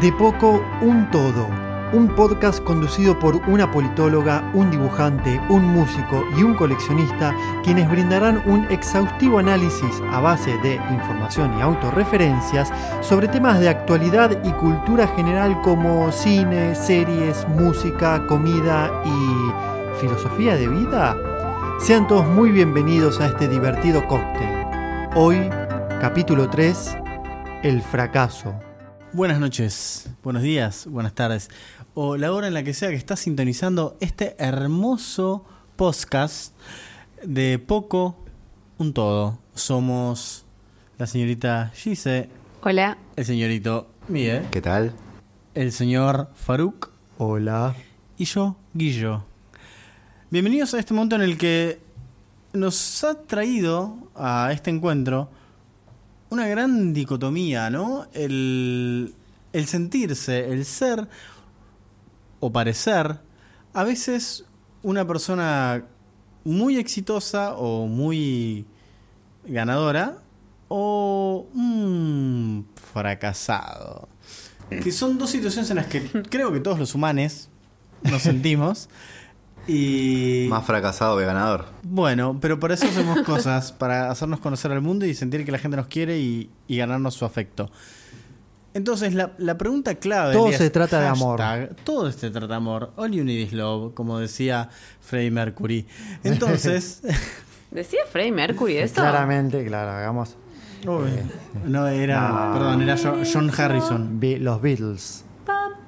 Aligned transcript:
De 0.00 0.10
poco, 0.12 0.64
un 0.80 1.10
todo. 1.10 1.46
Un 1.92 2.08
podcast 2.14 2.64
conducido 2.64 3.18
por 3.18 3.36
una 3.48 3.70
politóloga, 3.70 4.50
un 4.54 4.70
dibujante, 4.70 5.38
un 5.50 5.66
músico 5.66 6.24
y 6.38 6.42
un 6.42 6.54
coleccionista, 6.54 7.36
quienes 7.62 7.86
brindarán 7.90 8.42
un 8.46 8.64
exhaustivo 8.70 9.40
análisis 9.40 10.00
a 10.10 10.20
base 10.20 10.56
de 10.62 10.76
información 10.90 11.52
y 11.58 11.60
autorreferencias 11.60 12.72
sobre 13.02 13.28
temas 13.28 13.60
de 13.60 13.68
actualidad 13.68 14.42
y 14.42 14.50
cultura 14.52 15.06
general 15.08 15.60
como 15.60 16.10
cine, 16.12 16.74
series, 16.74 17.46
música, 17.48 18.26
comida 18.26 18.90
y 19.04 20.00
filosofía 20.00 20.56
de 20.56 20.66
vida. 20.66 21.14
Sean 21.78 22.06
todos 22.06 22.26
muy 22.26 22.52
bienvenidos 22.52 23.20
a 23.20 23.26
este 23.26 23.48
divertido 23.48 24.06
cóctel. 24.06 24.48
Hoy, 25.14 25.50
capítulo 26.00 26.48
3, 26.48 26.96
El 27.62 27.82
fracaso. 27.82 28.54
Buenas 29.12 29.40
noches, 29.40 30.08
buenos 30.22 30.42
días, 30.42 30.86
buenas 30.86 31.14
tardes, 31.14 31.50
o 31.94 32.16
la 32.16 32.32
hora 32.32 32.46
en 32.48 32.54
la 32.54 32.62
que 32.62 32.74
sea 32.74 32.88
que 32.90 32.94
estás 32.94 33.20
sintonizando 33.20 33.96
este 34.00 34.36
hermoso 34.38 35.44
podcast 35.76 36.54
de 37.24 37.58
Poco 37.58 38.24
un 38.78 38.94
Todo. 38.94 39.38
Somos 39.54 40.44
la 40.98 41.06
señorita 41.06 41.70
Gise, 41.74 42.28
Hola. 42.62 42.96
el 43.16 43.24
señorito 43.24 43.90
Miguel, 44.08 44.46
¿Qué 44.50 44.60
tal? 44.62 44.92
el 45.54 45.72
señor 45.72 46.30
Faruk 46.34 46.90
Hola. 47.18 47.74
y 48.16 48.24
yo, 48.24 48.56
Guillo. 48.74 49.24
Bienvenidos 50.30 50.72
a 50.74 50.78
este 50.78 50.94
momento 50.94 51.16
en 51.16 51.22
el 51.22 51.36
que 51.36 51.80
nos 52.52 53.02
ha 53.04 53.14
traído 53.26 53.96
a 54.14 54.50
este 54.52 54.70
encuentro 54.70 55.28
una 56.30 56.46
gran 56.46 56.92
dicotomía, 56.94 57.70
¿no? 57.70 58.06
El, 58.12 59.14
el 59.52 59.66
sentirse, 59.66 60.52
el 60.52 60.64
ser 60.64 61.08
o 62.40 62.52
parecer, 62.52 63.20
a 63.74 63.84
veces 63.84 64.44
una 64.82 65.06
persona 65.06 65.84
muy 66.44 66.78
exitosa 66.78 67.54
o 67.54 67.86
muy 67.86 68.64
ganadora 69.44 70.22
o 70.68 71.46
un 71.54 72.66
fracasado. 72.92 74.08
Que 74.68 74.92
son 74.92 75.18
dos 75.18 75.30
situaciones 75.30 75.68
en 75.70 75.76
las 75.76 75.86
que 75.86 76.00
creo 76.30 76.52
que 76.52 76.60
todos 76.60 76.78
los 76.78 76.94
humanos 76.94 77.48
nos 78.04 78.22
sentimos. 78.22 78.88
Y 79.72 80.46
Más 80.48 80.64
fracasado 80.64 81.16
que 81.18 81.24
ganador. 81.24 81.66
bueno, 81.82 82.38
pero 82.40 82.58
para 82.58 82.74
eso 82.74 82.86
hacemos 82.86 83.20
cosas, 83.26 83.70
para 83.72 84.10
hacernos 84.10 84.40
conocer 84.40 84.72
al 84.72 84.80
mundo 84.80 85.06
y 85.06 85.14
sentir 85.14 85.44
que 85.44 85.52
la 85.52 85.58
gente 85.58 85.76
nos 85.76 85.86
quiere 85.86 86.18
y, 86.18 86.50
y 86.66 86.76
ganarnos 86.76 87.14
su 87.14 87.24
afecto. 87.24 87.70
Entonces, 88.72 89.14
la, 89.14 89.32
la 89.38 89.58
pregunta 89.58 89.96
clave... 89.96 90.32
Todo 90.32 90.52
se 90.52 90.70
trata 90.70 91.00
de 91.00 91.08
amor. 91.08 91.40
Todo 91.84 92.10
se 92.12 92.30
trata 92.30 92.46
de 92.48 92.54
amor. 92.54 92.92
All 92.96 93.10
you 93.10 93.24
need 93.24 93.38
is 93.46 93.52
love, 93.52 93.94
como 93.94 94.18
decía 94.18 94.68
Freddie 95.00 95.30
Mercury. 95.30 95.86
Entonces... 96.24 97.02
¿Decía 97.70 98.00
Freddie 98.10 98.32
Mercury 98.32 98.76
eso? 98.78 98.94
Claramente, 98.96 99.64
claro, 99.64 99.92
hagamos 99.92 100.36
Uy, 100.86 101.10
no, 101.66 101.86
era... 101.86 102.28
No. 102.28 102.52
Perdón, 102.54 102.82
era 102.82 102.96
Jo- 102.96 103.18
John 103.32 103.50
Harrison. 103.56 104.18
Be- 104.18 104.38
los 104.38 104.60
Beatles. 104.62 105.24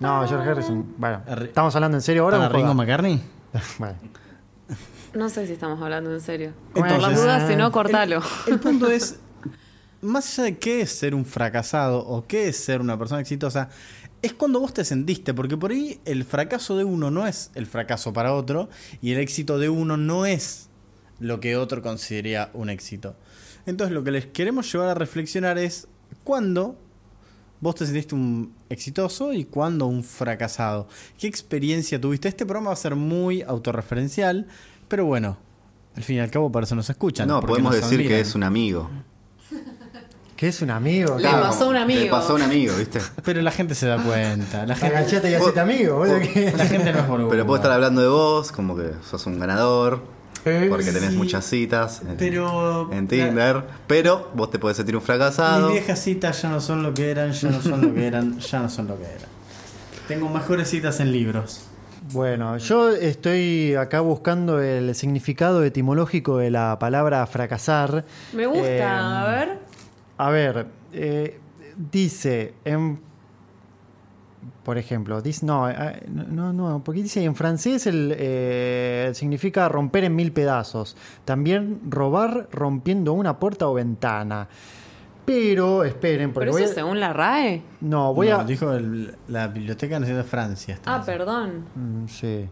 No, 0.01 0.27
George 0.29 0.49
Harrison. 0.51 0.95
Bueno, 0.99 1.23
¿estamos 1.43 1.75
hablando 1.75 1.97
en 1.97 2.03
serio 2.03 2.25
ahora? 2.25 2.39
¿Para 2.39 2.49
Ringo? 2.51 2.75
McCartney? 2.75 3.21
No 5.15 5.29
sé 5.29 5.47
si 5.47 5.53
estamos 5.53 5.81
hablando 5.83 6.13
en 6.13 6.21
serio. 6.21 6.55
Entonces- 6.75 6.93
Por 6.95 7.03
las 7.03 7.21
dudas, 7.21 7.49
si 7.49 7.57
no, 7.57 7.71
cortalo. 7.71 8.23
El, 8.47 8.55
el 8.55 8.61
punto 8.61 8.91
es, 8.91 9.19
más 10.01 10.27
allá 10.39 10.45
de 10.45 10.59
qué 10.59 10.81
es 10.81 10.91
ser 10.91 11.15
un 11.15 11.27
fracasado 11.27 11.99
o 12.07 12.27
qué 12.27 12.49
es 12.49 12.57
ser 12.57 12.81
una 12.81 12.99
persona 12.99 13.21
exitosa, 13.21 13.69
es 14.23 14.33
cuando 14.33 14.61
vos 14.61 14.73
te 14.73 14.85
sentiste, 14.85 15.35
porque 15.35 15.57
por 15.59 15.71
ahí 15.73 16.01
el 16.07 16.25
fracaso 16.25 16.77
de 16.79 16.85
uno 16.85 17.11
no 17.11 17.27
es 17.27 17.51
el 17.55 17.67
fracaso 17.67 18.13
para 18.15 18.33
otro 18.33 18.71
y 19.03 19.13
el 19.13 19.19
éxito 19.19 19.59
de 19.59 19.69
uno 19.69 19.97
no 19.99 20.25
es 20.25 20.69
lo 21.21 21.41
que 21.41 21.57
otro 21.57 21.83
consideraría 21.83 22.51
un 22.55 22.71
éxito. 22.71 23.15
Entonces 23.67 23.93
lo 23.93 24.03
que 24.05 24.13
les 24.13 24.27
queremos 24.27 24.73
llevar 24.73 24.89
a 24.89 24.95
reflexionar 24.95 25.59
es 25.59 25.89
cuándo 26.25 26.79
vos 27.63 27.75
te 27.77 27.87
sentiste 27.87 28.15
un 28.15 28.53
exitoso 28.69 29.33
y 29.33 29.45
cuándo 29.47 29.87
un 29.87 30.05
fracasado. 30.05 30.89
¿Qué 31.19 31.27
experiencia 31.29 31.99
tuviste? 31.99 32.29
Este 32.29 32.45
programa 32.45 32.69
va 32.69 32.75
a 32.75 32.77
ser 32.77 32.95
muy 32.97 33.41
autorreferencial, 33.41 34.47
pero 34.89 35.07
bueno, 35.07 35.39
al 35.97 36.03
fin 36.03 36.17
y 36.17 36.21
al 36.21 36.31
cabo 36.31 36.53
para 36.53 36.65
eso 36.65 36.75
nos 36.75 36.91
escuchan. 36.91 37.27
No, 37.29 37.41
podemos 37.41 37.75
decir 37.75 38.07
que 38.07 38.21
es 38.21 38.35
un 38.35 38.43
amigo. 38.43 38.91
Que 40.37 40.49
es 40.49 40.61
un 40.61 40.71
amigo. 40.71 41.15
Le 41.19 41.29
claro. 41.29 41.43
pasó 41.45 41.67
a 41.67 41.69
un 41.69 41.77
amigo. 41.77 42.01
Le 42.01 42.11
pasó 42.11 42.33
a 42.33 42.35
un 42.35 42.43
amigo, 42.43 42.75
¿viste? 42.77 42.99
Pero 43.25 43.41
la 43.43 43.53
gente 43.53 43.77
se 43.77 43.87
da 43.87 44.03
cuenta. 44.03 44.67
La 44.67 44.75
gente, 44.75 44.97
Agachate 44.97 45.31
y 45.31 45.35
hacete 45.35 45.61
amigo, 45.61 45.99
boludo. 45.99 46.19
que- 46.21 46.53
la 46.57 46.67
gente 46.67 46.93
no 46.93 46.99
es 46.99 47.07
boluda. 47.09 47.31
Pero 47.31 47.47
puedo 47.47 47.57
estar 47.59 47.71
hablando 47.71 48.01
de 48.01 48.09
vos, 48.09 48.51
como 48.51 48.75
que 48.77 48.91
sos 49.09 49.25
un 49.27 49.39
ganador, 49.39 50.03
Eh, 50.45 50.67
porque 50.69 50.87
tenés 50.93 51.11
sí. 51.11 51.17
muchas 51.17 51.45
citas 51.45 52.03
en, 52.03 52.17
Pero- 52.17 52.93
en 52.93 53.07
Tinder. 53.07 53.63
Pero 53.87 54.31
vos 54.35 54.51
te 54.51 54.59
podés 54.59 54.77
sentir 54.77 54.97
un 54.97 55.03
fracasado. 55.03 55.69
Mis 55.69 55.79
viejas 55.79 56.01
citas 56.01 56.43
ya 56.43 56.49
no 56.49 56.61
son 56.61 56.83
lo 56.83 56.93
que 56.95 57.11
eran, 57.11 57.33
ya 57.33 57.51
no 57.51 57.63
son 57.63 57.81
lo 57.81 57.95
que 57.95 58.07
eran, 58.07 58.39
ya 58.39 58.59
no 58.61 58.69
son 58.69 58.89
lo 58.89 58.99
que 58.99 59.05
eran. 59.05 59.29
Tengo 60.09 60.29
mejores 60.29 60.69
citas 60.69 60.99
en 61.01 61.13
libros. 61.13 61.67
Bueno, 62.13 62.59
yo 62.59 62.91
estoy 62.91 63.75
acá 63.77 64.01
buscando 64.01 64.61
el 64.61 64.93
significado 64.97 65.63
etimológico 65.63 66.39
de 66.39 66.51
la 66.51 66.77
palabra 66.81 67.25
fracasar. 67.29 68.05
Me 68.33 68.47
gusta, 68.47 68.67
Eh, 68.69 68.83
a 68.83 69.25
ver. 69.29 69.59
A 70.19 70.31
ver, 70.31 70.67
eh, 70.93 71.39
dice 71.93 72.55
en. 72.65 73.01
Por 74.65 74.79
ejemplo, 74.79 75.21
dice. 75.23 75.45
No, 75.47 75.69
eh, 75.71 76.03
no, 76.09 76.53
no, 76.53 76.83
porque 76.85 77.03
dice 77.03 77.23
en 77.25 77.35
francés 77.35 77.87
el, 77.87 78.15
eh, 78.17 79.11
significa 79.15 79.69
romper 79.69 80.05
en 80.05 80.15
mil 80.17 80.33
pedazos. 80.33 80.97
También 81.25 81.81
robar 81.89 82.49
rompiendo 82.53 83.13
una 83.13 83.39
puerta 83.39 83.69
o 83.69 83.75
ventana. 83.75 84.49
Pero, 85.25 85.85
esperen, 85.85 86.33
porque 86.33 86.47
¿Pero 86.47 86.53
voy 86.53 86.63
eso 86.65 86.73
a- 86.73 86.75
según 86.75 86.99
la 87.01 87.13
RAE? 87.13 87.63
No, 87.81 88.13
voy 88.13 88.29
No, 88.31 88.41
a. 88.41 88.45
Dijo 88.45 88.73
el- 88.73 89.15
la 89.29 89.47
Biblioteca 89.49 89.99
Nacional 90.01 90.25
de 90.25 90.29
Francia. 90.29 90.79
Ah, 90.85 91.03
perdón. 91.07 91.65
Mm, 91.75 92.07
Sí. 92.09 92.49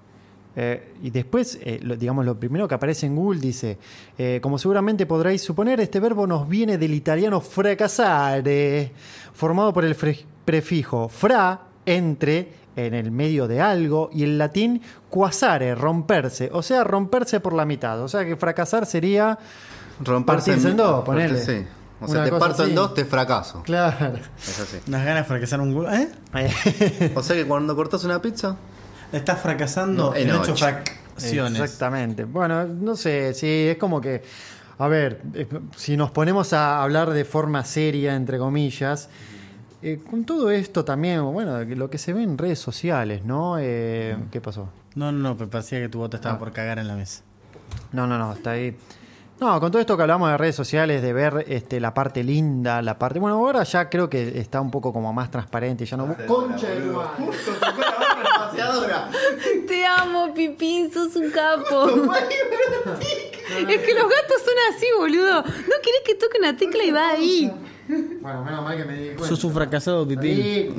Eh, 0.57 0.95
y 1.03 1.11
después, 1.11 1.59
eh, 1.63 1.79
lo- 1.83 1.97
digamos, 1.97 2.25
lo 2.25 2.39
primero 2.39 2.67
que 2.67 2.75
aparece 2.75 3.07
en 3.07 3.15
Google 3.17 3.41
dice, 3.41 3.79
eh, 4.19 4.41
como 4.43 4.59
seguramente 4.59 5.07
podréis 5.07 5.43
suponer, 5.43 5.81
este 5.81 6.01
verbo 6.01 6.27
nos 6.27 6.49
viene 6.49 6.77
del 6.77 6.93
italiano 6.93 7.41
fracasare, 7.41 8.93
formado 9.33 9.73
por 9.73 9.85
el 9.85 9.97
fre- 9.97 10.25
prefijo 10.45 11.09
fra, 11.09 11.61
entre, 11.87 12.53
en 12.77 12.95
el 12.95 13.11
medio 13.11 13.49
de 13.49 13.61
algo, 13.61 14.11
y 14.13 14.23
el 14.25 14.39
latín 14.39 14.83
quasare, 15.09 15.75
romperse, 15.75 16.51
o 16.53 16.63
sea, 16.63 16.85
romperse 16.85 17.41
por 17.41 17.53
la 17.53 17.65
mitad. 17.65 18.01
O 18.01 18.09
sea 18.09 18.25
que 18.25 18.37
fracasar 18.37 18.87
sería... 18.87 19.39
Romperse 20.03 20.53
en 20.55 20.77
dos. 20.77 21.05
Sí. 21.45 21.65
O 22.01 22.05
Una 22.07 22.13
sea, 22.13 22.25
te 22.25 22.31
parto 22.33 22.63
así. 22.63 22.71
en 22.71 22.75
dos, 22.77 22.95
te 22.95 23.05
fracaso. 23.05 23.63
Claro. 23.63 24.17
Es 24.39 24.59
así. 24.61 24.79
Unas 24.89 25.05
ganas 25.05 25.25
de 25.25 25.29
fracasar 25.29 25.61
un... 25.61 25.87
¿Eh? 25.93 27.13
O 27.15 27.23
sea 27.23 27.37
que 27.37 27.45
cuando 27.47 27.77
cortas 27.77 28.05
una 28.05 28.23
pizza, 28.23 28.57
Estás 29.13 29.41
fracasando 29.41 30.11
No, 30.11 30.15
en 30.15 30.29
en 30.31 30.37
ocho 30.37 30.53
ocho. 30.53 30.65
fracciones. 30.65 31.61
Exactamente. 31.61 32.25
Bueno, 32.25 32.65
no 32.65 32.95
sé, 32.95 33.35
sí, 33.35 33.67
es 33.69 33.77
como 33.77 34.01
que, 34.01 34.23
a 34.79 34.87
ver, 34.89 35.21
eh, 35.35 35.47
si 35.77 35.97
nos 35.97 36.13
ponemos 36.13 36.53
a 36.53 36.81
hablar 36.83 37.11
de 37.11 37.25
forma 37.25 37.65
seria, 37.65 38.15
entre 38.15 38.39
comillas, 38.39 39.09
eh, 39.83 40.01
con 40.11 40.25
todo 40.25 40.51
esto 40.51 40.85
también, 40.85 41.23
bueno, 41.33 41.63
lo 41.65 41.91
que 41.91 41.99
se 41.99 42.13
ve 42.13 42.23
en 42.23 42.39
redes 42.39 42.59
sociales, 42.59 43.25
¿no? 43.25 43.57
Eh, 43.59 44.17
¿Qué 44.31 44.41
pasó? 44.41 44.69
No, 44.95 45.13
no, 45.13 45.19
no, 45.19 45.35
me 45.35 45.47
parecía 45.47 45.81
que 45.81 45.89
tu 45.89 45.99
voto 45.99 46.17
Ah. 46.17 46.21
estaba 46.21 46.39
por 46.39 46.53
cagar 46.53 46.79
en 46.79 46.89
la 46.89 46.95
mesa. 46.97 47.23
No, 47.93 48.07
no, 48.07 48.19
no, 48.19 48.33
está 48.33 48.53
ahí. 48.53 48.77
No, 49.41 49.59
con 49.59 49.71
todo 49.73 49.81
esto 49.81 49.97
que 49.97 50.03
hablamos 50.03 50.31
de 50.31 50.37
redes 50.37 50.55
sociales, 50.55 51.01
de 51.01 51.15
ver 51.15 51.47
este, 51.49 51.81
la 51.81 51.95
parte 51.95 52.23
linda, 52.23 52.83
la 52.83 52.99
parte. 52.99 53.19
Bueno, 53.19 53.37
ahora 53.37 53.63
ya 53.63 53.89
creo 53.89 54.11
que 54.11 54.39
está 54.39 54.61
un 54.61 54.71
poco 54.71 54.93
como 54.93 55.15
más 55.15 55.31
transparente. 55.31 55.87
Ya 55.87 55.97
no. 55.97 56.15
¡Concha 56.27 56.69
de 56.69 56.81
tu 56.83 56.93
madre! 56.93 57.25
Te 59.67 59.87
amo, 59.87 60.35
Pipín, 60.35 60.93
sos 60.93 61.15
un 61.17 61.31
capo. 61.31 61.87
es 61.87 63.79
que 63.81 63.95
los 63.95 64.09
gatos 64.09 64.43
son 64.45 64.55
así, 64.75 64.87
boludo. 64.99 65.43
No 65.43 65.75
querés 65.83 66.03
que 66.05 66.15
toque 66.17 66.39
una 66.39 66.57
tecla 66.57 66.85
y 66.85 66.91
va 66.91 67.09
ahí. 67.11 67.51
Bueno, 68.21 68.45
menos 68.45 68.63
mal 68.65 68.77
que 68.77 68.85
me 68.85 68.95
di 68.95 69.07
cuenta. 69.09 69.27
Sos 69.27 69.45
un 69.45 69.53
fracasado, 69.53 70.07
pipí. 70.07 70.29
Ahí. 70.29 70.75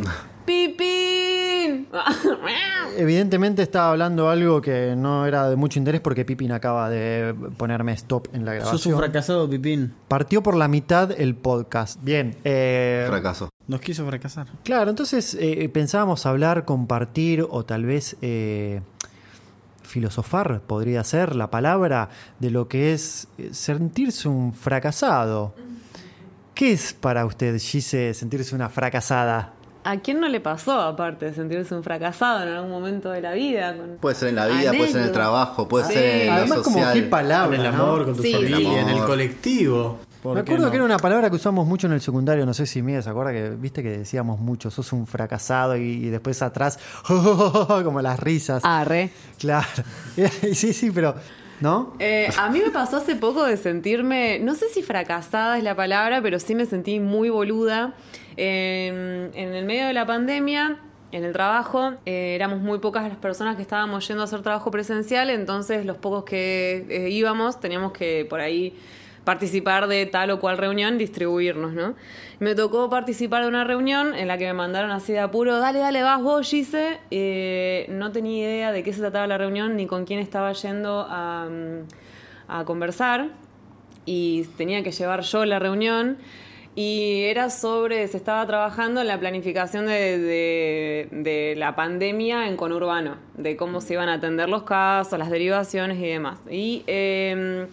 ¡Pipín! 0.45 1.87
Evidentemente 2.97 3.61
estaba 3.61 3.91
hablando 3.91 4.29
algo 4.29 4.61
que 4.61 4.95
no 4.97 5.25
era 5.25 5.49
de 5.49 5.55
mucho 5.55 5.79
interés 5.79 6.01
porque 6.01 6.25
Pipin 6.25 6.51
acaba 6.51 6.89
de 6.89 7.33
ponerme 7.57 7.93
stop 7.93 8.27
en 8.33 8.43
la 8.45 8.51
Sos 8.53 8.61
un 8.61 8.93
grabación. 8.93 8.97
fracasado, 8.97 9.49
pipín. 9.49 9.93
Partió 10.07 10.43
por 10.43 10.55
la 10.55 10.67
mitad 10.67 11.11
el 11.19 11.35
podcast. 11.35 12.03
Bien. 12.03 12.35
eh, 12.43 13.05
fracaso. 13.07 13.49
Nos 13.67 13.79
quiso 13.79 14.05
fracasar. 14.05 14.47
Claro, 14.63 14.89
entonces 14.89 15.37
eh, 15.39 15.69
pensábamos 15.69 16.25
hablar, 16.25 16.65
compartir 16.65 17.45
o 17.49 17.63
tal 17.63 17.85
vez 17.85 18.17
eh, 18.21 18.81
filosofar, 19.83 20.61
podría 20.61 21.03
ser 21.03 21.35
la 21.35 21.49
palabra, 21.49 22.09
de 22.39 22.51
lo 22.51 22.67
que 22.67 22.93
es 22.93 23.27
eh, 23.37 23.49
sentirse 23.53 24.27
un 24.27 24.53
fracasado. 24.53 25.53
¿Qué 26.61 26.73
es 26.73 26.93
para 26.93 27.25
usted, 27.25 27.57
Gise, 27.57 28.13
sentirse 28.13 28.53
una 28.53 28.69
fracasada? 28.69 29.51
¿A 29.83 29.97
quién 29.97 30.19
no 30.19 30.29
le 30.29 30.39
pasó, 30.39 30.79
aparte, 30.79 31.25
de 31.25 31.33
sentirse 31.33 31.73
un 31.73 31.83
fracasado 31.83 32.43
en 32.43 32.49
algún 32.49 32.69
momento 32.69 33.09
de 33.09 33.19
la 33.19 33.31
vida? 33.33 33.75
Con- 33.75 33.97
Puede 33.99 34.13
ser 34.15 34.29
en 34.29 34.35
la 34.35 34.45
vida, 34.45 34.71
puede 34.71 34.91
ser 34.91 35.01
en 35.01 35.07
el 35.07 35.11
trabajo, 35.11 35.67
puede 35.67 35.87
Sí. 35.87 35.93
ser 35.93 36.03
en 36.05 36.27
lo 36.27 36.33
Además, 36.33 36.59
como 36.59 36.77
qué 36.93 36.99
En 36.99 37.09
palabra, 37.09 37.57
el 37.57 37.63
¿no? 37.63 37.69
amor, 37.83 38.05
con 38.05 38.15
tu 38.15 38.21
Sí, 38.21 38.31
familia, 38.33 38.81
en 38.81 38.89
el 38.89 38.99
colectivo. 39.05 39.97
¿Por 40.21 40.35
Me 40.35 40.41
acuerdo 40.41 40.65
no? 40.65 40.69
que 40.69 40.75
era 40.75 40.85
una 40.85 40.99
palabra 40.99 41.31
que 41.31 41.35
usamos 41.37 41.65
mucho 41.65 41.87
en 41.87 41.93
el 41.93 42.01
secundario, 42.01 42.45
no 42.45 42.53
sé 42.53 42.67
si 42.67 42.83
Miguel 42.83 43.01
se 43.01 43.09
acuerda 43.09 43.31
que 43.31 43.49
viste 43.57 43.81
que 43.81 43.97
decíamos 43.97 44.39
mucho, 44.39 44.69
sos 44.69 44.93
un 44.93 45.07
fracasado 45.07 45.75
y, 45.75 45.81
y 45.81 46.09
después 46.11 46.43
atrás 46.43 46.77
como 47.07 48.01
las 48.03 48.19
risas. 48.19 48.61
Arre. 48.63 49.09
Claro. 49.39 49.65
sí, 50.53 50.73
sí, 50.73 50.91
pero 50.91 51.15
¿no? 51.61 51.93
Eh, 51.99 52.29
a 52.37 52.49
mí 52.49 52.59
me 52.59 52.71
pasó 52.71 52.97
hace 52.97 53.15
poco 53.15 53.45
de 53.45 53.55
sentirme, 53.55 54.39
no 54.39 54.55
sé 54.55 54.67
si 54.69 54.81
fracasada 54.81 55.57
es 55.57 55.63
la 55.63 55.75
palabra, 55.75 56.21
pero 56.21 56.39
sí 56.39 56.55
me 56.55 56.65
sentí 56.65 56.99
muy 56.99 57.29
boluda. 57.29 57.93
Eh, 58.37 59.29
en 59.33 59.53
el 59.53 59.65
medio 59.65 59.87
de 59.87 59.93
la 59.93 60.05
pandemia, 60.05 60.79
en 61.11 61.25
el 61.25 61.33
trabajo, 61.33 61.93
eh, 62.05 62.35
éramos 62.35 62.61
muy 62.61 62.79
pocas 62.79 63.07
las 63.07 63.17
personas 63.17 63.57
que 63.57 63.61
estábamos 63.61 64.07
yendo 64.07 64.23
a 64.23 64.25
hacer 64.25 64.41
trabajo 64.41 64.71
presencial, 64.71 65.29
entonces 65.29 65.85
los 65.85 65.97
pocos 65.97 66.23
que 66.23 66.85
eh, 66.89 67.09
íbamos 67.09 67.59
teníamos 67.59 67.91
que 67.91 68.25
por 68.29 68.39
ahí 68.39 68.73
participar 69.23 69.87
de 69.87 70.05
tal 70.05 70.31
o 70.31 70.39
cual 70.39 70.57
reunión, 70.57 70.97
distribuirnos, 70.97 71.73
¿no? 71.73 71.95
Me 72.39 72.55
tocó 72.55 72.89
participar 72.89 73.43
de 73.43 73.49
una 73.49 73.63
reunión 73.63 74.15
en 74.15 74.27
la 74.27 74.37
que 74.37 74.45
me 74.45 74.53
mandaron 74.53 74.91
así 74.91 75.13
de 75.13 75.19
apuro, 75.19 75.59
dale, 75.59 75.79
dale, 75.79 76.01
vas 76.01 76.21
vos, 76.21 76.49
Gise. 76.49 76.99
Eh, 77.11 77.85
no 77.89 78.11
tenía 78.11 78.43
idea 78.43 78.71
de 78.71 78.83
qué 78.83 78.93
se 78.93 79.01
trataba 79.01 79.27
la 79.27 79.37
reunión 79.37 79.75
ni 79.75 79.85
con 79.85 80.05
quién 80.05 80.19
estaba 80.19 80.51
yendo 80.53 81.05
a, 81.07 81.47
mm, 81.49 81.87
a 82.47 82.65
conversar 82.65 83.29
y 84.05 84.43
tenía 84.57 84.81
que 84.83 84.91
llevar 84.91 85.21
yo 85.21 85.45
la 85.45 85.59
reunión. 85.59 86.17
Y 86.73 87.23
era 87.23 87.49
sobre, 87.49 88.07
se 88.07 88.15
estaba 88.15 88.47
trabajando 88.47 89.01
en 89.01 89.07
la 89.07 89.19
planificación 89.19 89.87
de, 89.87 91.55
la 91.57 91.75
pandemia 91.75 92.47
en 92.47 92.55
conurbano, 92.55 93.17
de 93.35 93.57
cómo 93.57 93.81
se 93.81 93.93
iban 93.93 94.07
a 94.07 94.13
atender 94.13 94.47
los 94.47 94.63
casos, 94.63 95.19
las 95.19 95.29
derivaciones 95.29 95.97
y 95.97 96.07
demás. 96.07 96.39
Y 96.49 96.83
eh, 96.87 97.67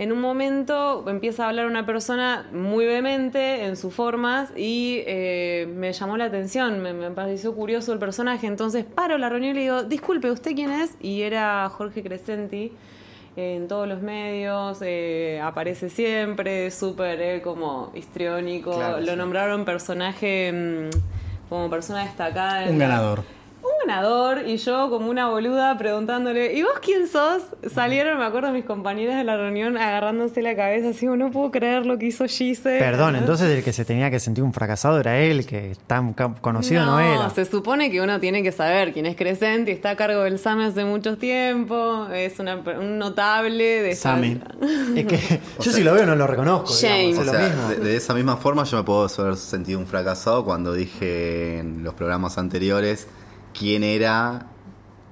en 0.00 0.12
un 0.12 0.20
momento 0.20 1.04
empieza 1.08 1.44
a 1.44 1.48
hablar 1.50 1.66
una 1.66 1.84
persona 1.84 2.46
muy 2.52 2.86
vehemente 2.86 3.66
en 3.66 3.76
sus 3.76 3.92
formas 3.94 4.50
y 4.56 5.02
eh, 5.06 5.68
me 5.76 5.92
llamó 5.92 6.16
la 6.16 6.24
atención, 6.24 6.80
me, 6.80 6.94
me 6.94 7.10
pareció 7.10 7.54
curioso 7.54 7.92
el 7.92 7.98
personaje, 7.98 8.46
entonces 8.46 8.84
paro 8.86 9.18
la 9.18 9.28
reunión 9.28 9.52
y 9.52 9.54
le 9.56 9.60
digo, 9.60 9.82
disculpe, 9.84 10.30
¿usted 10.30 10.54
quién 10.54 10.70
es? 10.70 10.96
Y 11.02 11.20
era 11.20 11.68
Jorge 11.68 12.02
Crescenti 12.02 12.72
en 13.36 13.68
todos 13.68 13.86
los 13.86 14.00
medios, 14.02 14.78
eh, 14.80 15.38
aparece 15.42 15.90
siempre, 15.90 16.70
súper 16.70 17.20
eh, 17.20 17.42
como 17.42 17.92
histriónico. 17.94 18.72
Claro, 18.72 19.00
Lo 19.00 19.12
sí. 19.12 19.16
nombraron 19.18 19.64
personaje 19.66 20.50
mm, 20.52 21.48
como 21.50 21.68
persona 21.70 22.04
destacada. 22.04 22.68
Un 22.70 22.78
la- 22.78 22.86
ganador. 22.88 23.22
Un 23.62 23.86
ganador 23.86 24.46
y 24.48 24.56
yo 24.56 24.88
como 24.90 25.10
una 25.10 25.28
boluda 25.28 25.76
preguntándole, 25.76 26.54
¿y 26.54 26.62
vos 26.62 26.72
quién 26.82 27.06
sos? 27.08 27.42
Salieron, 27.72 28.18
me 28.18 28.24
acuerdo, 28.24 28.52
mis 28.52 28.64
compañeras 28.64 29.16
de 29.18 29.24
la 29.24 29.36
reunión 29.36 29.76
agarrándose 29.76 30.40
la 30.42 30.56
cabeza 30.56 30.88
así, 30.90 31.06
como, 31.06 31.16
no 31.16 31.30
puedo 31.30 31.50
creer 31.50 31.84
lo 31.84 31.98
que 31.98 32.06
hizo 32.06 32.24
Gise. 32.26 32.78
Perdón, 32.78 33.16
entonces 33.16 33.50
el 33.50 33.62
que 33.62 33.72
se 33.72 33.84
tenía 33.84 34.10
que 34.10 34.18
sentir 34.18 34.42
un 34.44 34.52
fracasado 34.54 34.98
era 34.98 35.18
él, 35.18 35.44
que 35.46 35.76
tan 35.86 36.14
conocido 36.14 36.86
no, 36.86 36.98
era. 37.00 37.28
se 37.30 37.44
supone 37.44 37.90
que 37.90 38.00
uno 38.00 38.18
tiene 38.18 38.42
que 38.42 38.50
saber 38.52 38.92
quién 38.92 39.06
es 39.06 39.14
Crescenti, 39.16 39.70
está 39.72 39.90
a 39.90 39.96
cargo 39.96 40.22
del 40.22 40.38
SAME 40.38 40.64
hace 40.66 40.84
mucho 40.84 41.18
tiempo, 41.18 42.08
es 42.14 42.38
una- 42.38 42.56
un 42.56 42.98
notable 42.98 43.82
de 43.82 43.94
Same. 43.94 44.40
Es 44.96 45.06
que 45.06 45.18
yo 45.60 45.70
si 45.70 45.82
lo 45.82 45.94
veo 45.94 46.06
no 46.06 46.16
lo 46.16 46.26
reconozco. 46.26 46.72
Shame. 46.72 47.08
digamos, 47.08 47.18
O 47.18 47.20
es 47.20 47.26
lo 47.26 47.32
sea, 47.32 47.48
mismo. 47.48 47.68
de, 47.68 47.76
de 47.90 47.96
esa 47.96 48.14
misma 48.14 48.36
forma 48.36 48.64
yo 48.64 48.78
me 48.78 48.84
puedo 48.84 49.06
haber 49.18 49.36
sentido 49.36 49.78
un 49.78 49.86
fracasado 49.86 50.44
cuando 50.44 50.72
dije 50.72 51.58
en 51.58 51.84
los 51.84 51.94
programas 51.94 52.38
anteriores 52.38 53.06
quién 53.52 53.82
era, 53.84 54.46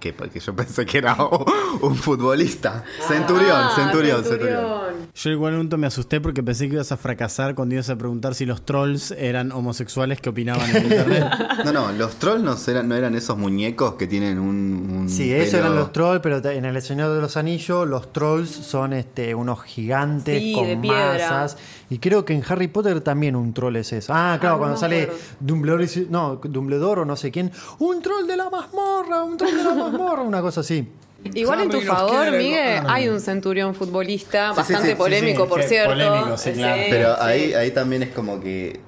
que, 0.01 0.15
que 0.15 0.41
yo 0.41 0.55
pensé 0.55 0.87
que 0.87 0.99
era 0.99 1.17
un 1.81 1.97
futbolista. 1.97 2.85
Centurión, 3.07 3.57
Ah, 3.57 3.73
centurión, 3.75 4.25
centurión. 4.25 4.88
Yo 5.19 5.31
igual 5.31 5.55
un 5.55 5.57
momento 5.59 5.79
me 5.79 5.89
asusté 5.89 6.21
porque 6.21 6.45
pensé 6.45 6.69
que 6.69 6.75
ibas 6.75 6.93
a 6.93 6.97
fracasar 6.97 7.57
cuando 7.57 7.75
ibas 7.75 7.91
a 7.91 7.97
preguntar 7.97 8.37
si 8.37 8.47
los 8.47 8.65
trolls 8.65 9.11
eran 9.11 9.51
homosexuales 9.51 10.21
que 10.21 10.29
opinaban 10.29 10.71
en 10.71 10.85
internet. 10.85 11.25
No, 11.65 11.73
no, 11.73 11.91
los 11.91 12.15
trolls 12.21 12.45
no 12.45 12.57
eran, 12.73 12.89
no 12.89 12.95
eran 12.95 13.17
esos 13.17 13.37
muñecos 13.37 13.95
que 13.95 14.07
tienen 14.07 14.39
un. 14.39 14.89
un 14.97 15.09
Sí, 15.09 15.33
esos 15.33 15.55
eran 15.55 15.75
los 15.75 15.93
trolls, 15.93 16.21
pero 16.23 16.37
en 16.49 16.65
El 16.65 16.81
Señor 16.83 17.13
de 17.17 17.21
los 17.21 17.37
Anillos 17.37 17.89
los 17.89 18.13
trolls 18.13 18.49
son 18.49 18.93
este, 18.93 19.35
unos 19.35 19.65
gigantes 19.65 20.41
Sí, 20.41 20.53
con 20.53 20.87
masas. 20.87 21.57
Y 21.91 21.99
creo 21.99 22.25
que 22.25 22.35
en 22.35 22.45
Harry 22.49 22.69
Potter 22.69 23.01
también 23.01 23.35
un 23.35 23.53
troll 23.53 23.75
es 23.75 23.93
eso. 23.93 24.13
Ah, 24.15 24.37
claro, 24.39 24.55
Ah, 24.55 24.59
cuando 24.59 24.75
no 24.77 24.81
sale. 24.81 25.11
Dumbledore, 25.41 25.89
no, 26.11 26.37
Dumbledore 26.37 27.01
o 27.01 27.05
no 27.05 27.17
sé 27.17 27.33
quién, 27.33 27.51
un 27.81 28.01
troll 28.03 28.25
de 28.25 28.37
la 28.37 28.49
mazmorra, 28.51 29.25
un 29.25 29.37
troll 29.37 29.57
de 29.57 29.65
la 29.65 29.75
mazmorra, 29.75 30.23
una 30.23 30.41
cosa 30.41 30.61
así. 30.61 30.87
Igual 31.35 31.63
en 31.63 31.69
tu 31.71 31.81
favor, 31.81 32.31
Miguel, 32.33 32.83
con- 32.83 32.91
hay 32.91 33.09
un 33.09 33.21
centurión 33.21 33.75
futbolista 33.75 34.53
bastante 34.53 34.83
sí, 34.83 34.89
sí, 34.91 34.95
polémico, 34.95 35.45
sí, 35.45 35.49
por 35.49 35.63
cierto. 35.63 35.91
polémico, 35.91 36.37
sí, 36.39 36.53
claro. 36.53 36.83
Pero 36.89 37.15
sí. 37.15 37.21
ahí, 37.23 37.55
ahí 37.55 37.71
también 37.73 38.03
es 38.05 38.11
como 38.11 38.41
que 38.41 38.81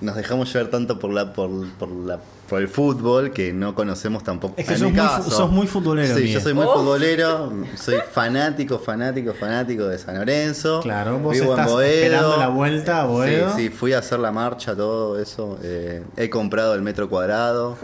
nos 0.00 0.16
dejamos 0.16 0.52
llevar 0.52 0.70
tanto 0.70 0.98
por 0.98 1.12
la 1.12 1.32
por, 1.32 1.50
por 1.78 1.88
la 1.90 2.18
por 2.48 2.62
el 2.62 2.68
fútbol 2.68 3.30
que 3.32 3.52
no 3.52 3.74
conocemos 3.74 4.24
tampoco. 4.24 4.54
Es 4.56 4.66
que 4.66 4.72
En 4.74 4.78
sos 4.80 4.90
mi 4.90 4.96
muy 4.98 5.06
fu- 5.06 5.14
caso, 5.16 5.30
sos 5.30 5.50
muy 5.50 5.66
futbolero, 5.66 6.16
Sí, 6.16 6.28
yo 6.32 6.40
soy 6.40 6.54
muy 6.54 6.64
Oh. 6.66 6.78
futbolero, 6.78 7.52
soy 7.76 7.96
fanático, 8.10 8.78
fanático, 8.78 9.34
fanático 9.34 9.84
de 9.84 9.98
San 9.98 10.16
Lorenzo. 10.16 10.80
Claro, 10.80 11.18
vos 11.18 11.34
Vivo 11.34 11.50
estás 11.54 11.70
esperando 11.82 12.36
la 12.38 12.48
vuelta 12.48 13.02
a 13.02 13.04
Boedo. 13.04 13.50
Sí, 13.54 13.64
sí, 13.64 13.68
fui 13.68 13.92
a 13.92 13.98
hacer 13.98 14.18
la 14.20 14.32
marcha, 14.32 14.74
todo 14.74 15.18
eso. 15.20 15.58
eh, 15.62 16.02
he 16.16 16.30
comprado 16.30 16.74
el 16.74 16.80
metro 16.80 17.08
cuadrado. 17.10 17.76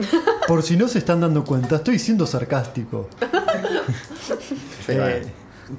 Por 0.48 0.62
si 0.62 0.76
no 0.78 0.88
se 0.88 0.98
están 0.98 1.20
dando 1.20 1.44
cuenta, 1.44 1.76
estoy 1.76 1.98
siendo 1.98 2.26
sarcástico. 2.26 3.08
Sí, 4.86 4.92
Eh. 4.92 5.22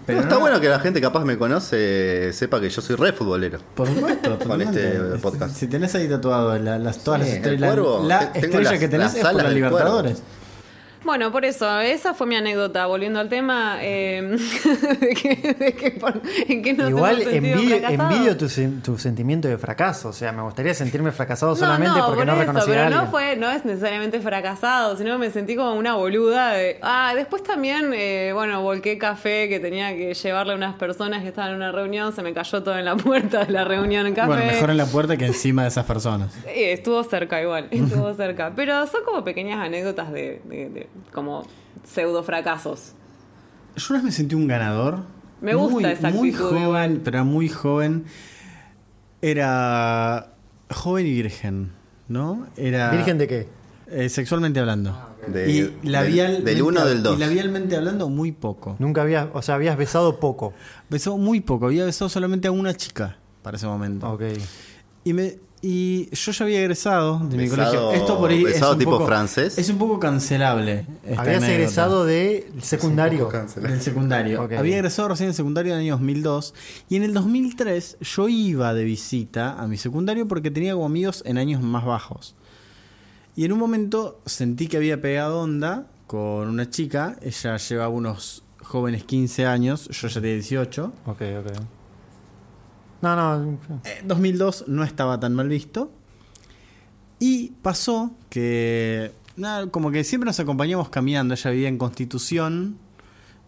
Pero 0.06 0.20
está 0.22 0.36
no- 0.36 0.40
bueno 0.42 0.60
que 0.60 0.70
la 0.70 0.80
gente 0.80 1.00
capaz 1.02 1.24
me 1.26 1.38
conoce, 1.38 2.32
sepa 2.34 2.60
que 2.60 2.70
yo 2.70 2.82
soy 2.82 2.96
re 2.96 3.14
futbolero. 3.14 3.60
Por 3.76 3.88
supuesto, 3.88 4.38
Con 4.48 4.62
este 4.62 4.92
podcast. 5.22 5.56
Si 5.56 5.68
tenés 5.68 5.94
ahí 5.96 6.08
tatuado 6.08 6.58
la- 6.60 6.78
las, 6.80 7.04
todas 7.04 7.22
Sí, 7.22 7.28
las 7.28 7.34
el 7.38 7.38
estrellas, 7.54 7.60
la 8.04 8.20
Tengo 8.34 8.46
estrella 8.46 8.72
las- 8.72 8.80
que 8.80 8.88
tenés 8.88 9.16
es 9.16 9.22
por 9.24 9.34
la 9.36 9.70
cuervo. 9.70 10.04
Bueno, 11.06 11.32
por 11.32 11.46
eso, 11.46 11.80
esa 11.82 12.14
fue 12.16 12.26
mi 12.28 12.36
anécdota. 12.36 12.86
Volviendo 12.88 13.20
al 13.20 13.30
tema, 13.30 13.78
eh, 13.82 14.22
de 15.00 15.10
que, 15.10 15.56
de 15.58 15.74
que 15.74 15.92
por- 15.92 16.20
en 16.48 16.62
qué 16.64 16.74
nos 16.74 16.90
Igual 16.90 17.22
hemos 17.22 17.90
envidio, 17.90 18.36
tu, 18.36 18.46
sen- 18.46 18.82
tu 18.82 18.98
sentimiento 18.98 19.48
de 19.48 19.58
fracaso. 19.58 20.10
O 20.10 20.14
sea, 20.14 20.32
me 20.32 20.42
gustaría 20.42 20.74
sentirme 20.74 21.12
fracasado 21.12 21.52
No, 21.52 21.56
solamente 21.58 22.00
no, 22.00 22.06
porque 22.08 22.20
por 22.22 22.26
no 22.26 22.34
eso, 22.34 22.42
reconocía 22.42 22.66
pero 22.74 22.82
a 22.82 22.86
alguien. 22.88 23.04
no 23.06 23.12
fue, 23.12 23.36
no 23.36 23.52
es 23.52 23.66
necesariamente 23.66 24.20
fracasado, 24.20 24.98
sino 24.98 25.18
me 25.20 25.30
sentí 25.30 25.56
como 25.56 25.76
una 25.76 25.96
boluda 25.96 26.54
de. 26.54 26.80
Ah, 26.82 27.14
después 27.16 27.44
también, 27.44 27.92
eh, 27.94 28.32
bueno, 28.34 28.62
volqué 28.64 28.98
café 28.98 29.48
que 29.48 29.60
tenía 29.60 29.96
que 29.96 30.14
llevarle 30.14 30.54
a 30.54 30.56
unas 30.56 30.76
personas 30.76 31.22
que 31.22 31.28
estaban 31.30 31.52
en 31.52 31.58
una 31.58 31.72
reunión, 31.72 32.14
se 32.14 32.24
me 32.24 32.34
cayó 32.34 32.64
todo 32.64 32.78
en 32.80 32.86
la 32.86 32.96
puerta 32.96 33.46
de 33.46 33.52
la 33.52 33.64
reunión 33.64 34.08
en 34.08 34.16
café. 34.16 34.28
Bueno, 34.28 34.46
mejor 34.46 34.70
en 34.72 34.78
la 34.78 34.86
puerta 34.88 35.18
que 35.18 35.26
encima 35.28 35.62
de 35.62 35.68
esas 35.70 35.86
personas. 35.86 36.34
Eh, 36.48 36.72
estuvo 36.72 37.04
cerca 37.04 37.42
igual, 37.42 37.68
estuvo 37.70 38.14
cerca. 38.14 38.54
Pero 38.56 38.88
son 38.88 39.04
como 39.04 39.24
pequeñas 39.24 39.60
anécdotas 39.60 40.12
de, 40.12 40.42
de- 40.46 40.70
de- 40.70 40.88
como 41.14 41.46
pseudo 41.84 42.24
fracasos. 42.24 42.94
Yo 43.76 43.86
una 43.90 43.98
vez 44.00 44.04
me 44.06 44.12
sentí 44.12 44.36
un 44.36 44.48
ganador. 44.48 45.00
Me 45.42 45.54
gusta 45.54 45.72
muy, 45.74 45.86
esa 45.86 46.10
Muy 46.12 46.30
actitud 46.30 46.50
joven, 46.50 46.64
igual. 46.64 47.02
pero 47.04 47.26
muy 47.26 47.50
joven. 47.50 48.06
Era 49.22 50.34
joven 50.72 51.06
y 51.08 51.12
virgen, 51.12 51.72
¿no? 52.08 52.48
Era 52.58 52.92
¿Virgen 52.92 53.18
de 53.18 53.28
qué? 53.28 53.48
eh, 53.90 54.10
sexualmente 54.10 54.60
hablando. 54.60 54.98
De- 55.28 55.50
y 55.50 55.62
del- 55.62 55.78
labialmente, 55.84 56.52
del 56.52 56.62
uno 56.62 56.82
o 56.82 56.86
del 56.86 57.02
dos. 57.02 57.18
Y 57.18 57.20
labialmente 57.20 57.76
hablando, 57.76 58.10
muy 58.10 58.32
poco. 58.32 58.76
Nunca 58.80 59.02
habías, 59.02 59.28
o 59.34 59.42
sea, 59.42 59.56
habías 59.56 59.78
besado 59.78 60.20
poco. 60.20 60.54
Besó 60.90 61.18
muy 61.18 61.42
poco. 61.42 61.66
Había 61.66 61.86
besado 61.86 62.10
solamente 62.10 62.48
a 62.48 62.52
una 62.52 62.74
chica 62.76 63.18
para 63.42 63.58
ese 63.58 63.66
momento. 63.68 64.12
Ok. 64.12 64.24
Y 65.04 65.14
me 65.14 65.38
y 65.68 66.10
yo 66.14 66.32
ya 66.32 66.46
había 66.46 66.60
egresado 66.62 67.18
de 67.28 67.38
mi 67.38 67.48
Besado- 67.50 67.72
colegio. 67.88 67.92
Esto 67.94 68.18
por 68.20 68.30
ahí 68.30 68.38
es 68.40 68.44
besado 68.54 68.74
un 68.74 68.78
tipo 68.80 68.92
poco- 68.92 69.08
francés. 69.08 69.58
Es 69.58 69.68
un 69.70 69.80
poco 69.80 70.00
cancelable. 70.00 70.86
esta 71.04 71.22
Habías 71.22 71.38
anécdota. 71.38 71.54
egresado 71.54 72.06
de 72.06 72.52
secundario. 72.62 73.30
Del 73.62 73.82
secundario. 73.82 74.44
Ok. 74.44 74.52
Había 74.54 74.76
egresado 74.78 75.08
recién 75.10 75.26
en 75.26 75.30
el 75.32 75.36
secundario 75.36 75.74
en 75.74 75.80
el 75.80 75.86
año 75.86 75.94
2002. 75.94 76.54
Y 76.88 76.98
en 76.98 77.04
el 77.04 77.14
2003 77.16 77.98
yo 78.00 78.30
iba 78.30 78.74
de 78.76 78.84
visita 78.84 79.60
a 79.60 79.68
mi 79.68 79.78
secundario 79.78 80.28
porque 80.28 80.52
tenía 80.52 80.74
como 80.74 80.86
amigos 80.86 81.24
en 81.26 81.40
años 81.40 81.64
más 81.64 81.84
bajos. 81.84 82.36
Y 83.36 83.44
en 83.46 83.52
un 83.52 83.58
momento 83.60 84.22
sentí 84.26 84.68
que 84.68 84.78
había 84.78 85.02
pegado 85.02 85.42
onda 85.42 85.88
con 86.06 86.48
una 86.48 86.70
chica. 86.70 87.18
Ella 87.24 87.58
llevaba 87.58 87.90
unos 87.90 88.44
jóvenes 88.62 89.04
15 89.04 89.46
años. 89.48 89.88
Yo 89.90 90.08
ya 90.10 90.22
tenía 90.22 90.36
18. 90.36 90.94
Ok, 91.08 91.22
ok. 91.40 91.52
No, 93.02 93.16
no. 93.16 93.58
Eh, 93.84 94.02
2002 94.06 94.66
no 94.68 94.84
estaba 94.84 95.20
tan 95.20 95.34
mal 95.36 95.48
visto. 95.50 95.92
Y 97.20 97.52
pasó 97.62 98.12
que, 98.30 99.12
nada, 99.38 99.68
como 99.68 99.92
que 99.92 100.04
siempre 100.04 100.26
nos 100.26 100.40
acompañamos 100.40 100.90
caminando. 100.90 101.34
Ella 101.34 101.52
vivía 101.52 101.70
en 101.70 101.78
Constitución, 101.78 102.78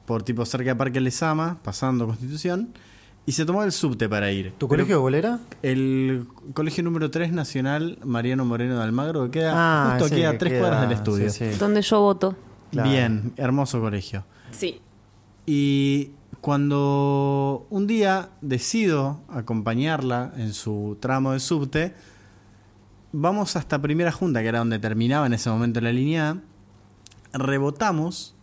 por 0.05 0.23
tipo 0.23 0.45
cerca 0.45 0.69
de 0.71 0.75
Parque 0.75 1.01
Lesama, 1.01 1.59
pasando 1.63 2.05
Constitución. 2.07 2.69
y 3.25 3.33
se 3.33 3.43
tomó 3.45 3.63
el 3.63 3.73
subte 3.73 4.07
para 4.07 4.31
ir. 4.31 4.51
¿Tu 4.57 4.67
Pero 4.69 4.83
colegio 4.83 5.01
bolera? 5.01 5.39
El 5.61 6.27
colegio 6.53 6.81
número 6.85 7.11
3 7.11 7.33
nacional 7.33 7.99
Mariano 8.05 8.45
Moreno 8.45 8.77
de 8.77 8.83
Almagro, 8.85 9.25
que 9.25 9.39
queda 9.39 9.51
Ah, 9.53 9.89
justo 9.99 10.07
sí, 10.07 10.13
aquí 10.15 10.23
a 10.23 10.37
tres 10.37 10.53
queda- 10.53 10.59
cuadras 10.61 10.81
del 10.83 10.91
estudio. 10.93 11.29
sí, 11.29 11.51
sí. 11.51 11.57
Donde 11.59 11.81
yo 11.81 11.99
voto. 11.99 12.37
Claro. 12.71 12.89
Bien, 12.89 13.33
hermoso 13.35 13.81
colegio. 13.81 14.23
Sí. 14.51 14.79
Y 15.45 16.11
cuando 16.41 17.67
un 17.69 17.87
día 17.87 18.29
decido 18.41 19.21
acompañarla 19.29 20.33
en 20.37 20.53
su 20.53 20.97
tramo 20.99 21.33
de 21.33 21.39
subte, 21.39 21.93
vamos 23.11 23.55
hasta 23.55 23.81
primera 23.81 24.11
junta, 24.11 24.41
que 24.41 24.47
era 24.47 24.59
donde 24.59 24.79
terminaba 24.79 25.25
en 25.27 25.33
ese 25.33 25.49
momento 25.49 25.81
la 25.81 25.91
línea, 25.91 26.29
A, 26.29 26.37
rebotamos 27.37 28.33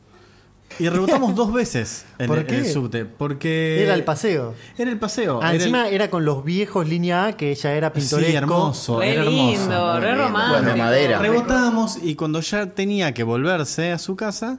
y 0.78 0.88
rebotamos 0.88 1.34
dos 1.36 1.52
veces 1.52 2.04
en, 2.18 2.26
¿Por 2.26 2.38
el- 2.38 2.44
en 2.44 2.50
qué? 2.50 2.58
el 2.58 2.66
subte. 2.72 3.04
Porque 3.04 3.82
Era 3.82 3.94
el 3.94 4.04
paseo. 4.04 4.54
Era 4.76 4.90
el 4.90 4.98
paseo. 4.98 5.36
Ah, 5.42 5.46
era 5.46 5.50
el- 5.50 5.56
encima 5.56 5.88
era 5.88 6.10
con 6.10 6.24
los 6.24 6.44
viejos 6.44 6.88
línea 6.88 7.26
A, 7.26 7.32
que 7.36 7.50
ella 7.52 7.72
era 7.74 7.92
pintoresco. 7.92 8.30
Sí, 8.30 8.36
hermoso. 8.36 8.98
Re 9.00 9.12
era 9.12 9.22
hermoso. 9.22 9.50
lindo, 9.60 10.00
re 10.00 10.14
romántico. 10.16 10.62
Bueno, 10.64 10.76
madera. 10.76 11.18
Rebotamos 11.20 11.98
y 12.02 12.14
cuando 12.16 12.40
ya 12.40 12.66
tenía 12.74 13.14
que 13.14 13.22
volverse 13.22 13.92
a 13.92 13.98
su 13.98 14.16
casa, 14.16 14.58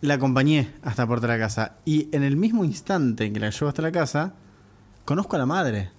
la 0.00 0.14
acompañé 0.14 0.72
hasta 0.82 1.02
la 1.02 1.08
puerta 1.08 1.26
de 1.26 1.32
la 1.34 1.38
casa. 1.38 1.76
Y 1.84 2.08
en 2.12 2.22
el 2.22 2.36
mismo 2.36 2.64
instante 2.64 3.24
en 3.24 3.32
que 3.32 3.40
la 3.40 3.50
llevo 3.50 3.68
hasta 3.68 3.82
la 3.82 3.92
casa, 3.92 4.34
conozco 5.04 5.36
a 5.36 5.38
la 5.38 5.46
madre. 5.46 5.90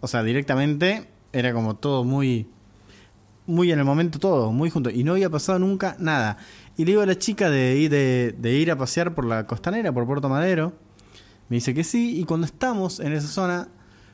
O 0.00 0.08
sea, 0.08 0.22
directamente 0.22 1.08
era 1.32 1.52
como 1.52 1.76
todo 1.76 2.04
muy. 2.04 2.48
Muy 3.48 3.70
en 3.70 3.78
el 3.78 3.84
momento 3.84 4.18
todo, 4.18 4.50
muy 4.50 4.70
junto. 4.70 4.90
Y 4.90 5.04
no 5.04 5.12
había 5.12 5.30
pasado 5.30 5.60
nunca 5.60 5.96
nada. 6.00 6.36
Y 6.76 6.84
le 6.84 6.92
digo 6.92 7.02
a 7.02 7.06
la 7.06 7.16
chica 7.16 7.48
de 7.48 7.76
ir, 7.76 7.90
de, 7.90 8.52
ir 8.52 8.72
a 8.72 8.76
pasear 8.76 9.14
por 9.14 9.24
la 9.24 9.46
costanera, 9.46 9.92
por 9.92 10.04
Puerto 10.04 10.28
Madero. 10.28 10.72
Me 11.48 11.56
dice 11.56 11.72
que 11.72 11.84
sí. 11.84 12.18
Y 12.18 12.24
cuando 12.24 12.44
estamos 12.44 12.98
en 12.98 13.12
esa 13.12 13.28
zona, 13.28 13.68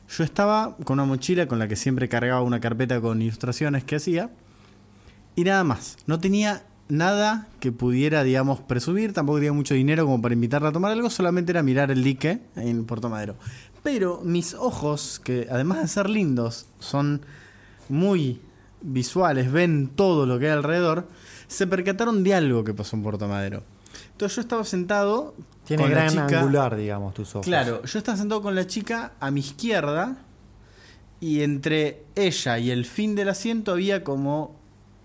yo 0.06 0.22
estaba 0.22 0.76
con 0.84 1.00
una 1.00 1.06
mochila 1.06 1.48
con 1.48 1.58
la 1.58 1.66
que 1.66 1.76
siempre 1.76 2.10
cargaba 2.10 2.42
una 2.42 2.60
carpeta 2.60 3.00
con 3.00 3.22
ilustraciones 3.22 3.84
que 3.84 3.96
hacía. 3.96 4.30
Y 5.34 5.44
nada 5.44 5.64
más. 5.64 5.96
No 6.06 6.18
tenía 6.18 6.64
nada 6.92 7.48
que 7.60 7.72
pudiera, 7.72 8.22
digamos, 8.22 8.60
presumir. 8.60 9.12
Tampoco 9.12 9.38
tenía 9.38 9.52
mucho 9.52 9.74
dinero 9.74 10.04
como 10.04 10.20
para 10.20 10.34
invitarla 10.34 10.68
a 10.68 10.72
tomar 10.72 10.92
algo. 10.92 11.08
Solamente 11.10 11.52
era 11.52 11.62
mirar 11.62 11.90
el 11.90 12.04
dique 12.04 12.40
en 12.56 12.84
Puerto 12.84 13.08
Madero. 13.08 13.34
Pero 13.82 14.20
mis 14.22 14.54
ojos, 14.54 15.20
que 15.24 15.48
además 15.50 15.80
de 15.80 15.88
ser 15.88 16.08
lindos, 16.10 16.66
son 16.78 17.22
muy 17.88 18.40
visuales, 18.80 19.50
ven 19.50 19.88
todo 19.94 20.26
lo 20.26 20.38
que 20.38 20.46
hay 20.46 20.52
alrededor, 20.52 21.08
se 21.48 21.66
percataron 21.66 22.22
de 22.24 22.34
algo 22.34 22.62
que 22.64 22.74
pasó 22.74 22.96
en 22.96 23.02
Puerto 23.02 23.26
Madero. 23.28 23.62
Entonces 24.12 24.36
yo 24.36 24.42
estaba 24.42 24.64
sentado 24.64 25.34
Tiene 25.64 25.82
con 25.82 25.90
la 25.92 25.96
gran 25.96 26.10
chica- 26.10 26.40
angular, 26.40 26.76
digamos, 26.76 27.14
tus 27.14 27.30
ojos. 27.34 27.44
Claro, 27.46 27.82
yo 27.84 27.98
estaba 27.98 28.16
sentado 28.16 28.42
con 28.42 28.54
la 28.54 28.66
chica 28.66 29.12
a 29.20 29.30
mi 29.30 29.40
izquierda 29.40 30.16
y 31.20 31.42
entre 31.42 32.02
ella 32.14 32.58
y 32.58 32.70
el 32.70 32.84
fin 32.84 33.14
del 33.14 33.28
asiento 33.28 33.72
había 33.72 34.02
como 34.04 34.56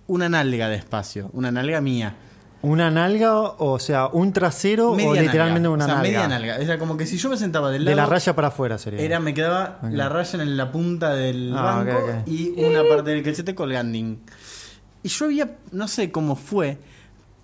una 0.07 0.29
nalga 0.29 0.69
de 0.69 0.75
espacio, 0.75 1.29
una 1.33 1.51
nalga 1.51 1.81
mía. 1.81 2.15
¿Una 2.63 2.89
nalga, 2.89 3.39
o 3.39 3.77
sea, 3.77 4.07
un 4.07 4.33
trasero 4.33 4.93
Media 4.95 5.09
o 5.11 5.13
literalmente 5.13 5.61
nalga. 5.61 5.73
una 5.75 5.85
O 5.85 5.87
sea, 5.87 5.95
nalga? 5.97 6.09
media 6.11 6.27
nalga. 6.27 6.55
Era 6.57 6.79
como 6.79 6.97
que 6.97 7.05
si 7.05 7.17
yo 7.17 7.29
me 7.29 7.37
sentaba 7.37 7.69
del 7.69 7.85
lado... 7.85 7.95
De 7.95 8.01
la 8.01 8.07
raya 8.07 8.35
para 8.35 8.47
afuera 8.47 8.77
sería. 8.79 8.99
Era, 8.99 9.19
me 9.19 9.33
quedaba 9.33 9.79
la 9.91 10.09
raya 10.09 10.41
en 10.41 10.57
la 10.57 10.71
punta 10.71 11.13
del 11.13 11.53
Ah, 11.55 11.61
banco 11.61 12.23
y 12.25 12.49
una 12.65 12.83
parte 12.83 13.11
del 13.11 13.21
cachete 13.23 13.53
colgando. 13.53 13.97
Y 13.97 15.09
yo 15.09 15.25
había, 15.25 15.55
no 15.71 15.87
sé 15.87 16.11
cómo 16.11 16.35
fue, 16.35 16.79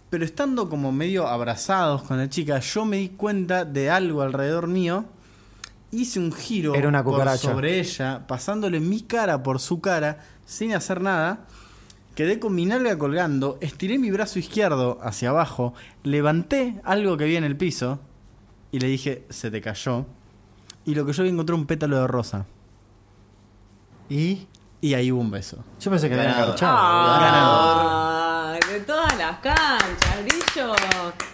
pero 0.10 0.25
estando 0.25 0.67
como 0.67 0.91
medio 0.91 1.27
abrazados 1.27 2.01
con 2.03 2.17
la 2.17 2.27
chica, 2.27 2.60
yo 2.60 2.84
me 2.86 2.98
di 2.98 3.10
cuenta 3.10 3.65
de 3.65 3.91
algo 3.91 4.24
alrededor 4.24 4.67
mío. 4.67 5.05
Hice 5.91 6.20
un 6.20 6.32
giro 6.32 6.74
Era 6.74 6.88
una 6.88 7.03
por 7.03 7.38
sobre 7.38 7.79
ella, 7.79 8.25
pasándole 8.27 8.79
mi 8.79 9.01
cara 9.01 9.43
por 9.43 9.60
su 9.60 9.79
cara, 9.79 10.17
sin 10.43 10.74
hacer 10.74 11.01
nada. 11.01 11.46
Quedé 12.15 12.39
con 12.39 12.53
mi 12.53 12.65
nalga 12.65 12.98
colgando, 12.98 13.58
estiré 13.60 13.98
mi 13.98 14.12
brazo 14.12 14.38
izquierdo 14.39 15.00
hacia 15.01 15.29
abajo, 15.29 15.74
levanté 16.03 16.79
algo 16.84 17.17
que 17.17 17.24
había 17.24 17.39
en 17.39 17.43
el 17.43 17.58
piso 17.58 18.00
y 18.72 18.79
le 18.79 18.88
dije, 18.88 19.25
se 19.29 19.50
te 19.50 19.62
cayó. 19.62 20.05
Y 20.86 20.93
lo 20.96 21.05
que 21.05 21.13
yo 21.13 21.24
vi 21.24 21.29
encontré 21.29 21.55
un 21.55 21.65
pétalo 21.65 21.98
de 22.00 22.08
rosa. 22.08 22.46
Y 24.10 24.48
Y 24.82 24.93
ahí 24.96 25.12
hubo 25.12 25.22
un 25.22 25.32
beso. 25.32 25.63
yo 25.79 25.89
pensé 25.89 26.08
que 26.10 26.13
había 26.15 26.25
Ganador. 26.25 26.46
engarchado. 26.50 26.77
Ah, 26.77 28.58
de 28.72 28.79
todas 28.82 29.17
las 29.17 29.38
canchas, 29.39 30.17
Grillo. 30.25 30.74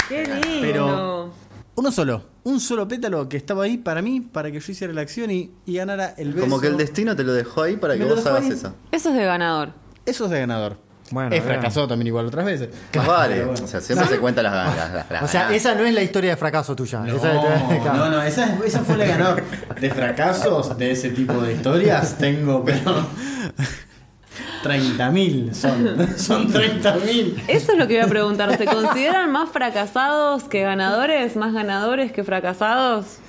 Qué 0.08 0.24
lindo. 0.26 0.62
Pero 0.62 1.34
uno 1.76 1.92
solo, 1.92 2.24
un 2.44 2.60
solo 2.60 2.88
pétalo 2.88 3.28
que 3.28 3.38
estaba 3.38 3.64
ahí 3.64 3.78
para 3.78 4.02
mí, 4.02 4.22
para 4.22 4.52
que 4.52 4.60
yo 4.60 4.72
hiciera 4.72 4.94
la 4.94 5.02
acción 5.02 5.32
y, 5.32 5.52
y 5.66 5.76
ganara 5.78 6.14
el 6.18 6.34
beso. 6.34 6.46
Como 6.46 6.62
que 6.62 6.68
el 6.68 6.78
destino 6.78 7.16
te 7.16 7.24
lo 7.24 7.34
dejó 7.34 7.64
ahí 7.64 7.76
para 7.76 7.98
que 7.98 8.06
vos 8.06 8.26
hagas 8.26 8.46
esa. 8.46 8.76
Eso 8.92 9.10
es 9.10 9.16
de 9.16 9.26
ganador. 9.26 9.72
Eso 10.10 10.26
es 10.26 10.32
de 10.32 10.40
ganador. 10.40 10.78
Bueno, 11.12 11.32
bien. 11.32 11.42
fracasado 11.44 11.88
también 11.88 12.08
igual 12.08 12.28
otras 12.28 12.46
veces. 12.46 12.70
Más 12.96 13.08
vale. 13.08 13.44
O 13.44 13.56
sea, 13.68 13.82
siempre 13.82 14.08
se 14.08 14.20
cuentan 14.20 14.44
las 14.44 14.54
ganas. 14.54 15.24
O 15.24 15.28
sea, 15.28 15.54
esa 15.56 15.74
no 15.74 15.84
es 15.86 15.94
la 15.94 16.04
historia 16.04 16.32
de 16.32 16.38
fracaso 16.38 16.76
tuya. 16.76 17.00
No, 17.00 17.16
esa 17.16 17.34
es- 17.34 17.82
claro. 17.82 17.98
no, 17.98 18.10
no, 18.10 18.22
esa, 18.22 18.58
esa 18.64 18.82
fue 18.82 18.96
la 18.98 19.06
ganador. 19.06 19.44
De 19.80 19.90
fracasos, 19.90 20.78
de 20.78 20.92
ese 20.92 21.10
tipo 21.10 21.34
de 21.34 21.54
historias, 21.54 22.16
tengo, 22.18 22.64
pero. 22.64 23.08
30.000 24.64 25.54
son. 25.54 26.18
Son 26.18 26.52
30.000. 26.52 27.44
Eso 27.48 27.72
es 27.72 27.78
lo 27.78 27.88
que 27.88 27.94
iba 27.96 28.04
a 28.04 28.08
preguntar. 28.08 28.56
¿Se 28.58 28.66
consideran 28.66 29.32
más 29.32 29.50
fracasados 29.50 30.44
que 30.44 30.62
ganadores? 30.64 31.36
¿Más 31.38 31.54
ganadores 31.54 32.12
que 32.12 32.24
fracasados? 32.24 33.20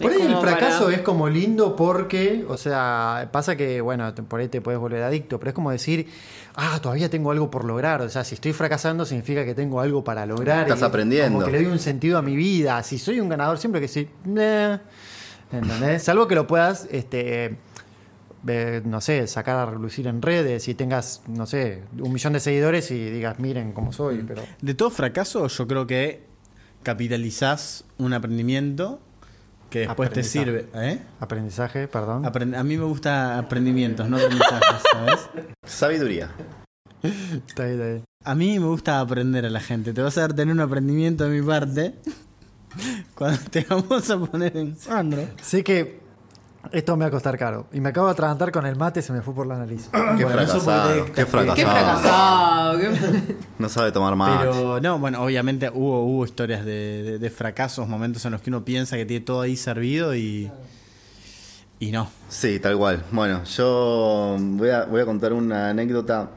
Por 0.00 0.10
Es 0.12 0.20
ahí 0.20 0.26
el 0.26 0.36
fracaso 0.38 0.84
para- 0.86 0.96
es 0.96 1.02
como 1.02 1.28
lindo 1.28 1.76
porque, 1.76 2.44
o 2.48 2.56
sea, 2.56 3.28
pasa 3.32 3.54
que, 3.56 3.80
bueno, 3.80 4.12
por 4.28 4.40
ahí 4.40 4.48
te 4.48 4.60
puedes 4.60 4.80
volver 4.80 5.02
adicto, 5.04 5.38
pero 5.38 5.50
es 5.50 5.54
como 5.54 5.70
decir, 5.70 6.08
ah, 6.56 6.78
todavía 6.82 7.08
tengo 7.08 7.30
algo 7.30 7.50
por 7.50 7.64
lograr. 7.64 8.02
O 8.02 8.08
sea, 8.08 8.24
si 8.24 8.34
estoy 8.34 8.52
fracasando 8.52 9.04
significa 9.04 9.44
que 9.44 9.54
tengo 9.54 9.80
algo 9.80 10.02
para 10.02 10.26
lograr. 10.26 10.62
Estás 10.62 10.80
y 10.80 10.84
aprendiendo. 10.84 11.34
Como 11.38 11.46
que 11.46 11.52
le 11.52 11.62
doy 11.62 11.72
un 11.72 11.78
sentido 11.78 12.18
a 12.18 12.22
mi 12.22 12.34
vida. 12.34 12.82
Si 12.82 12.98
soy 12.98 13.20
un 13.20 13.28
ganador, 13.28 13.58
siempre 13.58 13.80
que 13.80 13.88
sí. 13.88 14.08
"Nah". 14.24 14.78
¿Entendés? 15.52 16.02
Salvo 16.02 16.26
que 16.26 16.34
lo 16.34 16.46
puedas, 16.48 16.88
este, 16.90 17.56
eh, 18.48 18.82
no 18.84 19.00
sé, 19.00 19.26
sacar 19.28 19.56
a 19.56 19.66
relucir 19.66 20.08
en 20.08 20.20
redes 20.20 20.66
y 20.66 20.74
tengas, 20.74 21.22
no 21.28 21.46
sé, 21.46 21.82
un 22.00 22.12
millón 22.12 22.32
de 22.32 22.40
seguidores 22.40 22.90
y 22.90 23.10
digas, 23.10 23.38
miren 23.38 23.72
cómo 23.72 23.92
soy. 23.92 24.24
Pero 24.26 24.42
De 24.60 24.74
todo 24.74 24.90
fracaso, 24.90 25.46
yo 25.46 25.68
creo 25.68 25.86
que 25.86 26.24
capitalizás 26.82 27.84
un 27.98 28.12
aprendimiento 28.12 29.00
que 29.74 29.80
después 29.88 30.10
te 30.10 30.22
sirve. 30.22 30.68
¿eh? 30.74 31.00
aprendizaje, 31.18 31.88
perdón. 31.88 32.22
Aprend- 32.24 32.56
a 32.56 32.62
mí 32.62 32.76
me 32.78 32.84
gusta 32.84 33.36
aprendimientos, 33.38 34.08
no 34.08 34.16
aprendizajes, 34.18 34.82
¿sabes? 34.92 35.28
Sabiduría. 35.66 36.30
Está 37.02 37.64
ahí, 37.64 37.72
está 37.72 37.84
ahí. 37.84 38.02
A 38.24 38.34
mí 38.36 38.58
me 38.60 38.66
gusta 38.66 39.00
aprender 39.00 39.44
a 39.44 39.50
la 39.50 39.58
gente. 39.60 39.92
Te 39.92 40.00
vas 40.00 40.16
a 40.16 40.22
dar 40.22 40.32
tener 40.32 40.54
un 40.54 40.60
aprendimiento 40.60 41.24
de 41.28 41.40
mi 41.40 41.44
parte 41.46 41.94
cuando 43.16 43.40
te 43.50 43.66
vamos 43.68 44.08
a 44.08 44.18
poner 44.18 44.56
en 44.56 44.76
Sandro. 44.76 45.26
Sé 45.42 45.64
que 45.64 46.00
esto 46.72 46.96
me 46.96 47.04
va 47.04 47.08
a 47.08 47.10
costar 47.10 47.36
caro. 47.38 47.66
Y 47.72 47.80
me 47.80 47.90
acabo 47.90 48.06
de 48.06 48.12
atragantar 48.12 48.50
con 48.52 48.66
el 48.66 48.76
mate, 48.76 49.02
se 49.02 49.12
me 49.12 49.22
fue 49.22 49.34
por 49.34 49.46
la 49.46 49.56
nariz. 49.58 49.88
Qué 50.16 50.24
Bueno, 50.24 50.40
eso 50.40 50.60
fracasado. 50.60 51.04
Qué 51.12 51.26
fracasado. 51.26 51.54
Qué 51.54 51.64
fracasado. 51.66 52.78
qué- 53.26 53.36
No 53.58 53.68
sabe 53.68 53.92
tomar 53.92 54.16
más. 54.16 54.38
Pero 54.40 54.80
no, 54.80 54.98
bueno, 54.98 55.22
obviamente 55.22 55.70
hubo, 55.72 56.02
hubo 56.04 56.24
historias 56.24 56.64
de, 56.64 57.02
de- 57.02 57.18
de 57.18 57.30
fracasos, 57.30 57.88
momentos 57.88 58.24
en 58.24 58.32
los 58.32 58.40
que 58.42 58.50
uno 58.50 58.64
piensa 58.64 58.96
que 58.96 59.06
tiene 59.06 59.24
todo 59.24 59.40
ahí 59.42 59.56
servido 59.56 60.14
y. 60.14 60.50
Y 61.80 61.90
no. 61.90 62.08
Sí, 62.28 62.60
tal 62.60 62.76
cual. 62.78 63.02
Bueno, 63.10 63.42
yo 63.44 64.36
voy 64.38 64.70
a, 64.70 64.84
voy 64.84 65.00
a 65.00 65.04
contar 65.04 65.32
una 65.32 65.70
anécdota 65.70 66.30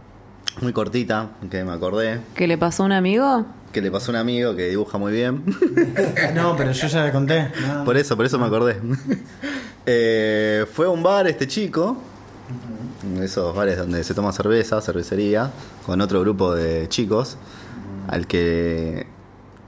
muy 0.62 0.74
cortita 0.74 1.30
que 1.50 1.64
me 1.64 1.72
acordé. 1.72 2.20
¿Qué 2.36 2.48
le 2.48 2.58
pasó 2.58 2.84
a 2.84 2.86
un 2.88 2.92
amigo? 2.92 3.46
Que 3.72 3.82
le 3.82 3.92
pasó 3.92 4.12
a 4.12 4.14
un 4.14 4.16
amigo 4.18 4.56
que 4.56 4.68
dibuja 4.70 4.98
muy 4.98 5.12
bien. 5.14 5.44
No, 6.34 6.56
pero 6.58 6.72
yo 6.72 6.88
ya 6.88 7.06
le 7.06 7.12
conté. 7.12 7.50
No. 7.68 7.84
Por 7.86 7.96
eso, 7.98 8.16
por 8.18 8.26
eso 8.26 8.40
me 8.40 8.46
acordé. 8.48 8.80
Eh, 9.90 10.66
fue 10.74 10.86
a 10.86 10.90
un 10.90 11.02
bar 11.02 11.28
este 11.28 11.48
chico, 11.48 11.96
esos 13.22 13.56
bares 13.56 13.78
donde 13.78 14.04
se 14.04 14.14
toma 14.14 14.34
cerveza, 14.34 14.82
cervecería, 14.82 15.50
con 15.86 16.02
otro 16.02 16.20
grupo 16.20 16.54
de 16.54 16.90
chicos, 16.90 17.38
al 18.10 18.28
que 18.28 19.08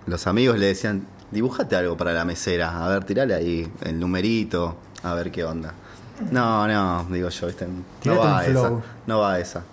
los 0.08 0.28
amigos 0.28 0.60
le 0.60 0.66
decían, 0.66 1.08
dibujate 1.32 1.78
algo 1.78 1.96
para 1.96 2.12
la 2.12 2.26
mesera, 2.26 2.86
a 2.86 2.90
ver, 2.90 3.06
tirale 3.06 3.34
ahí 3.34 3.72
el 3.84 3.98
numerito, 3.98 4.76
a 5.04 5.14
ver 5.14 5.32
qué 5.32 5.46
onda. 5.46 5.74
No, 6.32 6.68
no, 6.68 7.08
digo 7.10 7.30
yo, 7.30 7.48
¿viste? 7.48 7.66
No 8.04 8.18
va 8.18 8.46
esa, 8.46 8.72
no 9.08 9.20
va 9.20 9.40
esa. 9.40 9.64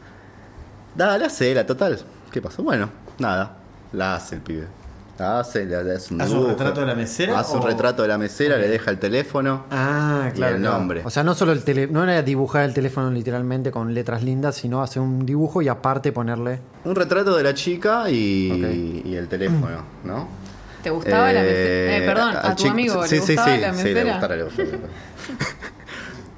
Dale, 0.95 1.25
hacela, 1.25 1.67
total. 1.67 1.99
¿Qué 2.31 2.41
pasó? 2.41 2.63
Bueno, 2.63 2.89
nada, 3.19 3.57
la 3.93 4.15
hace 4.15 4.37
el 4.37 4.43
pibe. 4.43 4.69
La 5.19 5.41
hace, 5.41 5.65
le 5.65 5.77
hace 5.77 6.13
un 6.13 6.21
¿Hace 6.21 6.35
un 6.35 6.47
retrato 6.47 6.81
de 6.81 6.87
la 6.87 6.95
mesera 6.95 7.39
Hace 7.39 7.57
un 7.57 7.63
o- 7.63 7.67
retrato 7.67 8.03
de 8.03 8.09
la 8.09 8.19
mesera, 8.19 8.59
le 8.59 8.69
deja 8.69 8.91
el 8.91 8.99
teléfono. 8.99 9.65
Ah, 9.71 10.27
Y 10.29 10.33
claro. 10.37 10.57
el 10.57 10.61
claro. 10.61 10.79
nombre. 10.79 11.03
O 11.07 11.11
sea, 11.11 11.23
no 11.25 11.35
solo 11.35 11.53
el 11.53 11.63
tele, 11.65 11.87
no 11.87 12.03
era 12.03 12.21
dibujar 12.23 12.65
el 12.65 12.75
teléfono 12.75 13.11
literalmente 13.11 13.71
con 13.71 13.95
letras 13.95 14.23
lindas, 14.23 14.57
sino 14.57 14.83
hacer 14.83 15.01
un 15.01 15.25
dibujo 15.25 15.63
y 15.63 15.69
aparte 15.69 16.13
ponerle. 16.13 16.61
Un 16.85 16.95
retrato 16.95 17.35
de 17.35 17.43
la 17.45 17.55
chica 17.55 18.11
y, 18.11 19.03
y 19.07 19.15
el 19.17 19.27
teléfono, 19.29 19.83
¿no? 20.05 20.29
¿Te 20.83 20.91
gustaba 20.91 21.33
la 21.33 21.41
mesera? 21.41 21.97
Eh, 21.97 22.03
perdón, 22.07 22.37
a 22.37 22.41
al 22.41 22.51
tu 22.57 22.63
chico- 22.65 22.73
amigo, 22.73 23.03
¿le 23.03 23.09
sí, 23.09 23.21
sí, 23.21 23.35
gustaba 23.35 23.55
sí, 23.57 23.61
la 23.61 23.73
sí, 23.75 23.79
le 23.79 23.95
mesera? 23.95 24.11
gustaba, 24.13 24.37
le 24.37 24.43
gustaba. 24.45 24.69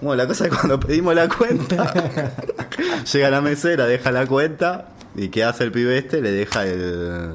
Bueno, 0.01 0.15
la 0.23 0.29
cosa 0.29 0.45
es 0.45 0.51
que 0.53 0.57
cuando 0.57 0.79
pedimos 0.79 1.13
la 1.13 1.29
cuenta, 1.29 1.93
llega 3.13 3.31
la 3.31 3.41
mesera, 3.41 3.85
deja 3.87 4.13
la 4.13 4.27
cuenta 4.29 4.91
y 5.17 5.29
¿qué 5.29 5.43
hace 5.43 5.65
el 5.65 5.73
pibe 5.73 5.99
este? 5.99 6.21
Le 6.23 6.31
deja 6.31 6.65
el, 6.65 7.33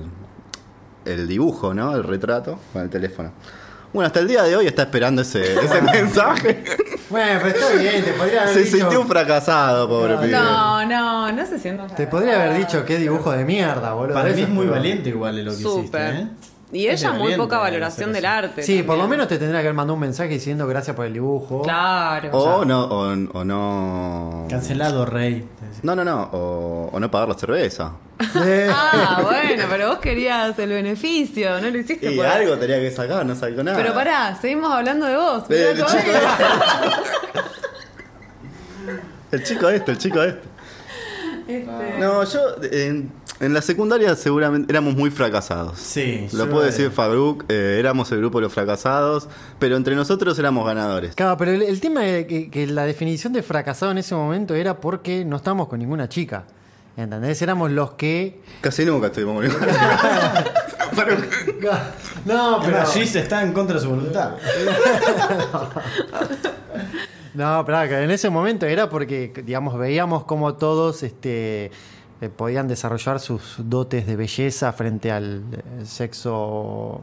el 1.05 1.27
dibujo, 1.27 1.73
¿no? 1.73 1.95
El 1.95 2.03
retrato 2.03 2.59
con 2.71 2.81
el 2.83 2.89
teléfono. 2.89 3.31
Bueno, 3.93 4.07
hasta 4.07 4.21
el 4.21 4.27
día 4.27 4.41
de 4.43 4.55
hoy 4.55 4.65
está 4.65 4.83
esperando 4.83 5.21
ese, 5.21 5.53
ese 5.53 5.81
mensaje. 5.93 6.63
Bueno, 7.11 7.39
pero 7.43 7.49
está 7.59 7.73
bien, 7.79 8.03
te 8.03 8.11
podría 8.13 8.41
haber 8.41 8.53
Se 8.55 8.63
dicho. 8.63 8.77
sintió 8.77 9.01
un 9.01 9.07
fracasado, 9.07 9.87
pobre 9.87 10.17
pibe. 10.17 10.31
No, 10.31 10.83
no, 10.87 11.31
no 11.31 11.45
se 11.45 11.59
siente 11.59 11.83
Te 11.95 12.07
podría 12.07 12.41
haber 12.43 12.57
dicho 12.57 12.83
qué 12.85 12.97
dibujo 12.97 13.31
de 13.31 13.45
mierda, 13.45 13.93
boludo. 13.93 14.15
Para 14.15 14.29
mí 14.33 14.41
es 14.41 14.49
muy 14.49 14.65
valiente 14.65 15.09
igual 15.09 15.35
lo 15.45 15.51
que 15.51 15.57
hiciste, 15.61 15.81
Súper. 15.85 16.15
¿eh? 16.15 16.27
Y 16.71 16.87
ella 16.87 17.09
muy 17.11 17.19
valiente 17.19 17.37
poca 17.43 17.57
hacer 17.57 17.71
valoración 17.73 18.13
del 18.13 18.25
arte. 18.25 18.63
Sí, 18.63 18.81
por 18.81 18.97
lo 18.97 19.07
menos 19.07 19.27
te 19.27 19.37
tendría 19.37 19.61
que 19.61 19.67
haber 19.67 19.75
mandado 19.75 19.93
un 19.93 19.99
mensaje 19.99 20.29
diciendo 20.29 20.65
gracias 20.65 20.95
por 20.95 21.05
el 21.05 21.13
dibujo. 21.13 21.61
Claro. 21.61 22.29
O 22.31 22.65
no, 22.65 22.85
o, 22.85 23.11
o 23.11 23.45
no. 23.45 24.47
Cancelado, 24.49 25.05
rey. 25.05 25.45
No, 25.81 25.95
no, 25.95 26.03
no. 26.05 26.29
O, 26.33 26.89
o 26.93 26.99
no 26.99 27.09
pagar 27.09 27.29
la 27.29 27.35
cerveza. 27.35 27.93
Eh, 28.45 28.69
Ah, 28.71 29.19
bueno, 29.23 29.63
pero 29.69 29.87
vos 29.89 29.99
querías 29.99 30.57
el 30.59 30.69
beneficio, 30.69 31.59
no 31.59 31.69
lo 31.69 31.77
hiciste 31.77 32.11
Y 32.11 32.15
por 32.15 32.25
algo 32.25 32.57
tenía 32.57 32.79
que 32.79 32.91
sacar, 32.91 33.25
no 33.25 33.35
sacó 33.35 33.63
nada. 33.63 33.75
Pero 33.77 33.93
pará, 33.93 34.35
seguimos 34.39 34.71
hablando 34.71 35.05
de 35.07 35.15
vos. 35.17 35.43
Eh, 35.49 35.71
El 35.71 35.77
chico 35.83 35.97
este. 35.97 36.11
El 39.31 39.43
chico 39.43 39.69
este, 39.69 39.91
el 39.91 39.97
chico 39.97 40.23
este. 40.23 40.41
Este, 41.47 41.97
No, 41.99 42.23
yo 42.23 42.39
en 43.43 43.53
la 43.53 43.61
secundaria 43.61 44.15
seguramente 44.15 44.71
éramos 44.71 44.95
muy 44.95 45.11
fracasados. 45.11 45.77
Sí. 45.79 46.27
Lo 46.33 46.49
puede 46.49 46.67
decir 46.67 46.91
Fabruk, 46.91 47.45
eh, 47.49 47.77
éramos 47.79 48.11
el 48.11 48.19
grupo 48.19 48.39
de 48.39 48.43
los 48.43 48.53
fracasados, 48.53 49.27
pero 49.59 49.75
entre 49.75 49.95
nosotros 49.95 50.37
éramos 50.39 50.65
ganadores. 50.65 51.15
Claro, 51.15 51.37
pero 51.37 51.51
el, 51.51 51.61
el 51.61 51.79
tema 51.81 52.05
es 52.05 52.25
que, 52.25 52.49
que 52.49 52.67
la 52.67 52.85
definición 52.85 53.33
de 53.33 53.43
fracasado 53.43 53.91
en 53.91 53.97
ese 53.99 54.15
momento 54.15 54.55
era 54.55 54.79
porque 54.79 55.25
no 55.25 55.37
estábamos 55.37 55.67
con 55.67 55.79
ninguna 55.79 56.09
chica. 56.09 56.45
¿Entendés? 56.95 57.41
Éramos 57.41 57.71
los 57.71 57.93
que. 57.93 58.39
Casi 58.61 58.85
nunca 58.85 59.07
estuvimos 59.07 59.35
con 59.35 59.47
ninguna. 59.47 60.45
No, 62.25 62.61
Pero 62.63 62.85
Gis 62.85 63.15
está 63.15 63.41
en 63.41 63.51
contra 63.51 63.75
de 63.77 63.81
su 63.81 63.89
voluntad. 63.89 64.35
No, 67.33 67.63
pero 67.65 67.81
en 67.81 68.11
ese 68.11 68.29
momento 68.29 68.67
era 68.67 68.89
porque, 68.89 69.33
digamos, 69.43 69.75
veíamos 69.79 70.23
como 70.25 70.53
todos 70.53 71.01
este, 71.01 71.71
eh, 72.23 72.29
podían 72.29 72.67
desarrollar 72.67 73.19
sus 73.19 73.55
dotes 73.57 74.05
de 74.07 74.15
belleza 74.15 74.71
frente 74.73 75.11
al 75.11 75.43
eh, 75.51 75.85
sexo 75.85 77.01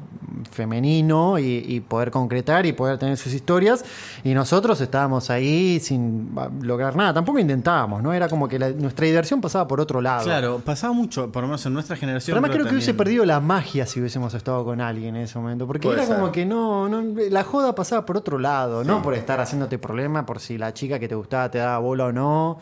femenino 0.50 1.38
y, 1.38 1.64
y 1.66 1.80
poder 1.80 2.10
concretar 2.10 2.66
y 2.66 2.72
poder 2.72 2.98
tener 2.98 3.16
sus 3.16 3.32
historias. 3.34 3.84
Y 4.24 4.34
nosotros 4.34 4.80
estábamos 4.80 5.30
ahí 5.30 5.80
sin 5.80 6.36
va, 6.36 6.50
lograr 6.62 6.96
nada. 6.96 7.14
Tampoco 7.14 7.38
intentábamos, 7.38 8.02
¿no? 8.02 8.12
Era 8.12 8.28
como 8.28 8.48
que 8.48 8.58
la- 8.58 8.70
nuestra 8.70 9.06
diversión 9.06 9.40
pasaba 9.40 9.66
por 9.68 9.80
otro 9.80 10.00
lado. 10.00 10.24
Claro, 10.24 10.60
pasaba 10.64 10.92
mucho, 10.92 11.30
por 11.30 11.42
lo 11.42 11.48
menos 11.48 11.64
en 11.66 11.74
nuestra 11.74 11.96
generación. 11.96 12.34
Pero 12.34 12.38
además 12.38 12.56
creo 12.56 12.66
que 12.66 12.74
hubiese 12.74 12.94
perdido 12.94 13.24
la 13.24 13.40
magia 13.40 13.86
si 13.86 14.00
hubiésemos 14.00 14.34
estado 14.34 14.64
con 14.64 14.80
alguien 14.80 15.16
en 15.16 15.22
ese 15.22 15.38
momento. 15.38 15.66
Porque 15.66 15.86
Puede 15.88 16.02
era 16.04 16.14
como 16.16 16.32
que 16.32 16.46
no, 16.46 16.88
no. 16.88 17.02
La 17.30 17.44
joda 17.44 17.74
pasaba 17.74 18.06
por 18.06 18.16
otro 18.16 18.38
lado, 18.38 18.84
no 18.84 19.02
por 19.02 19.14
estar 19.14 19.40
haciéndote 19.40 19.78
problema 19.78 20.24
por 20.26 20.40
si 20.40 20.58
la 20.58 20.72
chica 20.74 20.98
que 20.98 21.08
te 21.08 21.14
gustaba 21.14 21.50
te 21.50 21.58
daba 21.58 21.78
bola 21.78 22.06
o 22.06 22.12
no. 22.12 22.58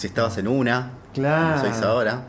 Si 0.00 0.06
estabas 0.06 0.38
en 0.38 0.48
una, 0.48 0.92
Claro. 1.12 1.60
seis 1.60 1.82
ahora. 1.82 2.22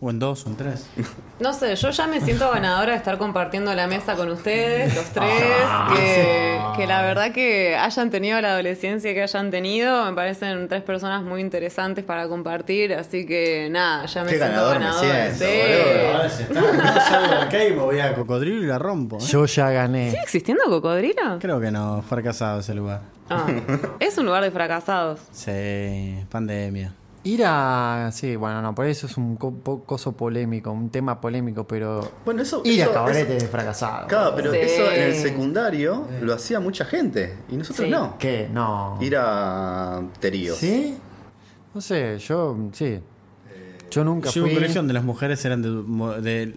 O 0.00 0.10
en 0.10 0.18
dos, 0.18 0.44
o 0.44 0.48
en 0.48 0.56
tres. 0.56 0.86
No 1.40 1.52
sé, 1.52 1.74
yo 1.74 1.90
ya 1.90 2.06
me 2.06 2.20
siento 2.20 2.48
ganadora 2.50 2.92
de 2.92 2.96
estar 2.98 3.18
compartiendo 3.18 3.72
la 3.74 3.86
mesa 3.88 4.14
con 4.16 4.28
ustedes, 4.30 4.94
los 4.94 5.04
tres, 5.06 5.24
Ah, 5.66 5.92
que, 5.94 6.60
que 6.76 6.86
la 6.86 7.02
verdad 7.02 7.32
que 7.32 7.76
hayan 7.76 8.10
tenido 8.10 8.40
la 8.40 8.52
adolescencia 8.52 9.12
que 9.14 9.22
hayan 9.22 9.50
tenido, 9.50 10.04
me 10.04 10.12
parecen 10.14 10.68
tres 10.68 10.82
personas 10.82 11.22
muy 11.24 11.40
interesantes 11.40 12.04
para 12.04 12.28
compartir, 12.28 12.94
así 12.94 13.26
que 13.26 13.68
nada, 13.70 14.06
ya 14.06 14.22
me 14.22 14.30
Qué 14.30 14.36
siento 14.36 14.54
ganador 14.54 14.78
me 14.78 14.84
ganadora. 14.84 15.30
siento, 15.34 15.44
sí. 15.44 15.60
boludo. 15.72 16.12
Ahora 16.16 16.26
está. 16.26 17.00
Salgo 17.08 17.34
de 17.34 17.40
acá 17.42 17.64
y 17.64 17.70
me 17.70 17.82
voy 17.82 17.98
a 18.00 18.14
cocodrilo 18.14 18.62
y 18.62 18.66
la 18.66 18.78
rompo. 18.78 19.16
¿eh? 19.18 19.20
Yo 19.26 19.46
ya 19.46 19.70
gané. 19.70 20.10
¿Sigue 20.10 20.22
existiendo 20.22 20.64
cocodrilo? 20.66 21.38
Creo 21.40 21.60
que 21.60 21.70
no, 21.72 22.02
fracasado 22.02 22.60
ese 22.60 22.74
lugar. 22.74 23.00
Ah, 23.30 23.46
es 24.00 24.18
un 24.18 24.26
lugar 24.26 24.42
de 24.42 24.50
fracasados. 24.50 25.20
Sí, 25.32 26.18
pandemia. 26.30 26.94
Ir 27.26 27.42
a. 27.46 28.10
Sí, 28.12 28.36
bueno, 28.36 28.60
no, 28.60 28.74
por 28.74 28.84
eso 28.84 29.06
es 29.06 29.16
un 29.16 29.36
co- 29.36 29.54
po- 29.54 29.82
coso 29.84 30.12
polémico, 30.12 30.70
un 30.70 30.90
tema 30.90 31.20
polémico, 31.22 31.66
pero. 31.66 32.12
Bueno, 32.24 32.42
eso. 32.42 32.60
Ir 32.64 32.82
a 32.82 32.84
eso- 32.84 32.92
cabarete 32.92 33.36
eso- 33.36 33.46
de 33.46 33.50
fracasado. 33.50 34.06
Claro, 34.08 34.32
pero 34.36 34.50
Sí. 34.52 34.58
eso 34.60 34.92
en 34.92 35.02
el 35.04 35.14
secundario 35.14 36.06
lo 36.20 36.34
hacía 36.34 36.60
mucha 36.60 36.84
gente. 36.84 37.34
Y 37.48 37.56
nosotros 37.56 37.86
Sí. 37.86 37.90
no. 37.90 38.18
¿Qué? 38.18 38.48
No. 38.52 38.98
Ir 39.00 39.16
a 39.16 40.02
teríos. 40.20 40.58
¿Sí? 40.58 40.98
No 41.72 41.80
sé, 41.80 42.18
yo. 42.18 42.58
Sí. 42.72 43.00
Yo 43.90 44.04
nunca 44.04 44.28
Yo 44.28 44.42
a 44.42 44.44
fui. 44.44 44.50
un 44.50 44.56
colegio 44.56 44.80
donde 44.80 44.92
las 44.92 45.04
mujeres 45.04 45.42
eran 45.46 45.62
de 45.62 46.54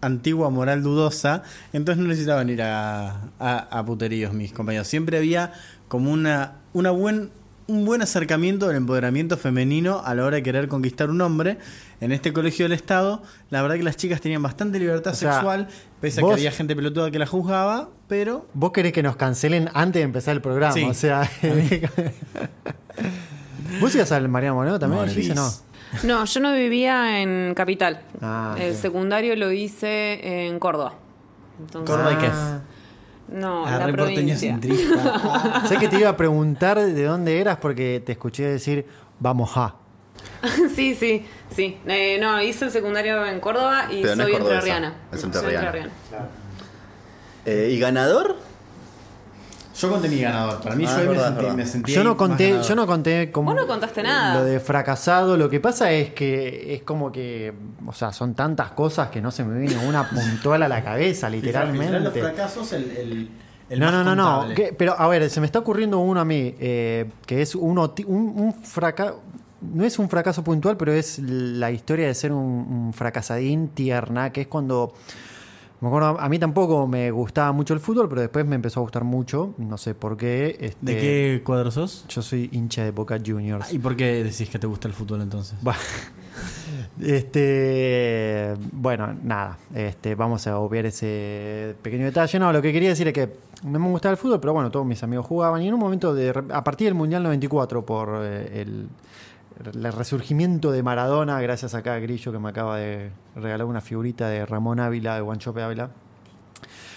antigua 0.00 0.50
moral 0.50 0.82
dudosa, 0.82 1.42
entonces 1.72 2.02
no 2.02 2.08
necesitaban 2.08 2.50
ir 2.50 2.60
a, 2.62 3.30
a, 3.38 3.56
a 3.70 3.84
puteríos 3.86 4.34
mis 4.34 4.52
compañeros. 4.52 4.86
Siempre 4.86 5.16
había 5.18 5.52
como 5.94 6.10
una, 6.10 6.54
una 6.72 6.90
buen, 6.90 7.30
un 7.68 7.84
buen 7.84 8.02
acercamiento 8.02 8.66
del 8.66 8.78
empoderamiento 8.78 9.36
femenino 9.36 10.02
a 10.04 10.12
la 10.16 10.24
hora 10.24 10.38
de 10.38 10.42
querer 10.42 10.66
conquistar 10.66 11.08
un 11.08 11.20
hombre. 11.20 11.56
En 12.00 12.10
este 12.10 12.32
colegio 12.32 12.64
del 12.64 12.72
Estado, 12.72 13.22
la 13.50 13.62
verdad 13.62 13.76
que 13.76 13.84
las 13.84 13.96
chicas 13.96 14.20
tenían 14.20 14.42
bastante 14.42 14.80
libertad 14.80 15.12
O 15.12 15.16
sea, 15.16 15.34
sexual, 15.34 15.68
pese 16.00 16.18
a 16.18 16.22
vos- 16.24 16.30
que 16.34 16.40
había 16.40 16.50
gente 16.50 16.74
pelotuda 16.74 17.12
que 17.12 17.20
la 17.20 17.26
juzgaba, 17.26 17.90
pero 18.08 18.48
Vos 18.54 18.72
querés 18.72 18.92
que 18.92 19.04
nos 19.04 19.14
cancelen 19.14 19.70
antes 19.72 20.00
de 20.00 20.04
empezar 20.04 20.34
el 20.34 20.40
programa, 20.42 20.74
Sí. 20.74 20.82
o 20.82 20.94
sea. 20.94 21.30
¿Vos 23.80 23.94
ibas 23.94 24.10
al 24.10 24.28
Mariano 24.28 24.56
Moreno 24.56 24.80
también? 24.80 25.34
No. 25.36 25.48
No, 26.02 26.24
yo 26.24 26.40
no 26.40 26.52
vivía 26.54 27.22
en 27.22 27.54
Capital. 27.54 28.00
Ah, 28.20 28.56
el 28.58 28.74
secundario 28.74 29.36
lo 29.36 29.52
hice 29.52 30.48
en 30.48 30.58
Córdoba. 30.58 30.94
Entonces, 31.60 31.88
Córdoba 31.94 32.14
y 32.14 32.16
qué? 32.16 32.30
Ah. 32.32 32.62
No, 33.28 33.66
Ah, 33.66 33.78
la 33.78 33.92
provincia. 33.92 34.58
Sé 35.68 35.76
que 35.78 35.88
te 35.88 35.98
iba 35.98 36.10
a 36.10 36.16
preguntar 36.16 36.78
de 36.80 37.04
dónde 37.04 37.40
eras 37.40 37.56
porque 37.56 38.02
te 38.04 38.12
escuché 38.12 38.44
decir 38.44 38.86
vamos 39.18 39.56
a. 39.56 39.74
sí, 40.74 40.94
sí, 40.94 41.26
sí. 41.54 41.78
Eh, 41.86 42.18
no, 42.20 42.40
hice 42.42 42.66
el 42.66 42.70
secundario 42.70 43.24
en 43.26 43.40
Córdoba 43.40 43.86
y 43.90 44.02
Pero 44.02 44.16
no 44.16 44.22
soy 44.24 44.32
cordobesa, 44.32 44.54
entrerriana. 44.56 44.94
es 45.12 45.20
Soy 45.20 45.26
entrerriana. 45.26 45.90
Eh, 47.46 47.70
¿Y 47.72 47.78
ganador? 47.78 48.36
Yo 49.76 49.90
conté 49.90 50.08
ganador. 50.20 50.60
Para 50.60 50.76
mí 50.76 50.84
Ah, 50.86 51.02
yo 51.02 51.10
ahí 51.10 51.16
me 51.16 51.22
sentí, 51.22 51.56
me 51.56 51.66
sentí 51.66 51.92
Yo 51.92 52.04
no 52.04 52.16
conté, 52.16 52.60
yo 52.62 52.74
no 52.74 52.86
conté 52.86 53.32
como 53.32 53.52
Vos 53.52 53.60
no 53.60 53.66
contaste 53.66 54.02
nada. 54.02 54.34
Lo 54.38 54.44
de 54.44 54.60
fracasado, 54.60 55.36
lo 55.36 55.48
que 55.50 55.60
pasa 55.60 55.90
es 55.90 56.10
que 56.14 56.74
es 56.74 56.82
como 56.82 57.10
que, 57.10 57.52
o 57.84 57.92
sea, 57.92 58.12
son 58.12 58.34
tantas 58.34 58.70
cosas 58.70 59.08
que 59.10 59.20
no 59.20 59.30
se 59.30 59.44
me 59.44 59.58
viene 59.58 59.76
una 59.86 60.08
puntual 60.08 60.62
a 60.62 60.68
la 60.68 60.82
cabeza, 60.84 61.28
filtrar 61.30 61.66
los 61.68 61.76
literalmente. 61.76 62.20
fracasos, 62.20 62.72
el, 62.72 62.90
el, 62.96 63.28
el 63.68 63.80
No, 63.80 63.90
no, 63.90 64.04
no, 64.04 64.14
no. 64.14 64.54
pero 64.78 64.94
a 64.98 65.08
ver, 65.08 65.28
se 65.28 65.40
me 65.40 65.46
está 65.46 65.58
ocurriendo 65.58 65.98
uno 65.98 66.20
a 66.20 66.24
mí, 66.24 66.54
eh, 66.60 67.10
que 67.26 67.42
es 67.42 67.54
uno, 67.54 67.92
un, 68.06 68.16
un 68.36 68.54
fracaso. 68.62 69.20
No 69.60 69.82
es 69.82 69.98
un 69.98 70.10
fracaso 70.10 70.44
puntual, 70.44 70.76
pero 70.76 70.92
es 70.92 71.18
la 71.18 71.70
historia 71.70 72.06
de 72.06 72.14
ser 72.14 72.32
un, 72.32 72.38
un 72.42 72.92
fracasadín 72.92 73.68
tierna, 73.68 74.30
que 74.30 74.42
es 74.42 74.46
cuando. 74.46 74.92
Me 75.80 75.88
acuerdo, 75.88 76.18
a 76.18 76.28
mí 76.28 76.38
tampoco 76.38 76.86
me 76.86 77.10
gustaba 77.10 77.52
mucho 77.52 77.74
el 77.74 77.80
fútbol, 77.80 78.08
pero 78.08 78.20
después 78.22 78.46
me 78.46 78.56
empezó 78.56 78.80
a 78.80 78.82
gustar 78.82 79.04
mucho. 79.04 79.54
No 79.58 79.76
sé 79.76 79.94
por 79.94 80.16
qué. 80.16 80.56
este, 80.60 80.78
¿De 80.80 80.98
qué 80.98 81.42
cuadro 81.44 81.70
sos? 81.70 82.06
Yo 82.08 82.22
soy 82.22 82.48
hincha 82.52 82.84
de 82.84 82.90
Boca 82.90 83.18
Juniors. 83.24 83.72
¿Y 83.72 83.78
por 83.78 83.96
qué 83.96 84.24
decís 84.24 84.48
que 84.48 84.58
te 84.58 84.66
gusta 84.66 84.88
el 84.88 84.94
fútbol 84.94 85.20
entonces? 85.22 85.56
Bah. 85.62 85.76
Este, 87.00 88.54
bueno, 88.72 89.14
nada, 89.22 89.58
este, 89.74 90.14
vamos 90.14 90.46
a 90.46 90.58
obviar 90.58 90.86
ese 90.86 91.74
pequeño 91.82 92.04
detalle. 92.04 92.38
No, 92.38 92.52
lo 92.52 92.62
que 92.62 92.72
quería 92.72 92.90
decir 92.90 93.08
es 93.08 93.14
que 93.14 93.36
no 93.64 93.78
me 93.78 93.88
gustaba 93.88 94.12
el 94.12 94.16
fútbol, 94.16 94.40
pero 94.40 94.52
bueno, 94.52 94.70
todos 94.70 94.86
mis 94.86 95.02
amigos 95.02 95.26
jugaban 95.26 95.62
y 95.62 95.68
en 95.68 95.74
un 95.74 95.80
momento 95.80 96.14
de, 96.14 96.30
a 96.30 96.64
partir 96.64 96.86
del 96.86 96.94
Mundial 96.94 97.22
94 97.22 97.84
por 97.84 98.20
eh, 98.22 98.62
el, 98.62 98.88
el 99.62 99.92
resurgimiento 99.92 100.72
de 100.72 100.82
Maradona, 100.82 101.40
gracias 101.40 101.74
acá 101.74 101.94
a 101.94 101.98
Grillo 102.00 102.32
que 102.32 102.38
me 102.38 102.48
acaba 102.48 102.78
de 102.78 103.10
regalar 103.36 103.66
una 103.66 103.80
figurita 103.80 104.28
de 104.28 104.44
Ramón 104.46 104.80
Ávila, 104.80 105.14
de 105.14 105.20
Guanchope 105.20 105.62
Ávila. 105.62 105.90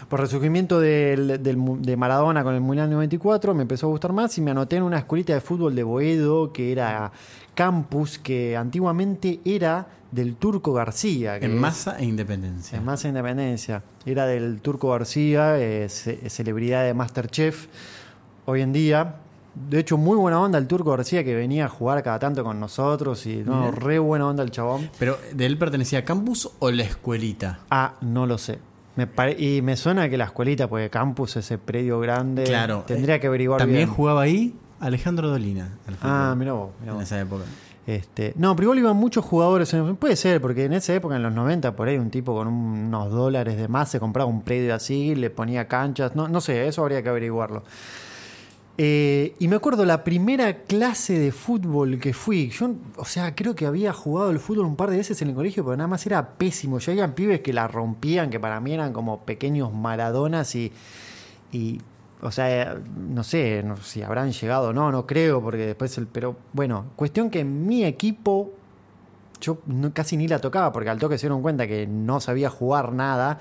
Por 0.09 0.19
resurgimiento 0.21 0.79
del, 0.79 1.41
del 1.41 1.57
de 1.81 1.97
Maradona 1.97 2.43
con 2.43 2.53
el 2.55 2.61
Mundial 2.61 2.89
94 2.89 3.53
me 3.53 3.63
empezó 3.63 3.87
a 3.87 3.89
gustar 3.89 4.13
más 4.13 4.37
y 4.37 4.41
me 4.41 4.51
anoté 4.51 4.77
en 4.77 4.83
una 4.83 4.99
escuelita 4.99 5.33
de 5.33 5.41
fútbol 5.41 5.75
de 5.75 5.83
Boedo 5.83 6.53
que 6.53 6.71
era 6.71 7.11
campus 7.55 8.19
que 8.19 8.55
antiguamente 8.55 9.39
era 9.43 9.87
del 10.11 10.35
Turco 10.35 10.71
García. 10.73 11.39
que 11.39 11.45
En 11.47 11.55
es- 11.55 11.59
masa 11.59 11.97
e 11.99 12.05
independencia. 12.05 12.77
en 12.77 12.85
Masa 12.85 13.07
Independencia. 13.09 13.83
Era 14.05 14.25
del 14.25 14.61
Turco 14.61 14.91
García, 14.91 15.59
eh, 15.59 15.89
ce- 15.89 16.29
celebridad 16.29 16.83
de 16.85 16.93
Masterchef 16.93 17.67
hoy 18.45 18.61
en 18.61 18.71
día. 18.73 19.15
De 19.69 19.79
hecho, 19.79 19.97
muy 19.97 20.15
buena 20.17 20.39
onda 20.39 20.57
el 20.57 20.67
Turco 20.67 20.91
García 20.91 21.23
que 21.23 21.35
venía 21.35 21.65
a 21.65 21.69
jugar 21.69 22.01
cada 22.03 22.19
tanto 22.19 22.43
con 22.43 22.59
nosotros 22.59 23.25
y 23.25 23.37
no, 23.37 23.71
re 23.71 23.99
buena 23.99 24.27
onda 24.27 24.43
el 24.43 24.51
chabón. 24.51 24.89
Pero, 24.99 25.17
¿de 25.33 25.45
él 25.45 25.57
pertenecía 25.57 25.99
a 25.99 26.05
Campus 26.05 26.49
o 26.59 26.71
la 26.71 26.83
escuelita? 26.83 27.59
Ah, 27.69 27.93
no 28.01 28.25
lo 28.25 28.37
sé. 28.37 28.59
Me 28.95 29.07
pare- 29.07 29.35
y 29.39 29.61
me 29.61 29.75
suena 29.77 30.09
que 30.09 30.17
la 30.17 30.25
escuelita, 30.25 30.67
porque 30.67 30.89
campus, 30.89 31.35
ese 31.37 31.57
predio 31.59 31.99
grande, 31.99 32.43
Claro. 32.45 32.83
tendría 32.87 33.19
que 33.19 33.27
averiguar 33.27 33.59
También 33.59 33.85
bien. 33.85 33.89
jugaba 33.95 34.21
ahí 34.23 34.55
Alejandro 34.79 35.29
Dolina. 35.29 35.69
al 35.87 35.95
fútbol, 35.95 36.11
Ah, 36.11 36.35
mira 36.37 36.53
vos, 36.53 36.69
mirá 36.79 36.91
En 36.93 36.97
vos. 36.97 37.03
esa 37.03 37.19
época. 37.19 37.43
Este, 37.85 38.33
no, 38.37 38.55
pero 38.55 38.65
igual 38.65 38.79
iban 38.79 38.97
muchos 38.97 39.23
jugadores. 39.23 39.73
Puede 39.99 40.15
ser, 40.15 40.41
porque 40.41 40.65
en 40.65 40.73
esa 40.73 40.93
época, 40.93 41.15
en 41.15 41.23
los 41.23 41.31
90, 41.33 41.75
por 41.75 41.87
ahí 41.87 41.97
un 41.97 42.09
tipo 42.09 42.33
con 42.35 42.47
un- 42.47 42.87
unos 42.87 43.11
dólares 43.11 43.55
de 43.55 43.67
más 43.67 43.89
se 43.89 43.99
compraba 43.99 44.27
un 44.29 44.41
predio 44.41 44.73
así, 44.75 45.15
le 45.15 45.29
ponía 45.29 45.67
canchas. 45.67 46.15
No, 46.15 46.27
no 46.27 46.41
sé, 46.41 46.67
eso 46.67 46.81
habría 46.81 47.01
que 47.03 47.09
averiguarlo. 47.09 47.63
Eh, 48.79 49.33
y 49.39 49.47
me 49.47 49.55
acuerdo 49.55 49.85
la 49.85 50.03
primera 50.03 50.61
clase 50.63 51.17
de 51.17 51.31
fútbol 51.31 51.99
que 51.99 52.13
fui. 52.13 52.49
Yo, 52.49 52.75
o 52.97 53.05
sea, 53.05 53.33
creo 53.33 53.55
que 53.55 53.65
había 53.65 53.91
jugado 53.91 54.29
el 54.29 54.39
fútbol 54.39 54.65
un 54.65 54.75
par 54.75 54.91
de 54.91 54.97
veces 54.97 55.19
en 55.23 55.29
el 55.29 55.35
colegio, 55.35 55.63
pero 55.63 55.75
nada 55.75 55.87
más 55.87 56.05
era 56.05 56.37
pésimo. 56.37 56.77
Ya 56.77 56.91
habían 56.91 57.13
pibes 57.13 57.41
que 57.41 57.53
la 57.53 57.67
rompían, 57.67 58.29
que 58.29 58.39
para 58.39 58.59
mí 58.59 58.73
eran 58.73 58.93
como 58.93 59.25
pequeños 59.25 59.73
maradonas 59.73 60.53
y. 60.55 60.71
y 61.51 61.81
o 62.21 62.31
sea, 62.31 62.79
no 62.95 63.23
sé 63.23 63.61
no 63.63 63.77
si 63.77 64.01
habrán 64.01 64.31
llegado 64.31 64.69
o 64.69 64.73
no, 64.73 64.91
no 64.91 65.07
creo, 65.07 65.41
porque 65.41 65.65
después 65.65 65.97
el. 65.97 66.05
Pero 66.05 66.35
bueno, 66.53 66.85
cuestión 66.95 67.29
que 67.29 67.43
mi 67.43 67.83
equipo. 67.83 68.53
Yo 69.39 69.59
casi 69.93 70.17
ni 70.17 70.27
la 70.27 70.39
tocaba, 70.39 70.71
porque 70.71 70.89
al 70.89 70.97
toque 70.97 71.17
se 71.17 71.27
dieron 71.27 71.43
cuenta 71.43 71.67
que 71.67 71.85
no 71.85 72.19
sabía 72.19 72.49
jugar 72.49 72.91
nada, 72.91 73.39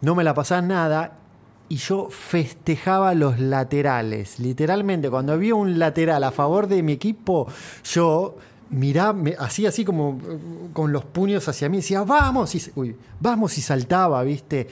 no 0.00 0.14
me 0.14 0.22
la 0.22 0.32
pasaba 0.32 0.62
nada, 0.62 1.18
y 1.74 1.76
yo 1.76 2.08
festejaba 2.08 3.14
los 3.14 3.40
laterales. 3.40 4.38
Literalmente, 4.38 5.10
cuando 5.10 5.32
había 5.32 5.56
un 5.56 5.76
lateral 5.76 6.22
a 6.22 6.30
favor 6.30 6.68
de 6.68 6.84
mi 6.84 6.92
equipo, 6.92 7.48
yo 7.82 8.36
miraba, 8.70 9.18
hacía 9.40 9.70
así 9.70 9.84
como 9.84 10.20
con 10.72 10.92
los 10.92 11.04
puños 11.04 11.48
hacia 11.48 11.68
mí, 11.68 11.78
decía, 11.78 12.04
vamos, 12.04 12.54
y, 12.54 12.62
vamos, 13.18 13.58
y 13.58 13.60
saltaba, 13.60 14.22
¿viste? 14.22 14.68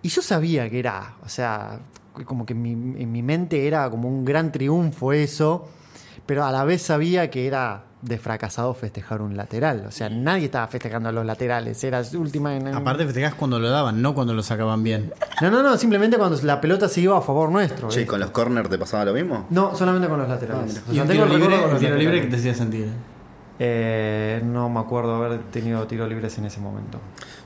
Y 0.00 0.08
yo 0.08 0.22
sabía 0.22 0.70
que 0.70 0.78
era, 0.78 1.16
o 1.24 1.28
sea, 1.28 1.80
como 2.24 2.46
que 2.46 2.52
en 2.52 3.10
mi 3.10 3.22
mente 3.24 3.66
era 3.66 3.90
como 3.90 4.08
un 4.08 4.24
gran 4.24 4.52
triunfo 4.52 5.12
eso, 5.12 5.66
pero 6.26 6.44
a 6.44 6.52
la 6.52 6.64
vez 6.64 6.82
sabía 6.82 7.30
que 7.30 7.46
era 7.46 7.84
de 8.02 8.18
fracasado 8.18 8.72
festejar 8.74 9.20
un 9.22 9.36
lateral. 9.36 9.84
O 9.88 9.90
sea, 9.90 10.08
nadie 10.08 10.44
estaba 10.46 10.66
festejando 10.68 11.08
a 11.08 11.12
los 11.12 11.24
laterales, 11.26 11.82
era 11.82 12.02
última 12.14 12.54
en... 12.56 12.68
Aparte 12.68 13.04
festejás 13.04 13.34
cuando 13.34 13.58
lo 13.58 13.68
daban, 13.68 14.00
no 14.02 14.14
cuando 14.14 14.34
lo 14.34 14.42
sacaban 14.42 14.82
bien. 14.84 15.12
No, 15.40 15.50
no, 15.50 15.62
no, 15.62 15.76
simplemente 15.76 16.16
cuando 16.18 16.40
la 16.42 16.60
pelota 16.60 16.88
se 16.88 17.00
iba 17.00 17.16
a 17.16 17.20
favor 17.20 17.50
nuestro. 17.50 17.88
¿viste? 17.88 18.06
¿con 18.06 18.20
los 18.20 18.30
corners 18.30 18.68
te 18.70 18.78
pasaba 18.78 19.06
lo 19.06 19.12
mismo? 19.14 19.46
No, 19.50 19.74
solamente 19.74 20.08
con 20.08 20.18
los 20.18 20.28
laterales. 20.28 20.82
O 20.88 20.92
¿Y 20.92 20.94
sea, 20.94 21.02
un 21.02 21.08
tengo 21.08 21.24
tiro 21.24 21.36
el 21.36 21.40
recuerdo 21.40 21.48
libre, 21.48 21.56
con 21.56 21.64
el 21.64 21.70
los 21.72 21.80
tiro 21.80 21.96
libre 21.96 22.14
que 22.20 22.26
laterales. 22.26 22.42
te 22.42 22.50
hacía 22.50 22.54
sentir? 22.54 22.88
Eh, 23.58 24.42
no 24.44 24.68
me 24.68 24.80
acuerdo 24.80 25.14
haber 25.14 25.38
tenido 25.50 25.86
tiros 25.86 26.08
libres 26.08 26.36
en 26.38 26.44
ese 26.44 26.60
momento. 26.60 26.98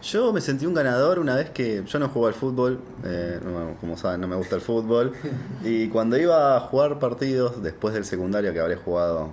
Yo 0.02 0.32
me 0.32 0.40
sentí 0.40 0.66
un 0.66 0.74
ganador 0.74 1.18
una 1.20 1.36
vez 1.36 1.50
que 1.50 1.84
yo 1.86 1.98
no 1.98 2.08
juego 2.08 2.26
al 2.26 2.34
fútbol, 2.34 2.80
eh, 3.04 3.38
no- 3.44 3.76
como 3.80 3.96
saben 3.96 4.20
no 4.20 4.26
me 4.28 4.34
gusta 4.36 4.56
el 4.56 4.60
fútbol, 4.60 5.12
y 5.64 5.88
cuando 5.88 6.16
iba 6.18 6.56
a 6.56 6.60
jugar 6.60 6.98
partidos 6.98 7.62
después 7.62 7.94
del 7.94 8.04
secundario 8.04 8.52
que 8.52 8.58
habré 8.60 8.76
jugado 8.76 9.28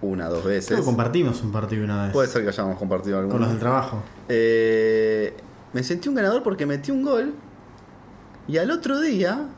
una 0.00 0.28
dos 0.28 0.44
veces, 0.44 0.66
Creo 0.68 0.78
que 0.78 0.84
compartimos 0.86 1.42
un 1.42 1.50
partido 1.52 1.84
una 1.84 2.04
vez. 2.04 2.12
puede 2.12 2.28
ser 2.28 2.42
que 2.42 2.48
hayamos 2.48 2.78
compartido 2.78 3.16
alguno. 3.18 3.32
Con 3.34 3.40
los 3.42 3.50
del 3.50 3.58
trabajo. 3.58 4.00
Eh, 4.28 5.34
me 5.72 5.82
sentí 5.82 6.08
un 6.08 6.14
ganador 6.14 6.42
porque 6.42 6.64
metí 6.64 6.90
un 6.90 7.02
gol 7.02 7.34
y 8.46 8.56
al 8.58 8.70
otro 8.70 9.00
día 9.00 9.48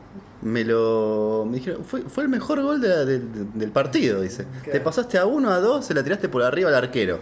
me 0.43 0.65
lo 0.65 1.47
me 1.49 1.59
dijeron, 1.59 1.85
fue, 1.85 2.03
fue 2.03 2.23
el 2.25 2.29
mejor 2.29 2.63
gol 2.63 2.81
de 2.81 2.89
la- 2.89 3.05
de- 3.05 3.19
de- 3.19 3.45
del 3.55 3.71
partido, 3.71 4.21
dice. 4.23 4.47
Te 4.71 4.81
pasaste 4.81 5.19
a 5.19 5.27
uno, 5.27 5.51
a 5.51 5.59
dos, 5.61 5.85
se 5.87 5.95
la 5.95 6.03
tiraste 6.03 6.29
por 6.29 6.43
arriba 6.43 6.69
al 6.71 6.75
arquero. 6.77 7.19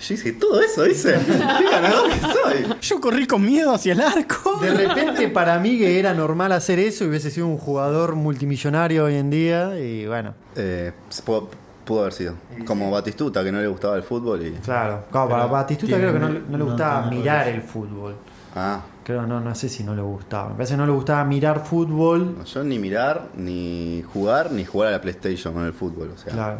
Yo 0.00 0.14
dije, 0.16 0.32
todo 0.32 0.60
eso, 0.60 0.82
dice. 0.82 1.14
Qué 1.26 1.64
ganador 1.70 2.10
que 2.10 2.18
soy. 2.20 2.66
Yo 2.80 3.00
corrí 3.00 3.26
con 3.26 3.42
miedo 3.44 3.72
hacia 3.72 3.92
el 3.92 4.00
arco. 4.00 4.58
De 4.60 4.70
repente 4.72 5.28
para 5.28 5.58
mí 5.60 5.78
que 5.78 5.98
era 6.00 6.12
normal 6.12 6.50
hacer 6.52 6.80
eso 6.80 7.04
y 7.04 7.08
hubiese 7.08 7.30
sido 7.30 7.46
un 7.46 7.56
jugador 7.58 8.16
multimillonario 8.16 9.04
hoy 9.04 9.14
en 9.14 9.30
día 9.30 9.78
y 9.78 10.06
bueno. 10.08 10.34
Eh, 10.56 10.90
pudo, 11.24 11.50
pudo 11.84 12.00
haber 12.00 12.14
sido. 12.14 12.34
Como 12.66 12.90
Batistuta, 12.90 13.44
que 13.44 13.52
no 13.52 13.60
le 13.60 13.68
gustaba 13.68 13.94
el 13.96 14.02
fútbol 14.02 14.44
y. 14.44 14.50
Claro, 14.54 15.04
claro 15.10 15.28
para 15.28 15.46
Batistuta 15.46 15.96
creo 15.96 16.12
que 16.12 16.18
no, 16.18 16.28
le- 16.30 16.40
no 16.40 16.50
le 16.50 16.58
no 16.58 16.64
gustaba 16.64 17.08
mirar 17.08 17.46
el 17.46 17.62
fútbol. 17.62 18.16
Ah, 18.56 18.80
Creo, 19.04 19.26
no, 19.26 19.40
no 19.40 19.54
sé 19.54 19.68
si 19.68 19.82
no 19.82 19.94
le 19.96 20.02
gustaba. 20.02 20.50
Me 20.50 20.54
parece 20.54 20.74
que 20.74 20.78
no 20.78 20.86
le 20.86 20.92
gustaba 20.92 21.24
mirar 21.24 21.64
fútbol. 21.64 22.36
no, 22.38 22.44
yo 22.44 22.62
ni 22.64 22.78
mirar, 22.78 23.28
ni 23.36 24.02
jugar, 24.12 24.52
ni 24.52 24.64
jugar 24.64 24.88
a 24.88 24.90
la 24.92 25.00
PlayStation 25.00 25.52
con 25.54 25.64
el 25.64 25.72
fútbol. 25.72 26.10
O 26.14 26.18
sea, 26.18 26.32
Claro. 26.32 26.58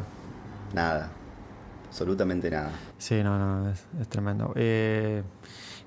nada. 0.74 1.10
Absolutamente 1.88 2.50
nada. 2.50 2.70
Sí, 2.98 3.22
no, 3.22 3.38
no, 3.38 3.70
es, 3.70 3.84
es 4.00 4.08
tremendo. 4.08 4.52
Eh, 4.56 5.22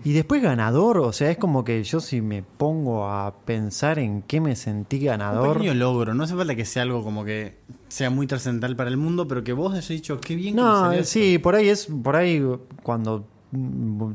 y 0.03 0.13
después 0.13 0.41
ganador, 0.43 0.99
o 0.99 1.11
sea, 1.13 1.31
es 1.31 1.37
como 1.37 1.63
que 1.63 1.83
yo 1.83 1.99
si 1.99 2.21
me 2.21 2.43
pongo 2.43 3.09
a 3.09 3.33
pensar 3.43 3.97
en 3.97 4.21
qué 4.21 4.39
me 4.39 4.55
sentí 4.55 4.99
Un 4.99 5.05
ganador. 5.05 5.57
pequeño 5.57 5.73
logro. 5.73 6.13
No 6.13 6.23
hace 6.25 6.35
falta 6.35 6.53
que 6.55 6.65
sea 6.65 6.83
algo 6.83 7.03
como 7.03 7.25
que 7.25 7.57
sea 7.87 8.09
muy 8.11 8.27
trascendental 8.27 8.75
para 8.75 8.89
el 8.89 8.97
mundo, 8.97 9.27
pero 9.27 9.43
que 9.43 9.53
vos 9.53 9.73
hayas 9.73 9.87
dicho, 9.87 10.19
qué 10.21 10.35
bien 10.35 10.55
que 10.55 10.61
me 10.61 10.67
No, 10.67 10.81
salió 10.81 10.99
esto". 10.99 11.11
sí, 11.13 11.39
por 11.39 11.55
ahí 11.55 11.69
es, 11.69 11.87
por 12.03 12.15
ahí 12.15 12.43
cuando 12.83 13.25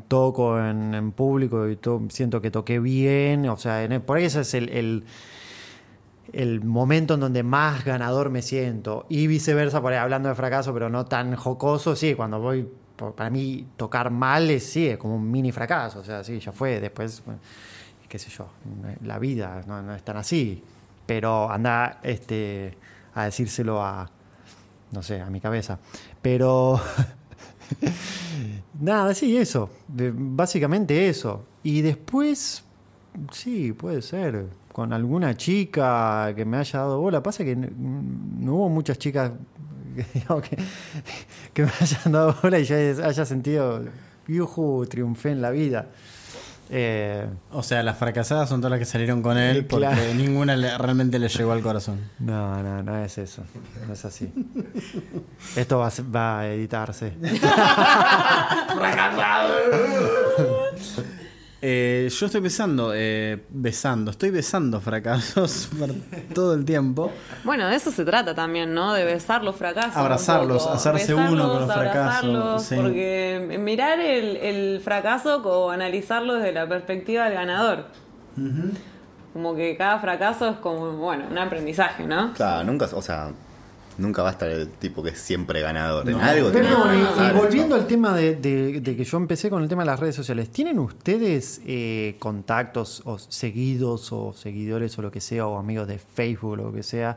toco 0.09 0.59
en, 0.59 0.95
en 0.95 1.12
público 1.12 1.69
y 1.69 1.77
to- 1.77 2.03
siento 2.11 2.40
que 2.40 2.51
toqué 2.51 2.79
bien, 2.79 3.49
o 3.49 3.57
sea, 3.57 3.83
en 3.85 4.01
por 4.03 4.19
ese 4.19 4.40
es 4.43 4.55
el, 4.55 5.05
el, 6.33 6.64
momento 6.64 7.14
en 7.14 7.21
donde 7.21 7.43
más 7.43 7.85
ganador 7.85 8.31
me 8.31 8.43
siento. 8.43 9.07
Y 9.09 9.27
viceversa, 9.27 9.81
por 9.81 9.93
ahí 9.93 9.99
hablando 9.99 10.29
de 10.29 10.35
fracaso, 10.35 10.73
pero 10.75 10.88
no 10.88 11.07
tan 11.07 11.35
jocoso, 11.37 11.97
sí, 11.97 12.14
cuando 12.14 12.40
voy, 12.40 12.69
para 13.16 13.31
mí 13.31 13.66
tocar 13.77 14.11
mal 14.11 14.51
es, 14.51 14.64
sí, 14.66 14.88
es 14.88 14.99
como 14.99 15.16
un 15.16 15.31
mini 15.31 15.53
fracaso, 15.53 16.01
o 16.01 16.05
sea, 16.05 16.23
sí, 16.23 16.38
ya 16.38 16.53
fue, 16.53 16.81
después, 16.81 17.23
qué 18.09 18.19
sé 18.19 18.31
yo, 18.31 18.49
la 19.05 19.19
vida 19.19 19.62
no, 19.66 19.81
no 19.83 19.95
es 19.95 20.03
tan 20.03 20.16
así, 20.16 20.62
pero 21.07 21.51
anda 21.51 21.99
este, 22.03 22.77
a 23.14 23.25
decírselo 23.25 23.83
a, 23.83 24.09
no 24.93 25.03
sé, 25.03 25.21
a 25.21 25.31
mi 25.31 25.40
cabeza. 25.40 25.79
Pero 26.21 26.81
nada, 28.81 29.14
sí, 29.14 29.37
eso. 29.37 29.71
Básicamente 29.88 31.09
eso. 31.09 31.45
Y 31.62 31.83
después, 31.83 32.64
sí, 33.33 33.73
puede 33.73 34.03
ser. 34.03 34.47
Con 34.73 34.93
alguna 34.93 35.37
chica 35.37 36.33
que 36.35 36.45
me 36.45 36.57
haya 36.57 36.79
dado 36.79 37.01
bola. 37.01 37.23
Pasa 37.23 37.45
que 37.45 37.57
no, 37.57 38.55
hubo 38.55 38.69
muchas 38.69 38.99
chicas 38.99 39.33
que, 39.95 40.57
que, 41.53 41.62
me 41.64 41.71
hayan 41.81 42.12
dado 42.12 42.37
bola 42.43 42.59
y 42.59 42.64
ya 42.64 42.77
haya 42.77 43.25
sentido, 43.25 43.85
yujú, 44.29 44.87
triunfé 44.87 45.31
en 45.33 45.43
la 45.43 45.51
vida. 45.51 45.88
Eh, 46.72 47.26
O 47.50 47.64
sea, 47.64 47.83
las 47.83 47.98
fracasadas 47.98 48.48
son 48.48 48.61
todas 48.61 48.70
las 48.70 48.78
que 48.78 48.85
salieron 48.85 49.22
con 49.22 49.37
él 49.37 49.64
porque 49.66 49.87
Claro. 49.87 50.02
ninguna 50.14 50.54
le- 50.56 50.78
realmente 50.78 51.18
le 51.18 51.28
llegó 51.28 51.50
al 51.52 51.62
corazón. 51.62 51.98
no, 52.20 52.62
no, 52.62 52.80
no 52.83 53.04
es 53.04 53.18
eso. 53.18 53.42
No 53.88 53.92
es 53.92 54.04
así. 54.04 54.33
Esto 55.56 55.78
va 55.78 55.88
a, 55.88 55.90
ser- 55.90 56.14
va 56.14 56.40
a 56.40 56.46
editarse. 56.48 57.12
Eh, 61.62 62.09
yo 62.11 62.27
estoy 62.27 62.40
besando, 62.40 62.92
eh, 62.94 63.44
besando, 63.51 64.11
estoy 64.12 64.31
besando 64.31 64.81
fracasos 64.81 65.68
por 65.79 65.90
todo 66.35 66.55
el 66.55 66.64
tiempo. 66.64 67.12
Bueno, 67.44 67.68
de 67.68 67.77
eso 67.77 67.90
se 67.90 68.05
trata 68.05 68.35
también, 68.35 68.73
¿no? 68.73 68.94
De 68.94 69.05
besar 69.05 69.44
los 69.44 69.57
fracasos. 69.57 69.96
Abrazarlos, 69.96 70.66
hacerse 70.66 71.14
uno 71.14 71.49
con 71.53 71.61
los 71.61 71.73
fracasos, 71.73 72.25
abrazarlos, 72.25 72.62
sí. 72.62 72.77
Porque 72.77 73.59
mirar 73.61 74.01
el, 74.01 74.37
el 74.37 74.81
fracaso 74.81 75.42
o 75.42 75.70
analizarlo 75.70 76.35
desde 76.35 76.53
la 76.53 76.66
perspectiva 76.66 77.25
del 77.25 77.35
ganador. 77.35 77.85
Como 79.35 79.55
que 79.55 79.77
cada 79.77 79.99
fracaso 79.99 80.49
es 80.49 80.57
como, 80.57 80.92
bueno, 80.92 81.27
un 81.31 81.37
aprendizaje, 81.37 82.07
¿no? 82.07 82.33
Claro, 82.33 82.64
nunca, 82.64 82.88
o 82.92 83.03
sea, 83.03 83.33
nunca 84.00 84.22
va 84.22 84.30
a 84.30 84.32
estar 84.32 84.48
el 84.50 84.68
tipo 84.70 85.02
que 85.02 85.10
es 85.10 85.18
siempre 85.18 85.60
ganador. 85.60 86.08
En 86.08 86.16
No. 86.18 86.22
algo 86.24 86.50
Perdón, 86.50 86.88
que 86.90 87.22
y, 87.22 87.26
y 87.26 87.32
volviendo 87.32 87.74
al 87.76 87.86
tema 87.86 88.14
de, 88.16 88.34
de- 88.36 88.80
de 88.80 88.96
que 88.96 89.04
yo 89.04 89.16
empecé 89.18 89.50
con 89.50 89.62
el 89.62 89.68
tema 89.68 89.82
de 89.82 89.86
las 89.86 90.00
redes 90.00 90.14
sociales, 90.16 90.50
¿tienen 90.50 90.78
ustedes 90.78 91.60
eh, 91.66 92.16
contactos 92.18 93.02
o 93.04 93.18
seguidos 93.18 94.12
o 94.12 94.32
seguidores 94.32 94.98
o 94.98 95.02
lo 95.02 95.10
que 95.12 95.20
sea, 95.20 95.46
o 95.46 95.58
amigos 95.58 95.86
de 95.86 95.98
Facebook 95.98 96.52
o 96.52 96.56
lo 96.56 96.72
que 96.72 96.82
sea, 96.82 97.16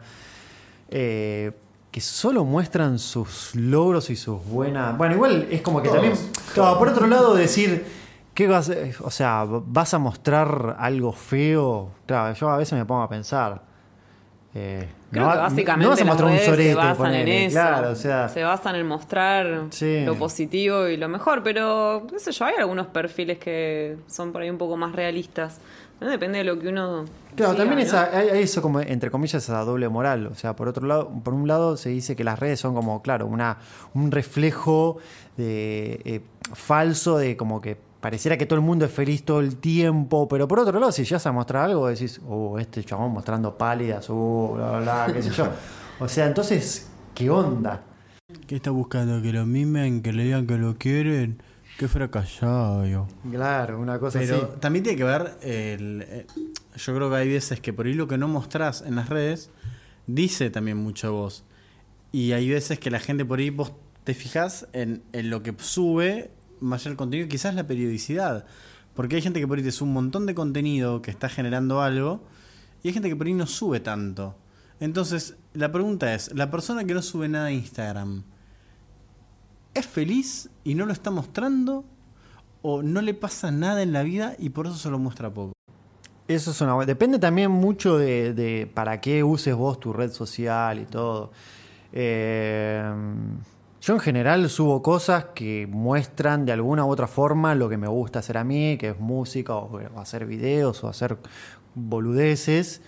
eh, 0.89 1.51
que 1.91 2.01
solo 2.01 2.43
muestran 2.43 2.97
sus 2.99 3.55
logros 3.55 4.09
y 4.09 4.15
sus 4.15 4.43
buenas... 4.45 4.97
Bueno, 4.97 5.15
igual 5.15 5.47
es 5.51 5.61
como 5.61 5.81
que 5.81 5.89
Todos, 5.89 6.01
también... 6.01 6.77
Por 6.79 6.87
otro 6.89 7.07
lado, 7.07 7.35
decir... 7.35 8.03
¿Qué 8.33 8.47
vas, 8.47 8.71
o 9.03 9.11
sea, 9.11 9.45
vas 9.47 9.93
a 9.93 9.99
mostrar 9.99 10.75
algo 10.79 11.11
feo? 11.11 11.91
Claro, 12.07 12.33
yo 12.33 12.49
a 12.49 12.57
veces 12.57 12.73
me 12.79 12.83
pongo 12.83 13.03
a 13.03 13.07
pensar. 13.09 13.61
eh, 14.55 14.87
Creo 15.13 15.26
no 15.26 15.32
que 15.32 15.38
básicamente 15.38 15.84
no 15.86 15.89
vas 15.91 16.02
a 16.02 16.04
las 16.04 16.08
mostrar 16.08 16.32
un 16.32 16.38
redes 16.38 16.67
se 16.69 16.76
basan 16.76 16.97
ponele, 16.97 17.38
en 17.38 17.43
eso. 17.47 17.54
Claro, 17.60 17.91
o 17.91 17.95
sea, 17.95 18.30
se 18.30 18.43
basan 18.43 18.76
en 18.76 18.88
mostrar 18.88 19.62
Sí. 19.69 20.04
lo 20.06 20.15
positivo 20.15 20.88
y 20.88 20.97
lo 20.97 21.08
mejor, 21.08 21.41
pero 21.43 22.06
qué 22.10 22.19
sé 22.19 22.32
yo, 22.32 22.45
hay 22.45 22.56
algunos 22.60 22.88
perfiles 22.88 23.38
que 23.38 23.97
son 24.08 24.32
por 24.32 24.41
ahí 24.41 24.49
un 24.49 24.58
poco 24.58 24.76
más 24.76 24.91
realistas. 24.93 25.60
¿no? 26.02 26.10
Depende 26.10 26.39
de 26.39 26.43
lo 26.43 26.60
que 26.60 26.67
uno 26.67 27.06
Claro, 27.36 27.54
siga, 27.54 27.63
también 27.63 27.80
¿no? 27.80 27.86
esa, 27.86 28.10
hay, 28.17 28.30
hay 28.30 28.43
eso 28.43 28.62
como, 28.62 28.82
entre 28.82 29.10
comillas, 29.10 29.41
esa 29.41 29.60
doble 29.63 29.88
moral. 29.88 30.28
O 30.28 30.36
sea, 30.36 30.56
por 30.56 30.67
otro 30.67 30.86
lado, 30.86 31.10
por 31.23 31.34
un 31.34 31.47
lado 31.47 31.78
se 31.78 31.89
dice 31.89 32.15
que 32.15 32.23
las 32.23 32.39
redes 32.39 32.60
son 32.60 32.73
como, 32.76 33.02
claro, 33.02 33.26
una, 33.28 33.58
un 33.93 34.12
reflejo 34.12 34.97
de, 35.38 36.02
eh, 36.04 36.21
falso 36.54 37.17
de 37.17 37.38
como 37.38 37.62
que 37.62 37.78
pareciera 38.03 38.37
que 38.37 38.45
todo 38.45 38.59
el 38.59 38.65
mundo 38.65 38.83
es 38.83 38.91
feliz 38.91 39.23
todo 39.23 39.39
el 39.39 39.55
tiempo, 39.55 40.27
pero 40.27 40.45
por 40.45 40.59
otro 40.59 40.77
lado, 40.77 40.91
si 40.91 41.05
ya 41.05 41.17
a 41.23 41.31
mostrar 41.31 41.63
algo, 41.69 41.87
decís, 41.87 42.19
oh, 42.27 42.59
este 42.59 42.83
chabón 42.83 43.13
mostrando 43.13 43.57
pálidas, 43.57 44.07
oh, 44.09 44.55
bla, 44.55 44.71
bla, 44.79 45.05
bla, 45.05 45.13
qué 45.13 45.21
sé 45.23 45.29
yo. 45.31 45.47
O 45.99 46.09
sea, 46.09 46.25
entonces, 46.27 46.89
¿qué 47.15 47.29
onda? 47.29 47.81
¿Qué 48.47 48.55
está 48.57 48.71
buscando? 48.71 49.21
¿Que 49.21 49.31
lo 49.31 49.45
mimen? 49.45 50.01
¿Que 50.01 50.11
le 50.11 50.23
digan 50.25 50.45
que 50.47 50.57
lo 50.57 50.75
quieren? 50.75 51.41
Qué 51.77 51.87
fracasado. 51.87 52.85
yo. 52.85 53.07
Claro, 53.31 53.79
una 53.79 53.99
cosa 53.99 54.19
Pero 54.19 54.35
así. 54.35 54.45
también 54.59 54.83
tiene 54.83 54.97
que 54.97 55.03
ver, 55.05 55.37
el- 55.41 56.03
eh, 56.09 56.25
yo 56.75 56.95
creo 56.95 57.09
que 57.09 57.15
hay 57.15 57.29
veces 57.29 57.61
que 57.61 57.71
por 57.71 57.85
ahí 57.85 57.93
lo 57.93 58.07
que 58.07 58.17
no 58.17 58.27
mostrás 58.27 58.81
en 58.85 58.95
las 58.95 59.07
redes 59.07 59.49
dice 60.07 60.49
también 60.49 60.77
mucho 60.77 61.13
vos. 61.13 61.45
Y 62.11 62.33
hay 62.33 62.49
veces 62.49 62.79
que 62.79 62.91
la 62.91 62.99
gente 62.99 63.23
por 63.23 63.39
ahí 63.39 63.49
vos 63.49 63.71
te 64.03 64.13
fijas 64.13 64.67
en, 64.73 65.03
en 65.13 65.29
lo 65.29 65.41
que 65.41 65.53
sube, 65.57 66.31
del 66.89 66.95
contenido, 66.95 67.30
quizás 67.30 67.56
la 67.56 67.67
periodicidad. 67.67 68.45
Porque 68.95 69.15
hay 69.15 69.21
gente 69.21 69.39
que 69.39 69.47
por 69.47 69.58
ahí 69.58 69.63
te 69.63 69.84
un 69.84 69.93
montón 69.93 70.26
de 70.26 70.36
contenido 70.36 71.02
que 71.02 71.12
está 71.12 71.30
generando 71.30 71.82
algo 71.82 72.21
y 72.84 72.89
hay 72.89 72.93
gente 72.93 73.10
que 73.10 73.15
por 73.15 73.28
ahí 73.28 73.34
no 73.34 73.47
sube 73.47 73.80
tanto. 73.80 74.36
Entonces, 74.80 75.36
la 75.54 75.71
pregunta 75.71 76.13
es, 76.13 76.34
¿la 76.34 76.52
persona 76.52 76.84
que 76.84 76.93
no 76.93 77.02
sube 77.02 77.28
nada 77.30 77.45
a 77.45 77.52
Instagram 77.52 78.23
es 79.73 79.88
feliz 79.88 80.49
y 80.63 80.76
no 80.76 80.86
lo 80.86 80.93
está 80.93 81.10
mostrando? 81.10 81.86
¿O 82.62 82.82
no 82.82 83.02
le 83.02 83.13
pasa 83.13 83.52
nada 83.52 83.82
en 83.82 83.91
la 83.91 84.04
vida 84.04 84.36
y 84.38 84.49
por 84.49 84.67
eso 84.67 84.76
se 84.76 84.89
lo 84.89 84.99
muestra 84.99 85.34
poco? 85.34 85.54
Eso 86.28 86.52
es 86.52 86.62
una. 86.62 86.86
Depende 86.86 87.19
también 87.19 87.52
mucho 87.52 87.97
de, 87.97 88.34
de 88.34 88.69
para 88.73 89.02
qué 89.02 89.23
uses 89.23 89.56
vos 89.56 89.80
tu 89.80 89.91
red 89.91 90.12
social 90.12 90.80
y 90.80 90.86
todo. 90.86 91.32
Eh, 91.91 92.84
yo 93.83 93.95
en 93.95 93.99
general 93.99 94.49
subo 94.49 94.81
cosas 94.81 95.25
que 95.35 95.67
muestran 95.69 96.45
de 96.45 96.53
alguna 96.53 96.85
u 96.85 96.89
otra 96.89 97.05
forma 97.05 97.53
lo 97.53 97.67
que 97.67 97.75
me 97.75 97.89
gusta 97.89 98.19
hacer 98.19 98.37
a 98.37 98.45
mí, 98.45 98.77
que 98.77 98.91
es 98.91 98.99
música 98.99 99.55
o, 99.55 99.77
hacer 99.99 100.25
videos 100.25 100.85
o 100.85 100.87
hacer 100.87 101.17
boludeces. 101.75 102.81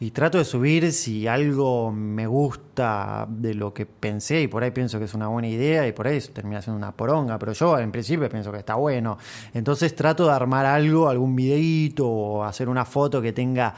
Y 0.00 0.10
trato 0.10 0.38
de 0.38 0.44
subir 0.44 0.92
si 0.92 1.28
algo 1.28 1.92
me 1.92 2.26
gusta 2.26 3.28
de 3.30 3.54
lo 3.54 3.72
que 3.72 3.86
pensé 3.86 4.42
y 4.42 4.48
por 4.48 4.64
ahí 4.64 4.72
pienso 4.72 4.98
que 4.98 5.04
es 5.04 5.14
una 5.14 5.28
buena 5.28 5.46
idea 5.46 5.86
y 5.86 5.92
por 5.92 6.08
ahí 6.08 6.18
termina 6.20 6.60
siendo 6.60 6.78
una 6.78 6.96
poronga, 6.96 7.38
pero 7.38 7.52
yo 7.52 7.78
en 7.78 7.92
principio 7.92 8.28
pienso 8.28 8.50
que 8.50 8.58
está 8.58 8.74
bueno. 8.74 9.18
Entonces 9.54 9.94
trato 9.94 10.26
de 10.26 10.32
armar 10.32 10.66
algo, 10.66 11.08
algún 11.08 11.36
videíto 11.36 12.08
o 12.08 12.42
hacer 12.42 12.68
una 12.68 12.84
foto 12.84 13.22
que 13.22 13.32
tenga 13.32 13.76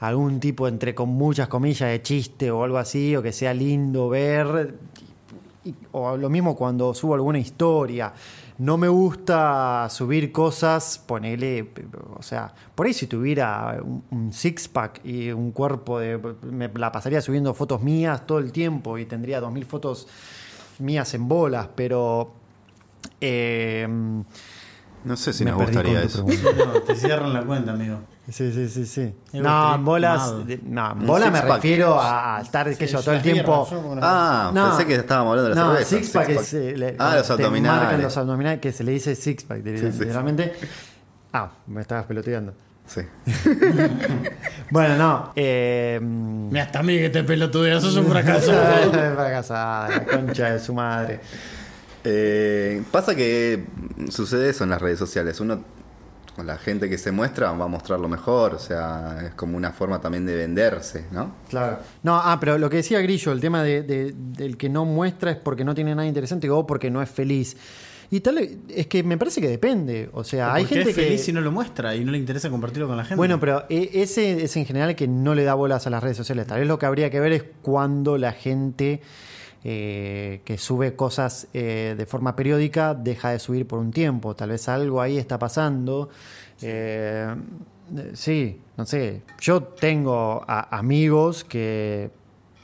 algún 0.00 0.38
tipo 0.38 0.68
entre 0.68 0.94
con 0.94 1.08
muchas 1.08 1.48
comillas 1.48 1.88
de 1.88 2.02
chiste 2.02 2.50
o 2.50 2.62
algo 2.62 2.76
así 2.76 3.16
o 3.16 3.22
que 3.22 3.32
sea 3.32 3.54
lindo 3.54 4.10
ver 4.10 4.74
y- 5.64 5.74
o 5.92 6.16
lo 6.16 6.28
mismo 6.30 6.54
cuando 6.56 6.92
subo 6.94 7.14
alguna 7.14 7.38
historia. 7.38 8.12
No 8.58 8.76
me 8.78 8.86
gusta 8.88 9.88
subir 9.90 10.30
cosas, 10.30 11.02
ponele, 11.04 11.70
o 12.16 12.22
sea, 12.22 12.52
por 12.74 12.86
ahí 12.86 12.92
si 12.94 13.08
tuviera 13.08 13.78
un, 13.82 14.04
un 14.12 14.32
six-pack 14.32 15.00
y 15.04 15.32
un 15.32 15.50
cuerpo 15.50 15.98
de... 15.98 16.18
Me 16.42 16.68
la 16.74 16.92
pasaría 16.92 17.20
subiendo 17.20 17.52
fotos 17.54 17.82
mías 17.82 18.24
todo 18.26 18.38
el 18.38 18.52
tiempo 18.52 18.96
y 18.96 19.06
tendría 19.06 19.40
2.000 19.40 19.64
fotos 19.64 20.06
mías 20.78 21.12
en 21.14 21.26
bolas, 21.26 21.68
pero... 21.74 22.32
eh, 23.20 23.88
No 25.04 25.16
sé 25.16 25.32
si 25.32 25.44
me 25.44 25.50
nos 25.50 25.60
gustaría 25.62 26.02
eso. 26.02 26.24
No, 26.24 26.80
te 26.82 26.94
cierran 26.94 27.32
la 27.32 27.42
cuenta, 27.44 27.72
amigo. 27.72 27.98
Sí, 28.30 28.50
sí, 28.52 28.68
sí, 28.70 28.86
sí. 28.86 29.14
No, 29.34 29.78
bolas... 29.80 30.46
de- 30.46 30.58
no, 30.64 30.92
Un 30.94 31.06
bolas 31.06 31.30
me 31.30 31.42
refiero 31.42 31.98
a 32.00 32.40
estar, 32.42 32.66
qué 32.74 32.86
sé 32.86 32.92
yo, 32.94 33.02
todo 33.02 33.14
el 33.14 33.20
tiempo... 33.22 33.68
Ah, 34.00 34.50
No. 34.54 34.68
pensé 34.70 34.86
que 34.86 34.94
estábamos 34.94 35.32
hablando 35.32 35.50
de 35.50 35.54
la 35.54 35.60
no, 35.62 35.70
cerveza. 35.72 35.96
six 35.96 36.10
pack 36.10 36.28
es. 36.30 36.54
eh, 36.54 36.74
le- 36.76 36.96
ah, 36.98 37.16
los 37.18 37.30
abdominales. 37.30 37.82
marcan 37.82 38.02
los 38.02 38.16
abdominales 38.16 38.60
que 38.60 38.72
se 38.72 38.82
le 38.82 38.92
dice 38.92 39.14
six 39.14 39.44
pack, 39.44 39.62
Sí, 39.64 39.78
sí. 39.92 39.98
literalmente. 40.00 40.52
Ah, 41.36 41.50
me 41.66 41.80
estabas 41.80 42.06
peloteando. 42.06 42.54
Sí. 42.86 43.00
Bueno, 44.70 44.96
no. 44.96 45.32
Eh, 45.36 45.98
Mira, 46.02 46.64
hasta 46.64 46.78
a 46.78 46.82
mí 46.82 46.96
que 46.98 47.10
te 47.10 47.24
pelotudeas, 47.24 47.82
sos 47.82 47.96
un 47.96 48.06
fracaso. 48.06 48.52
fracasada, 48.92 49.88
la 49.88 50.04
concha 50.04 50.52
de 50.52 50.60
su 50.60 50.74
madre. 50.74 51.20
Eh, 52.04 52.82
pasa 52.90 53.14
que 53.14 53.64
sucede 54.10 54.50
eso 54.50 54.64
en 54.64 54.70
las 54.70 54.80
redes 54.80 54.98
sociales. 54.98 55.40
Uno, 55.40 55.60
con 56.34 56.46
la 56.46 56.56
gente 56.58 56.88
que 56.88 56.98
se 56.98 57.12
muestra, 57.12 57.52
va 57.52 57.64
a 57.64 57.68
mostrar 57.68 58.00
lo 58.00 58.08
mejor. 58.08 58.54
O 58.54 58.58
sea, 58.58 59.18
es 59.26 59.34
como 59.34 59.56
una 59.56 59.72
forma 59.72 60.00
también 60.00 60.26
de 60.26 60.34
venderse, 60.36 61.04
¿no? 61.12 61.34
Claro. 61.48 61.78
No, 62.02 62.16
ah, 62.16 62.36
pero 62.40 62.58
lo 62.58 62.68
que 62.68 62.78
decía 62.78 63.00
Grillo, 63.00 63.32
el 63.32 63.40
tema 63.40 63.62
de, 63.62 63.82
de- 63.82 64.14
del 64.16 64.56
que 64.56 64.68
no 64.68 64.84
muestra 64.84 65.30
es 65.30 65.36
porque 65.36 65.64
no 65.64 65.74
tiene 65.74 65.94
nada 65.94 66.06
interesante 66.06 66.48
o 66.50 66.66
porque 66.66 66.90
no 66.90 67.00
es 67.02 67.08
feliz. 67.10 67.56
Y 68.10 68.20
tal, 68.20 68.38
es 68.68 68.86
que 68.86 69.02
me 69.02 69.16
parece 69.16 69.40
que 69.40 69.48
depende. 69.48 70.10
O 70.12 70.22
sea, 70.24 70.54
hay 70.54 70.66
gente 70.66 70.90
es 70.90 70.96
que. 70.96 71.02
feliz 71.02 71.28
y 71.28 71.32
no 71.32 71.40
lo 71.40 71.50
muestra 71.50 71.96
y 71.96 72.04
no 72.04 72.12
le 72.12 72.18
interesa 72.18 72.50
compartirlo 72.50 72.86
con 72.86 72.96
la 72.96 73.02
gente. 73.04 73.16
Bueno, 73.16 73.40
pero 73.40 73.64
e- 73.68 73.90
ese 73.94 74.44
es 74.44 74.56
en 74.56 74.66
general 74.66 74.94
que 74.94 75.08
no 75.08 75.34
le 75.34 75.42
da 75.44 75.54
bolas 75.54 75.86
a 75.86 75.90
las 75.90 76.02
redes 76.02 76.16
sociales. 76.16 76.46
Tal 76.46 76.58
vez 76.60 76.68
lo 76.68 76.78
que 76.78 76.86
habría 76.86 77.10
que 77.10 77.18
ver 77.18 77.32
es 77.32 77.44
cuando 77.62 78.18
la 78.18 78.32
gente 78.32 79.00
eh, 79.64 80.42
que 80.44 80.58
sube 80.58 80.94
cosas 80.94 81.48
eh, 81.54 81.94
de 81.96 82.06
forma 82.06 82.36
periódica 82.36 82.94
deja 82.94 83.30
de 83.30 83.38
subir 83.38 83.66
por 83.66 83.78
un 83.78 83.90
tiempo. 83.90 84.36
Tal 84.36 84.50
vez 84.50 84.68
algo 84.68 85.00
ahí 85.00 85.16
está 85.18 85.38
pasando. 85.38 86.10
Eh, 86.62 87.34
eh, 87.96 88.10
sí, 88.14 88.60
no 88.76 88.84
sé. 88.86 89.22
Yo 89.40 89.62
tengo 89.62 90.44
a- 90.46 90.76
amigos 90.76 91.44
que 91.44 92.10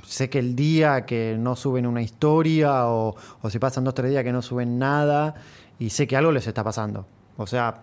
sé 0.05 0.29
que 0.29 0.39
el 0.41 0.55
día 0.57 1.07
que 1.07 1.37
no 1.39 1.57
suben 1.57 1.87
una 1.87 2.03
historia 2.03 2.87
o, 2.89 3.15
o 3.43 3.51
si 3.51 3.59
pasan 3.59 3.85
dos 3.85 3.93
o 3.93 3.95
tres 3.95 4.11
días 4.11 4.25
que 4.25 4.33
no 4.33 4.43
suben 4.43 4.79
nada 4.79 5.35
y 5.79 5.91
sé 5.91 6.07
que 6.07 6.17
algo 6.17 6.33
les 6.33 6.47
está 6.47 6.63
pasando. 6.65 7.07
O 7.37 7.47
sea, 7.47 7.83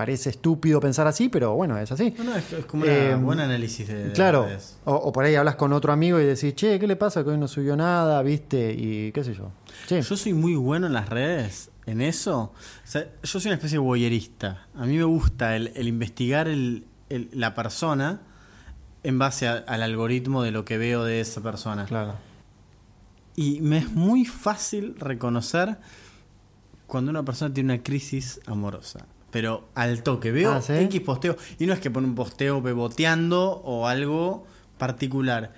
parece 0.00 0.30
estúpido 0.30 0.80
pensar 0.80 1.06
así, 1.06 1.28
pero 1.28 1.52
bueno, 1.54 1.76
es 1.76 1.92
así. 1.92 2.14
No, 2.16 2.24
no, 2.24 2.34
es, 2.36 2.50
es 2.54 2.64
como 2.64 2.84
un 2.84 2.88
Eh, 2.88 3.14
buen 3.16 3.38
análisis 3.38 3.86
de, 3.86 4.04
de 4.04 4.12
Claro, 4.12 4.46
las 4.48 4.78
o, 4.86 4.94
o 4.94 5.12
por 5.12 5.24
ahí 5.24 5.34
hablas 5.34 5.56
con 5.56 5.74
otro 5.74 5.92
amigo 5.92 6.18
y 6.18 6.24
decís, 6.24 6.54
che, 6.54 6.78
¿qué 6.78 6.86
le 6.86 6.96
pasa? 6.96 7.22
Que 7.22 7.28
hoy 7.28 7.36
no 7.36 7.46
subió 7.48 7.76
nada, 7.76 8.22
¿viste? 8.22 8.72
Y 8.72 9.12
qué 9.12 9.22
sé 9.22 9.34
yo. 9.34 9.50
Sí. 9.86 10.00
Yo 10.00 10.16
soy 10.16 10.32
muy 10.32 10.54
bueno 10.54 10.86
en 10.86 10.94
las 10.94 11.10
redes, 11.10 11.70
en 11.84 12.00
eso. 12.00 12.40
O 12.44 12.86
sea, 12.86 13.02
yo 13.22 13.38
soy 13.40 13.50
una 13.50 13.56
especie 13.56 13.76
de 13.76 13.84
voyerista. 13.84 14.66
A 14.74 14.86
mí 14.86 14.96
me 14.96 15.04
gusta 15.04 15.54
el, 15.54 15.70
el 15.74 15.86
investigar 15.86 16.48
el- 16.48 16.86
el- 17.10 17.28
la 17.34 17.54
persona 17.54 18.22
en 19.02 19.18
base 19.18 19.48
a- 19.48 19.64
al 19.66 19.82
algoritmo 19.82 20.42
de 20.42 20.50
lo 20.50 20.64
que 20.64 20.78
veo 20.78 21.04
de 21.04 21.20
esa 21.20 21.42
persona. 21.42 21.84
Claro. 21.84 22.14
Y 23.36 23.60
me 23.60 23.76
es 23.78 23.90
muy 23.92 24.24
fácil 24.24 24.94
reconocer 24.98 25.76
cuando 26.86 27.10
una 27.10 27.22
persona 27.22 27.52
tiene 27.54 27.74
una 27.74 27.82
crisis 27.82 28.40
amorosa. 28.46 29.06
Pero 29.30 29.68
al 29.74 30.02
toque, 30.02 30.32
veo 30.32 30.52
Ah, 30.52 30.60
¿sí? 30.62 30.72
X 30.74 31.00
posteo. 31.02 31.36
Y 31.58 31.66
no 31.66 31.72
es 31.72 31.80
que 31.80 31.90
pone 31.90 32.06
un 32.06 32.14
posteo 32.14 32.60
beboteando 32.60 33.60
o 33.64 33.86
algo 33.86 34.44
particular. 34.78 35.52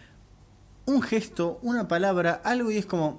Un 0.85 1.01
gesto, 1.03 1.59
una 1.63 1.89
palabra, 1.89 2.41
algo 2.45 2.71
y 2.71 2.77
es 2.79 2.87
como. 2.87 3.19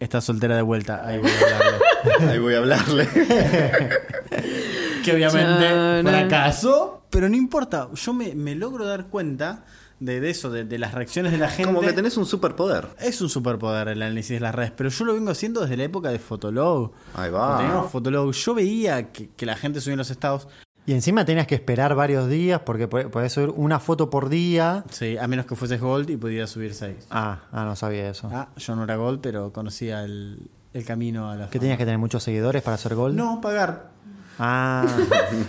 Está 0.00 0.20
soltera 0.20 0.56
de 0.56 0.62
vuelta. 0.62 1.06
Ahí 1.06 1.18
voy 1.18 1.30
a 1.30 1.56
hablarle. 1.56 2.28
Ahí 2.32 2.38
voy 2.38 2.54
a 2.54 2.58
hablarle. 2.58 3.08
que 5.04 5.12
obviamente 5.12 5.68
Chan. 5.68 6.06
fracaso. 6.06 7.02
Pero 7.10 7.28
no 7.28 7.36
importa. 7.36 7.88
Yo 7.94 8.12
me, 8.12 8.34
me 8.34 8.54
logro 8.54 8.84
dar 8.86 9.06
cuenta 9.06 9.64
de, 10.00 10.20
de 10.20 10.30
eso, 10.30 10.50
de, 10.50 10.64
de 10.64 10.78
las 10.78 10.92
reacciones 10.94 11.32
de 11.32 11.38
la 11.38 11.48
gente. 11.48 11.72
Como 11.72 11.80
que 11.86 11.92
tenés 11.92 12.16
un 12.16 12.26
superpoder. 12.26 12.88
Es 13.00 13.20
un 13.20 13.28
superpoder 13.28 13.88
el 13.88 14.02
análisis 14.02 14.30
de 14.36 14.40
las 14.40 14.54
redes, 14.54 14.72
pero 14.76 14.90
yo 14.90 15.04
lo 15.04 15.14
vengo 15.14 15.30
haciendo 15.30 15.60
desde 15.62 15.76
la 15.76 15.84
época 15.84 16.10
de 16.10 16.18
Fotolog. 16.18 16.92
Ahí 17.14 17.30
va. 17.30 17.58
teníamos 17.58 17.90
Fotolog, 17.90 18.32
yo 18.32 18.54
veía 18.54 19.10
que, 19.12 19.30
que 19.30 19.46
la 19.46 19.56
gente 19.56 19.80
subía 19.80 19.94
en 19.94 19.98
los 19.98 20.10
estados. 20.10 20.48
Y 20.88 20.92
encima 20.92 21.24
tenías 21.24 21.48
que 21.48 21.56
esperar 21.56 21.96
varios 21.96 22.28
días 22.28 22.60
porque 22.64 22.86
po- 22.86 23.10
podés 23.10 23.32
subir 23.32 23.50
una 23.56 23.80
foto 23.80 24.08
por 24.08 24.28
día. 24.28 24.84
Sí, 24.90 25.16
a 25.18 25.26
menos 25.26 25.44
que 25.46 25.56
fueses 25.56 25.80
Gold 25.80 26.10
y 26.10 26.16
pudiera 26.16 26.46
subir 26.46 26.74
6. 26.74 27.08
Ah, 27.10 27.40
ah, 27.50 27.64
no 27.64 27.74
sabía 27.74 28.08
eso. 28.08 28.30
Ah, 28.32 28.50
yo 28.56 28.76
no 28.76 28.84
era 28.84 28.94
Gold, 28.94 29.20
pero 29.20 29.52
conocía 29.52 30.04
el, 30.04 30.48
el 30.74 30.84
camino 30.84 31.28
a 31.28 31.34
la 31.34 31.50
¿Que 31.50 31.58
tenías 31.58 31.76
que 31.78 31.84
tener 31.84 31.98
muchos 31.98 32.22
seguidores 32.22 32.62
para 32.62 32.76
hacer 32.76 32.94
gol? 32.94 33.16
No, 33.16 33.40
pagar. 33.40 33.90
Ah. 34.38 34.86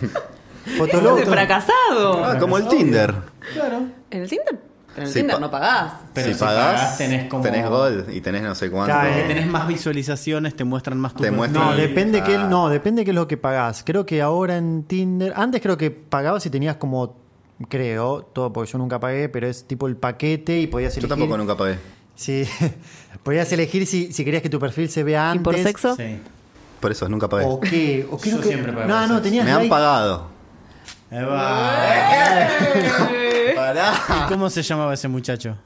Fotolog. 0.78 1.20
de 1.20 1.26
fracasado. 1.26 2.24
Ah, 2.26 2.38
como 2.40 2.58
el 2.58 2.68
Tinder. 2.68 3.14
Claro. 3.54 3.82
¿En 4.12 4.22
el 4.22 4.30
Tinder? 4.30 4.58
Pero 4.96 5.02
en 5.02 5.08
el 5.08 5.14
Tinder 5.14 5.40
no 5.40 5.52
pagás. 5.52 5.94
Pero 6.14 6.28
si, 6.28 6.34
si 6.34 6.40
pagás, 6.40 6.74
pagás, 6.82 6.98
tenés 6.98 7.30
como- 7.30 7.44
gol 7.70 8.06
y 8.12 8.22
tenés 8.22 8.42
no 8.44 8.56
sé 8.56 8.72
cuánto. 8.72 8.94
Claro, 8.94 9.10
Porque 9.12 9.28
tenés 9.28 9.48
más 9.48 9.68
visualizaciones, 9.68 10.56
te 10.56 10.64
muestran 10.64 11.00
más 11.00 11.14
tu 11.14 11.20
Te 11.24 11.32
perfil. 11.32 11.40
muestran- 11.56 11.72
No, 11.72 11.76
depende 11.76 12.24
que 12.24 12.36
Ah. 12.36 12.48
no, 12.50 12.70
depende 12.70 13.04
qué 13.06 13.12
es 13.12 13.16
lo 13.16 13.28
que 13.28 13.38
pagás. 13.38 13.84
Creo 13.86 14.06
que 14.06 14.22
ahora 14.22 14.58
en 14.58 14.84
Tinder, 14.84 15.34
antes 15.36 15.62
creo 15.62 15.78
que 15.78 15.92
pagabas 15.92 16.42
si 16.44 16.50
tenías 16.50 16.78
como 16.78 17.16
creo, 17.70 18.22
todo 18.34 18.52
porque 18.54 18.72
yo 18.72 18.78
nunca 18.80 19.00
pagué, 19.00 19.30
pero 19.30 19.48
es 19.48 19.66
tipo 19.66 19.88
el 19.88 19.96
paquete 19.98 20.60
y 20.60 20.68
podías 20.68 20.94
Yo 20.96 21.00
elegir. 21.00 21.10
tampoco 21.10 21.38
nunca 21.38 21.56
pagué. 21.56 21.78
Sí. 22.16 22.44
podías 23.24 23.52
elegir 23.52 23.86
si, 23.86 24.12
si 24.14 24.26
querías 24.26 24.42
que 24.42 24.50
tu 24.50 24.60
perfil 24.60 24.90
se 24.90 25.04
vea 25.04 25.26
¿Y 25.28 25.32
antes. 25.32 25.44
por 25.44 25.58
sexo? 25.58 25.96
Sí. 25.96 26.20
Por 26.80 26.92
eso 26.92 27.08
nunca 27.10 27.28
pagué. 27.30 27.46
¿O 27.46 27.60
qué? 27.60 28.08
¿O 28.10 28.18
qué 28.20 28.32
Yo 28.32 28.40
que- 28.42 28.48
siempre 28.48 28.74
pagué 28.74 28.88
No, 28.88 29.08
no, 29.08 29.22
tenías 29.22 29.46
Me 29.46 29.52
han 29.52 29.70
pagado. 29.70 30.28
Ahí 31.12 31.24
va. 31.24 32.48
Pará. 33.68 33.94
¿Y 34.26 34.30
cómo 34.30 34.50
se 34.50 34.64
llamaba 34.64 34.94
ese 34.94 35.10
muchacho? 35.10 35.58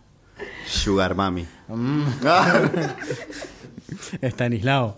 Sugar 0.65 1.13
Mami. 1.13 1.45
Mm, 1.67 2.03
Estanislao. 4.21 4.97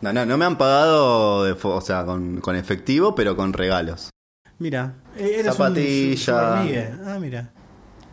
No, 0.00 0.12
no, 0.12 0.24
no 0.24 0.38
me 0.38 0.44
han 0.44 0.56
pagado, 0.56 1.42
de 1.42 1.56
o 1.60 1.80
sea, 1.80 2.04
con, 2.04 2.40
con 2.40 2.54
efectivo, 2.54 3.16
pero 3.16 3.34
con 3.34 3.52
regalos. 3.52 4.10
Mira, 4.60 4.94
eh, 5.16 5.38
eres 5.40 5.56
Zapatilla. 5.56 6.62
un. 6.62 7.08
Ah, 7.08 7.18
mira. 7.18 7.50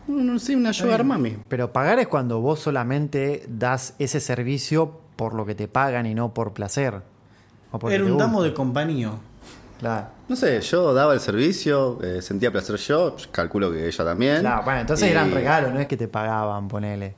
Mm, 0.08 0.38
Sí, 0.38 0.56
una 0.56 0.72
sugar 0.72 1.04
mami. 1.04 1.36
Pero 1.46 1.72
pagar 1.72 2.00
es 2.00 2.08
cuando 2.08 2.40
vos 2.40 2.58
solamente 2.58 3.44
das 3.48 3.94
ese 4.00 4.18
servicio 4.18 5.02
por 5.14 5.34
lo 5.34 5.46
que 5.46 5.54
te 5.54 5.68
pagan 5.68 6.04
y 6.06 6.16
no 6.16 6.34
por 6.34 6.52
placer. 6.52 7.00
O 7.70 7.88
Era 7.88 8.04
un 8.04 8.18
damo 8.18 8.42
de 8.42 8.52
compañía. 8.52 9.12
Claro. 9.78 10.06
No 10.28 10.36
sé, 10.36 10.60
yo 10.60 10.92
daba 10.94 11.14
el 11.14 11.20
servicio, 11.20 11.98
eh, 12.02 12.22
sentía 12.22 12.50
placer 12.50 12.76
yo, 12.76 13.14
calculo 13.30 13.70
que 13.70 13.86
ella 13.86 14.04
también. 14.04 14.40
Claro, 14.40 14.62
bueno, 14.64 14.80
entonces 14.80 15.08
Y- 15.08 15.10
eran 15.12 15.30
regalos, 15.32 15.72
no 15.72 15.80
es 15.80 15.86
que 15.86 15.96
te 15.96 16.08
pagaban, 16.08 16.66
ponele. 16.68 17.14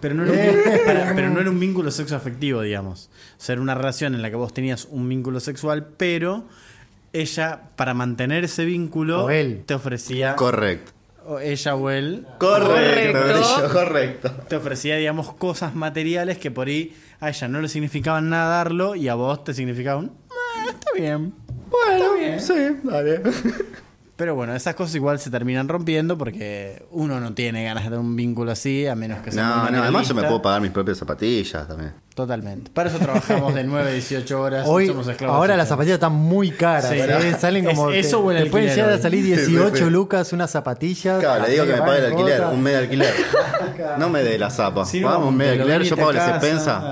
Pero 0.00 0.14
no, 0.14 0.24
era 0.24 0.32
un, 0.32 0.38
vínculo- 0.64 0.84
para- 0.86 1.14
pero 1.14 1.28
no 1.30 1.40
era 1.40 1.50
un 1.50 1.60
vínculo 1.60 1.90
sexoafectivo, 1.90 2.62
digamos. 2.62 3.10
O 3.38 3.40
sea, 3.42 3.52
era 3.54 3.62
una 3.62 3.74
relación 3.74 4.14
en 4.14 4.22
la 4.22 4.30
que 4.30 4.36
vos 4.36 4.52
tenías 4.54 4.86
un 4.90 5.08
vínculo 5.08 5.38
sexual, 5.40 5.86
pero 5.96 6.44
ella, 7.12 7.62
para 7.76 7.94
mantener 7.94 8.44
ese 8.44 8.64
vínculo, 8.64 9.24
O 9.26 9.30
él. 9.30 9.62
te 9.66 9.74
ofrecía. 9.74 10.34
Correcto. 10.36 10.92
o 11.30 11.40
ella 11.40 11.74
o 11.74 11.90
él 11.90 12.26
Correcto, 12.38 13.18
Correcto. 13.20 13.72
Correcto. 13.72 14.30
te 14.48 14.56
ofrecía, 14.56 14.96
digamos, 14.96 15.34
cosas 15.34 15.74
materiales 15.74 16.38
que 16.38 16.50
por 16.50 16.68
ahí 16.68 16.96
a 17.20 17.28
ella 17.28 17.48
no 17.48 17.60
le 17.60 17.68
significaban 17.68 18.30
nada 18.30 18.48
darlo 18.56 18.94
y 18.94 19.08
a 19.08 19.14
vos 19.14 19.44
te 19.44 19.52
significaban. 19.52 20.10
"Ah, 20.30 20.64
está 20.70 20.90
bien. 20.96 21.34
Bueno, 21.70 22.40
sí, 22.40 22.54
dale. 22.82 23.20
Pero 24.16 24.34
bueno, 24.34 24.52
esas 24.56 24.74
cosas 24.74 24.96
igual 24.96 25.20
se 25.20 25.30
terminan 25.30 25.68
rompiendo 25.68 26.18
porque 26.18 26.82
uno 26.90 27.20
no 27.20 27.34
tiene 27.34 27.62
ganas 27.62 27.84
de 27.84 27.90
tener 27.90 28.00
un 28.00 28.16
vínculo 28.16 28.50
así, 28.50 28.84
a 28.84 28.96
menos 28.96 29.20
que 29.20 29.30
sea 29.30 29.44
muy 29.44 29.70
No, 29.70 29.76
no, 29.76 29.82
además 29.84 30.08
yo 30.08 30.14
me 30.16 30.22
puedo 30.24 30.42
pagar 30.42 30.60
mis 30.60 30.72
propias 30.72 30.98
zapatillas 30.98 31.68
también. 31.68 31.92
Totalmente. 32.16 32.68
Para 32.72 32.88
eso 32.90 32.98
trabajamos 32.98 33.54
de 33.54 33.62
9 33.62 33.88
a 33.90 33.92
18 33.92 34.40
horas. 34.40 34.66
y 34.66 34.70
Hoy, 34.70 34.86
somos 34.88 35.06
esclavos 35.06 35.36
ahora 35.36 35.56
las 35.56 35.68
zapatillas 35.68 35.94
están 35.94 36.14
muy 36.14 36.50
caras. 36.50 36.90
Sí. 36.90 36.96
¿eh? 36.98 37.36
Salen 37.38 37.68
Es- 37.68 37.76
como. 37.78 37.90
eso 37.92 38.28
te- 38.28 38.42
te 38.42 38.50
pueden 38.50 38.74
llegar 38.74 38.90
a 38.90 38.98
salir 38.98 39.24
Sí, 39.24 39.36
sí, 39.44 39.50
18 39.52 39.76
sí. 39.76 39.84
lucas 39.90 40.32
unas 40.32 40.50
zapatillas. 40.50 41.20
Claro, 41.20 41.44
le 41.46 41.52
digo 41.52 41.64
que 41.66 41.72
me 41.74 41.78
pague 41.78 41.98
el 42.00 42.06
alquiler, 42.06 42.42
un 42.52 42.60
mes 42.60 42.72
de 42.72 42.78
alquiler. 42.80 43.14
No 43.98 44.08
me 44.10 44.24
dé 44.24 44.36
la 44.36 44.50
zapa. 44.50 44.82
Vamos, 45.02 45.28
un 45.28 45.36
mes 45.36 45.46
de 45.46 45.52
te 45.52 45.58
lo 45.58 45.64
alquiler, 45.74 45.82
yo 45.82 45.96
pago 45.96 46.12
las 46.12 46.28
expensas. 46.30 46.82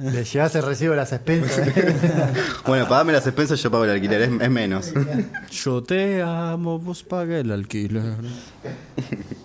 Le 0.00 0.24
llevas 0.24 0.54
el 0.54 0.62
recibo 0.62 0.92
de 0.92 0.96
las 0.96 1.12
expensas. 1.12 1.68
Bueno, 2.66 2.88
pagame 2.88 3.12
las 3.12 3.26
expensas, 3.26 3.60
yo 3.62 3.70
pago 3.70 3.84
el 3.84 3.90
alquiler, 3.90 4.22
es, 4.22 4.30
es 4.40 4.50
menos. 4.50 4.92
Yo 5.50 5.82
te 5.82 6.22
amo, 6.22 6.78
vos 6.78 7.02
pague 7.02 7.40
el 7.40 7.50
alquiler. 7.52 8.16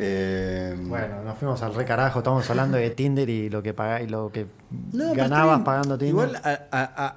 Eh, 0.00 0.76
bueno, 0.80 1.24
nos 1.24 1.36
fuimos 1.38 1.60
al 1.62 1.74
recarajo. 1.74 2.20
Estamos 2.20 2.48
hablando 2.48 2.76
de 2.76 2.90
Tinder 2.90 3.28
y 3.28 3.50
lo 3.50 3.62
que 3.64 3.74
pagá- 3.74 4.00
y 4.00 4.06
lo 4.06 4.30
que 4.30 4.46
No, 4.92 5.12
ganabas 5.12 5.56
bien. 5.56 5.64
pagando 5.64 5.98
Tinder. 5.98 6.10
Igual 6.28 6.36
a- 6.36 6.60
a- 6.70 7.06
a- 7.06 7.16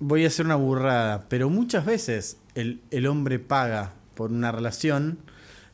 voy 0.00 0.24
a 0.24 0.28
hacer 0.28 0.46
una 0.46 0.54
burrada, 0.54 1.26
pero 1.28 1.50
muchas 1.50 1.84
veces 1.84 2.38
el, 2.54 2.80
el 2.90 3.06
hombre 3.06 3.38
paga 3.38 3.92
por 4.14 4.30
una 4.30 4.50
relación 4.52 5.18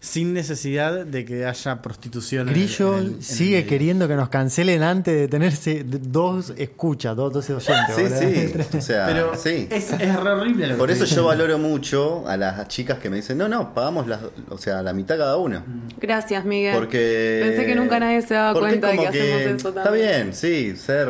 sin 0.04 0.34
necesidad 0.34 1.06
de 1.06 1.24
que 1.24 1.46
haya 1.46 1.80
prostitución. 1.80 2.46
Grillo 2.48 2.92
en 2.92 2.98
el- 2.98 3.06
en 3.10 3.14
el 3.14 3.22
sigue 3.22 3.64
queriendo 3.64 4.06
que 4.06 4.16
nos 4.16 4.28
cancelen 4.28 4.82
antes 4.82 5.14
de 5.14 5.28
tenerse 5.28 5.82
dos 5.86 6.52
escuchas, 6.58 7.16
dos, 7.16 7.32
dos 7.32 7.48
oyentes. 7.48 8.12
sí, 8.18 8.52
sí, 8.70 8.76
o 8.76 8.80
sea, 8.82 9.06
Pero 9.06 9.34
sí. 9.34 9.66
es, 9.70 9.92
es 9.92 10.16
re 10.20 10.30
horrible. 10.30 10.66
lo 10.66 10.74
que 10.74 10.78
Por 10.78 10.90
eso 10.90 11.06
yo 11.06 11.24
valoro 11.24 11.58
mucho 11.58 12.28
a 12.28 12.36
las 12.36 12.68
chicas 12.68 12.98
que 12.98 13.08
me 13.08 13.16
dicen, 13.16 13.38
no, 13.38 13.48
no, 13.48 13.72
pagamos 13.72 14.06
las, 14.06 14.20
o 14.50 14.58
sea, 14.58 14.82
la 14.82 14.92
mitad 14.92 15.16
cada 15.16 15.38
una. 15.38 15.64
Gracias, 15.98 16.44
Miguel. 16.44 16.74
Porque. 16.76 17.40
Pensé 17.42 17.64
que 17.64 17.74
nunca 17.74 17.98
nadie 17.98 18.20
se 18.20 18.34
daba 18.34 18.60
cuenta 18.60 18.88
de 18.88 18.96
como 18.96 19.10
que 19.10 19.18
hacemos 19.18 19.40
eso 19.40 19.68
Está 19.70 19.84
también. 19.84 20.06
bien, 20.06 20.34
sí, 20.34 20.76
ser. 20.76 21.08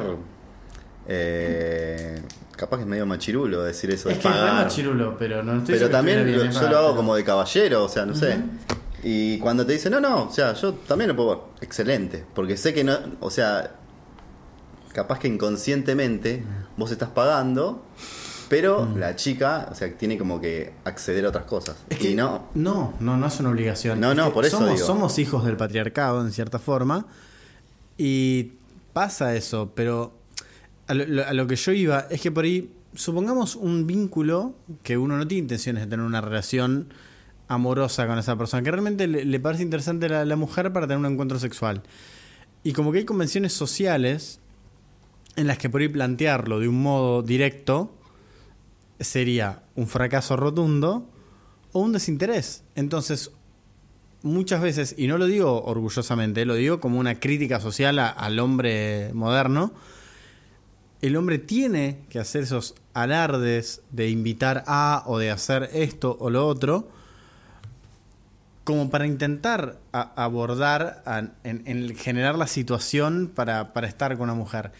eh, 1.08 2.20
capaz 2.56 2.76
que 2.78 2.82
es 2.84 2.88
medio 2.88 3.06
machirulo 3.06 3.62
decir 3.62 3.90
eso 3.90 4.08
Es 4.08 4.16
de 4.16 4.22
que 4.22 4.28
es 4.28 4.34
pagar. 4.34 4.54
machirulo, 4.64 5.16
pero 5.18 5.42
no 5.42 5.58
estoy 5.58 5.74
Pero 5.74 5.86
que 5.88 5.92
también 5.92 6.24
lo- 6.32 6.44
yo 6.44 6.44
es 6.44 6.54
lo 6.70 6.78
hago 6.78 6.96
como 6.96 7.14
de 7.16 7.24
caballero, 7.24 7.84
o 7.84 7.88
sea, 7.88 8.06
no 8.06 8.14
sé. 8.14 8.36
Y 9.06 9.38
cuando 9.38 9.66
te 9.66 9.74
dicen, 9.74 9.92
no, 9.92 10.00
no, 10.00 10.24
o 10.24 10.32
sea, 10.32 10.54
yo 10.54 10.72
también 10.74 11.08
lo 11.08 11.16
puedo. 11.16 11.48
Excelente. 11.60 12.24
Porque 12.34 12.56
sé 12.56 12.72
que 12.72 12.82
no. 12.84 12.96
O 13.20 13.30
sea, 13.30 13.74
capaz 14.92 15.18
que 15.18 15.28
inconscientemente 15.28 16.42
vos 16.76 16.90
estás 16.90 17.10
pagando, 17.10 17.84
pero 18.48 18.88
la 18.96 19.14
chica, 19.16 19.68
o 19.70 19.74
sea, 19.74 19.92
tiene 19.96 20.16
como 20.16 20.40
que 20.40 20.72
acceder 20.84 21.26
a 21.26 21.28
otras 21.28 21.44
cosas. 21.44 21.76
Es 21.90 21.98
que 21.98 22.12
y 22.12 22.14
no. 22.14 22.48
No, 22.54 22.94
no, 23.00 23.16
no 23.16 23.26
es 23.26 23.38
una 23.40 23.50
obligación. 23.50 24.00
No, 24.00 24.12
Es 24.12 24.16
no, 24.16 24.32
por 24.32 24.46
eso 24.46 24.56
somos, 24.58 24.74
digo. 24.74 24.86
somos 24.86 25.18
hijos 25.18 25.44
del 25.44 25.56
patriarcado, 25.56 26.22
en 26.24 26.32
cierta 26.32 26.58
forma. 26.58 27.06
Y 27.98 28.52
pasa 28.92 29.34
eso, 29.36 29.72
pero 29.74 30.14
a 30.86 30.94
lo, 30.94 31.04
lo- 31.06 31.26
a 31.26 31.32
lo 31.32 31.46
que 31.46 31.56
yo 31.56 31.72
iba 31.72 32.06
es 32.10 32.20
que 32.20 32.30
por 32.30 32.44
ahí, 32.44 32.72
supongamos 32.94 33.56
un 33.56 33.86
vínculo 33.86 34.54
que 34.82 34.96
uno 34.96 35.16
no 35.18 35.26
tiene 35.28 35.42
intenciones 35.42 35.82
de 35.84 35.90
tener 35.90 36.06
una 36.06 36.20
relación 36.20 36.88
amorosa 37.48 38.06
con 38.06 38.18
esa 38.18 38.36
persona, 38.36 38.62
que 38.62 38.70
realmente 38.70 39.06
le, 39.06 39.40
parece 39.40 39.62
interesante 39.62 40.06
a 40.06 40.24
la, 40.24 40.36
mujer 40.36 40.72
para 40.72 40.86
tener 40.86 40.98
un 40.98 41.12
encuentro 41.12 41.38
sexual. 41.38 41.82
Y 42.62 42.72
como 42.72 42.92
que 42.92 42.98
hay 42.98 43.04
convenciones 43.04 43.52
sociales 43.52 44.40
en 45.36 45.46
las 45.46 45.58
que 45.58 45.68
por 45.68 45.80
ahí 45.80 45.88
plantearlo 45.88 46.60
de 46.60 46.68
un 46.68 46.82
modo 46.82 47.22
directo 47.22 47.94
sería 49.00 49.64
un 49.74 49.86
fracaso 49.86 50.36
rotundo 50.36 51.10
o 51.72 51.80
un 51.80 51.92
desinterés. 51.92 52.64
Entonces, 52.74 53.32
muchas 54.22 54.62
veces, 54.62 54.94
y 54.96 55.06
no 55.06 55.18
lo 55.18 55.26
digo 55.26 55.64
orgullosamente, 55.64 56.44
lo 56.46 56.54
digo 56.54 56.80
como 56.80 56.98
una 56.98 57.20
crítica 57.20 57.60
social 57.60 57.98
al 57.98 58.38
hombre 58.38 59.10
moderno, 59.12 59.72
el 61.02 61.16
hombre 61.16 61.38
tiene 61.38 62.00
que 62.08 62.18
hacer 62.18 62.44
esos 62.44 62.74
alardes 62.94 63.82
de 63.90 64.08
invitar 64.08 64.64
a 64.66 65.02
o 65.06 65.18
de 65.18 65.30
hacer 65.30 65.68
esto 65.74 66.16
o 66.18 66.30
lo 66.30 66.46
otro, 66.46 66.88
como 68.64 68.90
para 68.90 69.06
intentar 69.06 69.78
a- 69.92 70.12
abordar, 70.24 71.02
a- 71.06 71.28
en, 71.44 71.62
en 71.66 71.94
generar 71.96 72.36
la 72.36 72.46
situación 72.46 73.30
para, 73.34 73.72
para 73.72 73.86
estar 73.86 74.12
con 74.16 74.24
una 74.24 74.34
mujer. 74.34 74.72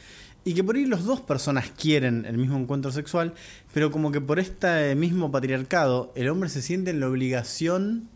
Y 0.46 0.52
que 0.54 0.62
por 0.64 0.76
ahí 0.76 0.84
los 0.86 1.04
dos 1.04 1.20
personas 1.20 1.70
quieren 1.70 2.26
el 2.26 2.36
mismo 2.36 2.58
encuentro 2.58 2.92
sexual, 2.92 3.32
pero 3.72 3.90
como 3.90 4.12
que 4.12 4.20
por 4.20 4.38
este 4.38 4.94
mismo 4.94 5.30
patriarcado, 5.30 6.12
el 6.16 6.28
hombre 6.28 6.48
se 6.50 6.60
siente 6.60 6.90
en 6.90 7.00
la 7.00 7.08
obligación 7.08 8.08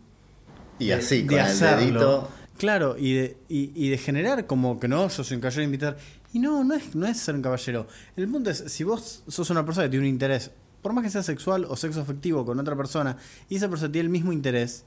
Y 0.79 0.89
de- 0.89 0.95
así, 0.95 1.23
de 1.23 1.27
con 1.27 1.35
el 1.39 1.41
hacerlo. 1.45 1.79
dedito. 1.79 2.29
Claro, 2.59 2.97
y 2.99 3.15
de, 3.15 3.37
y, 3.49 3.71
y 3.75 3.89
de 3.89 3.99
generar 3.99 4.47
como 4.47 4.81
que 4.81 4.89
no, 4.89 5.09
yo 5.09 5.23
soy 5.25 5.37
un 5.37 5.41
caballero 5.41 5.63
invitar. 5.63 5.97
Y 6.33 6.41
no, 6.41 6.65
no 6.65 6.75
es, 6.75 6.95
no 6.95 7.07
es 7.07 7.17
ser 7.19 7.35
un 7.37 7.43
caballero. 7.43 7.87
El 8.17 8.29
punto 8.29 8.51
es, 8.51 8.65
si 8.67 8.85
vos 8.85 9.23
sos 9.29 9.49
una 9.51 9.65
persona 9.65 9.87
que 9.87 9.91
tiene 9.91 10.07
un 10.07 10.11
interés, 10.13 10.51
por 10.83 10.93
más 10.93 11.05
que 11.05 11.11
sea 11.11 11.23
sexual 11.23 11.65
o 11.67 11.77
sexo 11.77 12.01
afectivo 12.01 12.45
con 12.45 12.59
otra 12.59 12.77
persona, 12.77 13.17
y 13.49 13.57
esa 13.57 13.69
persona 13.69 13.91
tiene 13.93 14.07
el 14.07 14.11
mismo 14.11 14.33
interés, 14.33 14.85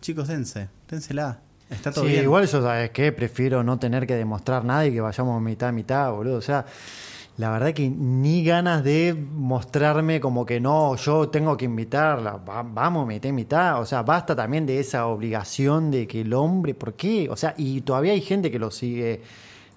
chicos, 0.00 0.28
dense, 0.28 0.68
dénsela. 0.88 1.38
Está 1.68 1.90
todo 1.90 2.04
Sí, 2.04 2.10
bien. 2.12 2.22
igual 2.22 2.46
yo, 2.46 2.62
¿sabes 2.62 2.90
qué? 2.90 3.10
Prefiero 3.10 3.64
no 3.64 3.78
tener 3.78 4.06
que 4.06 4.14
demostrar 4.14 4.64
nada 4.64 4.86
y 4.86 4.92
que 4.92 5.00
vayamos 5.00 5.42
mitad 5.42 5.70
a 5.70 5.72
mitad, 5.72 6.12
boludo. 6.12 6.36
O 6.36 6.40
sea, 6.40 6.64
la 7.38 7.50
verdad 7.50 7.72
que 7.74 7.88
ni 7.90 8.44
ganas 8.44 8.84
de 8.84 9.14
mostrarme 9.32 10.20
como 10.20 10.46
que 10.46 10.60
no, 10.60 10.94
yo 10.94 11.28
tengo 11.28 11.56
que 11.56 11.64
invitarla. 11.64 12.36
Va- 12.36 12.62
vamos, 12.62 13.06
mitad 13.08 13.28
y 13.28 13.32
mitad. 13.32 13.80
O 13.80 13.84
sea, 13.84 14.02
basta 14.02 14.36
también 14.36 14.64
de 14.64 14.78
esa 14.78 15.06
obligación 15.06 15.90
de 15.90 16.06
que 16.06 16.20
el 16.20 16.32
hombre, 16.34 16.74
¿por 16.74 16.94
qué? 16.94 17.28
O 17.30 17.36
sea, 17.36 17.52
y 17.56 17.80
todavía 17.80 18.12
hay 18.12 18.20
gente 18.20 18.48
que 18.50 18.58
lo 18.60 18.70
sigue 18.70 19.22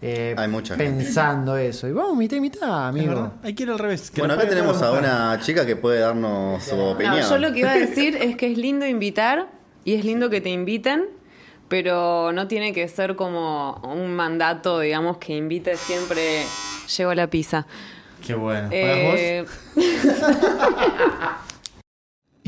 eh, 0.01 0.33
Hay 0.37 0.47
mucha 0.47 0.75
gente. 0.77 1.03
pensando 1.03 1.57
eso. 1.57 1.87
Y 1.87 1.91
vamos, 1.91 2.15
mitad 2.15 2.37
y 2.37 2.41
mitad, 2.41 2.87
amigo. 2.87 3.33
Hay 3.43 3.53
que 3.55 3.63
ir 3.63 3.69
al 3.71 3.79
revés. 3.79 4.11
que 4.11 4.21
Bueno, 4.21 4.35
acá 4.35 4.47
tenemos 4.47 4.79
a 4.83 4.91
una 4.91 5.39
chica 5.41 5.65
que 5.65 5.75
puede 5.75 5.99
darnos 6.01 6.63
su 6.63 6.75
opinión. 6.79 7.19
No, 7.19 7.29
yo 7.29 7.37
lo 7.39 7.51
que 7.51 7.59
iba 7.61 7.71
a 7.71 7.77
decir 7.79 8.15
es 8.15 8.35
que 8.37 8.51
es 8.51 8.57
lindo 8.59 8.85
invitar 8.85 9.57
y 9.85 9.93
es 9.93 10.05
lindo 10.05 10.29
que 10.29 10.41
te 10.41 10.49
inviten, 10.49 11.05
pero 11.67 12.31
no 12.31 12.47
tiene 12.47 12.73
que 12.73 12.87
ser 12.87 13.15
como 13.15 13.75
un 13.83 14.13
mandato, 14.15 14.79
digamos, 14.79 15.17
que 15.17 15.35
invite 15.35 15.75
siempre. 15.77 16.43
Llego 16.97 17.11
a 17.11 17.15
la 17.15 17.29
pizza. 17.29 17.67
Qué 18.25 18.33
bueno. 18.33 18.69
¿Pagas 18.69 18.75
Eh, 18.75 19.45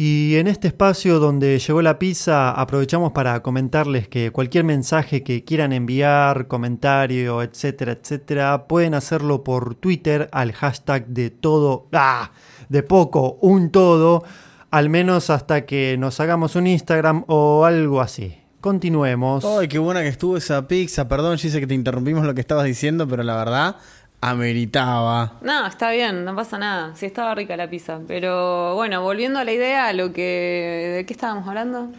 Y 0.03 0.37
en 0.37 0.47
este 0.47 0.69
espacio 0.69 1.19
donde 1.19 1.59
llegó 1.59 1.81
la 1.81 1.99
pizza, 1.99 2.49
aprovechamos 2.49 3.11
para 3.11 3.43
comentarles 3.43 4.07
que 4.07 4.31
cualquier 4.31 4.63
mensaje 4.63 5.21
que 5.21 5.43
quieran 5.43 5.73
enviar, 5.73 6.47
comentario, 6.47 7.43
etcétera, 7.43 7.91
etcétera, 7.91 8.67
pueden 8.67 8.93
hacerlo 8.93 9.43
por 9.43 9.75
Twitter 9.75 10.29
al 10.31 10.53
hashtag 10.53 11.05
de 11.07 11.29
todo, 11.29 11.87
¡ah! 11.91 12.31
de 12.69 12.83
poco, 12.83 13.37
un 13.41 13.69
todo, 13.69 14.23
al 14.71 14.89
menos 14.89 15.29
hasta 15.29 15.65
que 15.65 15.97
nos 15.99 16.19
hagamos 16.19 16.55
un 16.55 16.65
Instagram 16.65 17.25
o 17.27 17.65
algo 17.65 18.01
así. 18.01 18.37
Continuemos. 18.61 19.43
Ay, 19.43 19.67
qué 19.67 19.79
buena 19.79 20.01
que 20.01 20.07
estuvo 20.07 20.37
esa 20.37 20.67
pizza. 20.67 21.07
Perdón, 21.07 21.37
Gise, 21.37 21.59
que 21.59 21.67
te 21.67 21.73
interrumpimos 21.73 22.25
lo 22.25 22.33
que 22.33 22.41
estabas 22.41 22.65
diciendo, 22.65 23.07
pero 23.07 23.23
la 23.23 23.35
verdad, 23.35 23.75
ameritaba. 24.21 25.33
No, 25.41 25.67
está 25.67 25.91
bien, 25.91 26.23
no 26.23 26.35
pasa 26.35 26.57
nada. 26.57 26.95
Sí, 26.95 27.05
estaba 27.05 27.35
rica 27.35 27.57
la 27.57 27.69
pizza. 27.69 27.99
Pero 28.07 28.75
bueno, 28.75 29.01
volviendo 29.01 29.39
a 29.39 29.43
la 29.43 29.51
idea, 29.51 29.91
lo 29.93 30.13
que 30.13 30.93
¿de 30.97 31.05
qué 31.05 31.13
estábamos 31.13 31.47
hablando? 31.47 31.91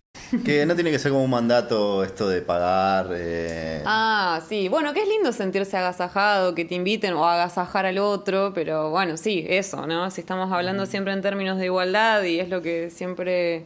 Que 0.44 0.64
no 0.66 0.74
tiene 0.74 0.90
que 0.90 0.98
ser 0.98 1.12
como 1.12 1.24
un 1.24 1.30
mandato 1.30 2.02
esto 2.04 2.28
de 2.28 2.42
pagar. 2.42 3.08
eh, 3.12 3.82
Ah, 3.84 4.40
sí. 4.48 4.68
Bueno, 4.68 4.92
que 4.94 5.02
es 5.02 5.08
lindo 5.08 5.32
sentirse 5.32 5.76
agasajado, 5.76 6.54
que 6.54 6.64
te 6.64 6.74
inviten 6.74 7.14
o 7.14 7.26
agasajar 7.26 7.86
al 7.86 7.98
otro, 7.98 8.52
pero 8.54 8.90
bueno, 8.90 9.16
sí, 9.16 9.44
eso, 9.48 9.86
¿no? 9.86 10.10
Si 10.10 10.20
estamos 10.20 10.50
hablando 10.52 10.86
siempre 10.86 11.12
en 11.12 11.20
términos 11.22 11.58
de 11.58 11.66
igualdad 11.66 12.22
y 12.22 12.40
es 12.40 12.48
lo 12.48 12.62
que 12.62 12.90
siempre 12.90 13.64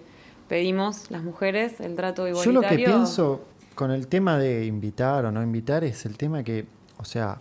pedimos 0.49 1.11
las 1.11 1.23
mujeres, 1.23 1.81
el 1.81 1.95
trato 1.97 2.23
Yo 2.27 2.29
igualitario. 2.29 2.61
lo 2.63 2.69
que 2.69 2.77
pienso 2.85 3.45
con 3.75 3.91
el 3.91 4.07
tema 4.09 4.39
de 4.39 4.65
invitar 4.65 5.25
o 5.25 5.33
no 5.33 5.43
invitar 5.43 5.85
es 5.85 6.07
el 6.07 6.17
tema 6.17 6.43
que, 6.43 6.67
o 6.99 7.05
sea, 7.05 7.39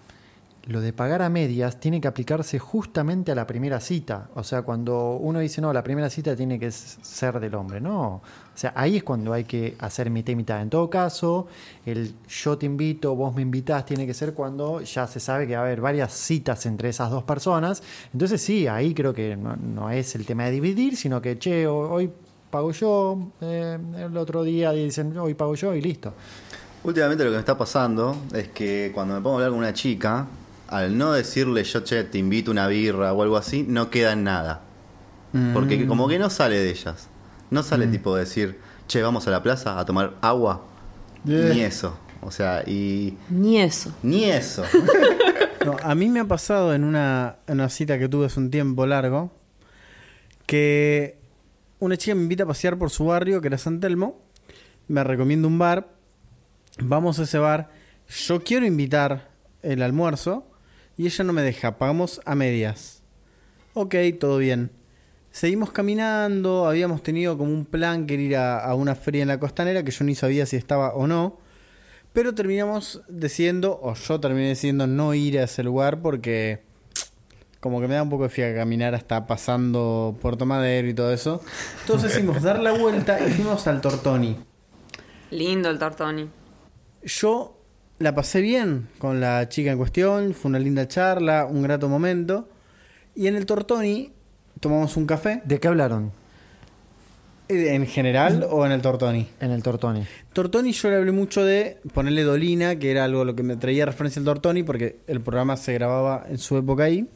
lo 0.68 0.82
de 0.82 0.94
pagar 0.94 1.22
a 1.22 1.30
medias 1.30 1.80
tiene 1.80 2.02
que 2.02 2.08
aplicarse 2.08 2.58
justamente 2.58 3.32
a 3.32 3.36
la 3.36 3.46
primera 3.46 3.80
cita. 3.80 4.30
O 4.34 4.44
sea, 4.44 4.64
cuando 4.64 5.12
uno 5.12 5.40
dice, 5.40 5.62
no, 5.62 5.72
la 5.72 5.84
primera 5.84 6.10
cita 6.10 6.36
tiene 6.36 6.60
que 6.60 6.72
ser 6.72 7.40
del 7.40 7.54
hombre, 7.56 7.80
no. 7.80 8.22
O 8.56 8.58
sea, 8.58 8.72
ahí 8.74 8.96
es 8.96 9.04
cuando 9.04 9.34
hay 9.34 9.44
que 9.44 9.76
hacer 9.80 10.10
mitad 10.10 10.32
y 10.32 10.36
mitad. 10.38 10.62
En 10.62 10.70
todo 10.70 10.90
caso, 10.90 11.48
el 11.86 12.14
yo 12.30 12.58
te 12.58 12.66
invito, 12.66 13.14
vos 13.14 13.36
me 13.36 13.42
invitás, 13.42 13.86
tiene 13.86 14.08
que 14.08 14.14
ser 14.14 14.34
cuando 14.34 14.80
ya 14.80 15.06
se 15.08 15.20
sabe 15.20 15.46
que 15.46 15.56
va 15.56 15.64
a 15.64 15.66
haber 15.66 15.82
varias 15.82 16.14
citas 16.14 16.66
entre 16.66 16.88
esas 16.90 17.12
dos 17.12 17.24
personas. 17.24 17.84
Entonces 18.14 18.42
sí, 18.42 18.66
ahí 18.68 18.94
creo 18.94 19.14
que 19.14 19.36
no, 19.36 19.58
no 19.58 19.90
es 19.90 20.16
el 20.16 20.26
tema 20.26 20.46
de 20.46 20.52
dividir, 20.52 20.96
sino 20.96 21.22
que, 21.22 21.38
che, 21.38 21.68
ho- 21.68 21.92
hoy 21.92 22.10
pago 22.50 22.72
yo, 22.72 23.28
eh, 23.42 23.78
el 23.98 24.16
otro 24.16 24.44
día 24.44 24.72
dicen, 24.72 25.18
hoy 25.18 25.34
pago 25.34 25.56
yo 25.56 25.76
y 25.76 25.82
listo. 25.82 26.14
Últimamente 26.86 27.26
lo 27.26 27.32
que 27.32 27.36
me 27.36 27.40
está 27.42 27.58
pasando 27.58 28.16
es 28.34 28.48
que 28.48 28.92
cuando 28.94 29.16
me 29.16 29.22
pongo 29.22 29.34
a 29.36 29.38
hablar 29.40 29.50
con 29.50 29.60
una 29.60 29.74
chica, 29.74 30.28
al 30.70 30.98
no 30.98 31.12
decirle 31.12 31.64
yo, 31.66 31.82
che, 31.84 32.06
te 32.06 32.20
invito 32.20 32.52
una 32.52 32.68
birra 32.68 33.12
o 33.12 33.22
algo 33.22 33.36
así, 33.36 33.66
no 33.68 33.90
queda 33.90 34.14
en 34.14 34.24
nada. 34.24 34.62
Porque 35.54 35.86
como 35.86 36.08
que 36.08 36.18
no 36.18 36.30
sale 36.30 36.56
de 36.58 36.70
ellas. 36.70 37.10
No 37.52 37.64
sale 37.64 37.88
tipo 37.88 38.16
decir, 38.16 38.60
che, 38.88 39.02
vamos 39.02 39.28
a 39.28 39.32
la 39.32 39.44
plaza 39.44 39.80
a 39.80 39.86
tomar 39.86 40.16
agua. 40.22 40.66
Eh. 41.28 41.52
Ni 41.54 41.62
eso. 41.62 41.98
O 42.22 42.32
sea, 42.32 42.64
y... 42.66 43.18
Ni 43.30 43.60
eso. 43.60 43.94
Ni 44.04 44.26
eso. 44.26 44.64
No, 45.66 45.76
a 45.82 45.96
mí 45.96 46.10
me 46.10 46.20
ha 46.20 46.26
pasado 46.26 46.76
en 46.76 46.84
una, 46.84 47.38
en 47.48 47.56
una 47.56 47.70
cita 47.70 47.98
que 47.98 48.08
tuve 48.08 48.28
hace 48.28 48.40
un 48.40 48.52
tiempo 48.52 48.86
largo 48.86 49.32
que 50.46 51.18
una 51.80 51.98
chica 51.98 52.16
me 52.16 52.22
invita 52.22 52.44
a 52.44 52.48
pasear 52.48 52.78
por 52.78 52.90
su 52.90 53.06
barrio, 53.06 53.42
que 53.42 53.48
era 53.48 53.58
San 53.58 53.80
Telmo, 53.80 54.22
me 54.88 55.04
recomienda 55.04 55.48
un 55.48 55.58
bar, 55.58 55.90
vamos 56.78 57.20
a 57.20 57.24
ese 57.24 57.40
bar, 57.40 57.72
yo 58.08 58.44
quiero 58.44 58.66
invitar 58.66 59.32
el 59.64 59.82
almuerzo 59.82 60.46
y 60.98 61.08
ella 61.08 61.24
no 61.24 61.34
me 61.34 61.42
deja, 61.42 61.78
pagamos 61.78 62.22
a 62.26 62.36
medias. 62.36 63.02
Ok, 63.74 63.96
todo 64.20 64.38
bien. 64.38 64.72
Seguimos 65.36 65.74
caminando, 65.74 66.66
habíamos 66.66 67.04
tenido 67.04 67.38
como 67.38 67.52
un 67.52 67.66
plan 67.66 68.08
que 68.08 68.14
era 68.14 68.24
ir 68.24 68.36
a, 68.38 68.60
a 68.60 68.74
una 68.74 68.96
feria 68.96 69.22
en 69.22 69.28
la 69.28 69.38
costanera 69.38 69.84
que 69.84 69.92
yo 69.92 70.06
ni 70.06 70.16
sabía 70.16 70.46
si 70.46 70.56
estaba 70.56 70.94
o 70.94 71.08
no. 71.08 71.40
Pero 72.14 72.34
terminamos 72.34 73.02
decidiendo, 73.10 73.78
o 73.82 73.96
yo 73.96 74.22
terminé 74.22 74.48
decidiendo 74.48 74.88
no 74.88 75.14
ir 75.14 75.38
a 75.40 75.44
ese 75.44 75.62
lugar 75.62 76.02
porque 76.02 76.62
como 77.60 77.82
que 77.82 77.90
me 77.90 77.96
da 77.96 78.04
un 78.04 78.10
poco 78.10 78.24
de 78.24 78.30
fiaca 78.30 78.60
caminar 78.60 78.96
hasta 78.96 79.28
pasando 79.28 80.18
Puerto 80.22 80.46
Madero 80.46 80.88
y 80.88 80.94
todo 80.94 81.12
eso. 81.12 81.42
Entonces 81.82 82.12
decidimos 82.14 82.42
dar 82.42 82.62
la 82.62 82.72
vuelta 82.72 83.20
y 83.20 83.30
fuimos 83.30 83.68
al 83.68 83.82
Tortoni. 83.82 84.38
Lindo 85.32 85.70
el 85.70 85.78
Tortoni. 85.78 86.30
Yo 87.04 87.60
la 88.00 88.16
pasé 88.16 88.40
bien 88.40 88.88
con 89.00 89.20
la 89.20 89.50
chica 89.50 89.74
en 89.74 89.78
cuestión, 89.78 90.34
fue 90.34 90.48
una 90.48 90.60
linda 90.60 90.88
charla, 90.88 91.46
un 91.46 91.62
grato 91.62 91.90
momento. 91.90 92.48
Y 93.16 93.28
en 93.28 93.36
el 93.36 93.46
Tortoni 93.46 94.15
tomamos 94.60 94.98
un 94.98 95.06
café, 95.06 95.42
¿De 95.46 95.60
qué 95.60 95.68
hablaron 95.68 96.12
eh, 97.48 97.76
en 97.76 97.86
general 97.86 98.48
o 98.50 98.66
en 98.66 98.72
el 98.72 98.82
Tortoni. 98.82 99.28
en 99.40 99.52
el 99.52 99.62
Tortoni? 99.62 100.06
Tortoni 100.34 100.72
yo 100.72 100.90
le 100.90 100.96
hablé 100.96 101.12
mucho 101.12 101.44
de 101.44 101.78
ponerle 101.94 102.24
Dolina, 102.24 102.78
que 102.78 102.92
era 102.92 103.04
algo 103.04 103.24
lo 103.26 103.36
que 103.36 103.44
me 103.44 103.56
traía 103.56 103.86
referencia 103.86 104.20
el 104.20 104.26
Tortoni, 104.26 104.64
porque 104.64 104.98
el 105.08 105.22
programa 105.22 105.58
se 105.58 105.74
grababa 105.74 106.26
en 106.28 106.38
su 106.38 106.58
época 106.58 106.86
ahí 106.86 107.08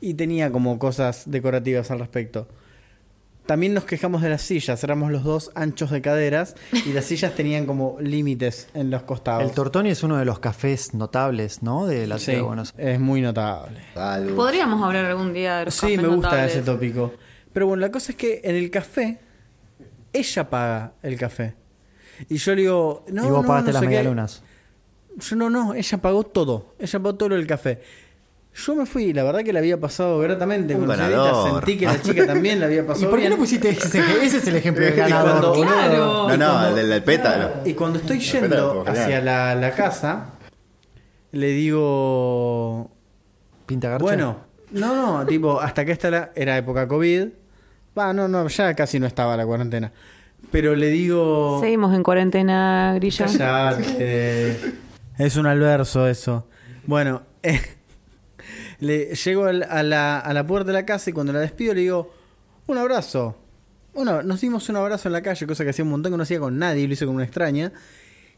y 0.00 0.14
tenía 0.14 0.50
como 0.50 0.78
cosas 0.78 1.24
decorativas 1.26 1.90
al 1.90 1.98
respecto. 1.98 2.46
También 3.46 3.74
nos 3.74 3.84
quejamos 3.84 4.22
de 4.22 4.30
las 4.30 4.40
sillas, 4.40 4.82
éramos 4.84 5.12
los 5.12 5.22
dos 5.22 5.50
anchos 5.54 5.90
de 5.90 6.00
caderas 6.00 6.54
y 6.86 6.94
las 6.94 7.04
sillas 7.04 7.34
tenían 7.34 7.66
como 7.66 7.98
límites 8.00 8.68
en 8.72 8.90
los 8.90 9.02
costados. 9.02 9.42
El 9.44 9.50
Tortoni 9.50 9.90
es 9.90 10.02
uno 10.02 10.16
de 10.16 10.24
los 10.24 10.38
cafés 10.38 10.94
notables, 10.94 11.62
¿no? 11.62 11.86
De 11.86 12.06
la 12.06 12.18
Sí, 12.18 12.24
ciudad 12.26 12.38
de 12.38 12.42
Buenos 12.44 12.74
Aires. 12.78 12.94
es 12.94 13.00
muy 13.00 13.20
notable. 13.20 13.80
Algo. 13.96 14.34
Podríamos 14.36 14.82
hablar 14.82 15.04
algún 15.04 15.34
día 15.34 15.58
de 15.58 15.64
los 15.66 15.74
Sí, 15.74 15.80
cafés 15.80 15.96
me 16.02 16.08
gusta 16.08 16.28
notables. 16.30 16.52
ese 16.52 16.62
tópico. 16.62 17.12
Pero 17.52 17.66
bueno, 17.66 17.82
la 17.82 17.90
cosa 17.92 18.12
es 18.12 18.16
que 18.18 18.40
en 18.42 18.56
el 18.56 18.70
café, 18.70 19.20
ella 20.12 20.48
paga 20.48 20.92
el 21.02 21.18
café. 21.18 21.54
Y 22.30 22.36
yo 22.36 22.54
le 22.54 22.62
digo, 22.62 23.04
no, 23.12 23.26
y 23.26 23.30
vos 23.30 23.42
no, 23.42 23.46
pagaste 23.48 23.68
no 23.68 23.72
las 23.74 23.80
sé 23.80 23.86
medialunas. 23.86 24.42
Yo 25.18 25.36
no, 25.36 25.50
no, 25.50 25.74
ella 25.74 25.98
pagó 25.98 26.24
todo. 26.24 26.74
Ella 26.78 26.98
pagó 26.98 27.14
todo 27.16 27.28
lo 27.28 27.36
del 27.36 27.46
café. 27.46 27.82
Yo 28.56 28.76
me 28.76 28.86
fui, 28.86 29.12
la 29.12 29.24
verdad 29.24 29.42
que 29.42 29.52
la 29.52 29.58
había 29.58 29.80
pasado 29.80 30.18
gratamente 30.20 30.74
Un 30.74 30.80
con 30.80 30.88
la 30.90 30.94
señorita. 30.96 31.22
ganador. 31.24 31.52
Sentí 31.64 31.76
que 31.78 31.86
la 31.86 32.00
chica 32.00 32.24
también 32.26 32.60
la 32.60 32.66
había 32.66 32.80
¿Y 32.80 32.84
pasado 32.84 33.10
por 33.10 33.18
qué 33.18 33.22
bien. 33.22 33.32
no 33.32 33.36
pusiste 33.38 33.68
ese? 33.70 33.98
Ese 34.22 34.36
es 34.38 34.46
el 34.46 34.56
ejemplo 34.56 34.84
de 34.84 34.92
Y 34.92 34.96
ganador. 34.96 35.40
cuando-. 35.40 35.52
Claro. 35.62 36.28
No, 36.28 36.36
no, 36.36 36.68
el 36.68 36.74
del, 36.76 36.88
del 36.88 37.02
pétalo. 37.02 37.50
Y 37.64 37.74
cuando 37.74 37.98
estoy 37.98 38.20
yendo 38.20 38.84
hacia 38.86 39.20
la, 39.20 39.54
la 39.56 39.72
casa, 39.72 40.26
le 41.32 41.48
digo, 41.48 42.90
Pinta 43.66 43.88
garcha. 43.88 44.02
bueno, 44.04 44.36
no, 44.70 44.94
no, 45.20 45.26
tipo, 45.26 45.60
hasta 45.60 45.84
que 45.84 45.92
esta 45.92 46.10
la- 46.10 46.30
era 46.34 46.56
época 46.56 46.86
COVID. 46.86 47.28
Va, 47.98 48.12
no, 48.12 48.28
no, 48.28 48.46
ya 48.48 48.74
casi 48.74 48.98
no 49.00 49.06
estaba 49.06 49.36
la 49.36 49.46
cuarentena. 49.46 49.92
Pero 50.50 50.74
le 50.76 50.88
digo... 50.88 51.58
Seguimos 51.60 51.94
en 51.94 52.02
cuarentena, 52.02 52.92
Grilla. 52.94 53.26
Cállate. 53.26 54.60
Es 55.18 55.36
un 55.36 55.46
alverso 55.46 56.08
eso. 56.08 56.48
Bueno, 56.86 57.22
eh, 57.42 57.60
le 58.84 59.14
llego 59.14 59.44
a 59.44 59.52
la, 59.52 60.18
a 60.18 60.32
la 60.32 60.46
puerta 60.46 60.68
de 60.68 60.74
la 60.74 60.86
casa 60.86 61.10
y 61.10 61.12
cuando 61.12 61.32
la 61.32 61.40
despido 61.40 61.74
le 61.74 61.80
digo, 61.80 62.12
un 62.66 62.78
abrazo. 62.78 63.36
Bueno, 63.94 64.22
nos 64.22 64.40
dimos 64.40 64.68
un 64.68 64.76
abrazo 64.76 65.08
en 65.08 65.12
la 65.12 65.22
calle, 65.22 65.46
cosa 65.46 65.64
que 65.64 65.70
hacía 65.70 65.84
un 65.84 65.90
montón 65.90 66.12
que 66.12 66.16
no 66.16 66.22
hacía 66.22 66.40
con 66.40 66.58
nadie, 66.58 66.86
lo 66.86 66.92
hice 66.94 67.06
con 67.06 67.14
una 67.14 67.24
extraña. 67.24 67.72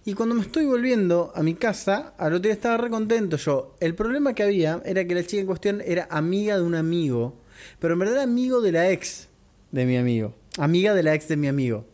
Y 0.04 0.14
cuando 0.14 0.36
me 0.36 0.42
estoy 0.42 0.66
volviendo 0.66 1.32
a 1.34 1.42
mi 1.42 1.54
casa, 1.54 2.14
al 2.18 2.34
otro 2.34 2.44
día 2.44 2.52
estaba 2.52 2.76
re 2.76 2.90
contento 2.90 3.36
yo. 3.38 3.74
El 3.80 3.96
problema 3.96 4.34
que 4.34 4.44
había 4.44 4.80
era 4.84 5.04
que 5.04 5.16
la 5.16 5.24
chica 5.24 5.40
en 5.40 5.46
cuestión 5.46 5.82
era 5.84 6.06
amiga 6.10 6.56
de 6.56 6.62
un 6.62 6.76
amigo, 6.76 7.34
pero 7.80 7.94
en 7.94 7.98
verdad 7.98 8.20
amigo 8.20 8.60
de 8.60 8.70
la 8.70 8.90
ex 8.90 9.28
de 9.72 9.84
mi 9.84 9.96
amigo. 9.96 10.32
Amiga 10.58 10.94
de 10.94 11.02
la 11.02 11.14
ex 11.14 11.26
de 11.26 11.36
mi 11.36 11.48
amigo. 11.48 11.86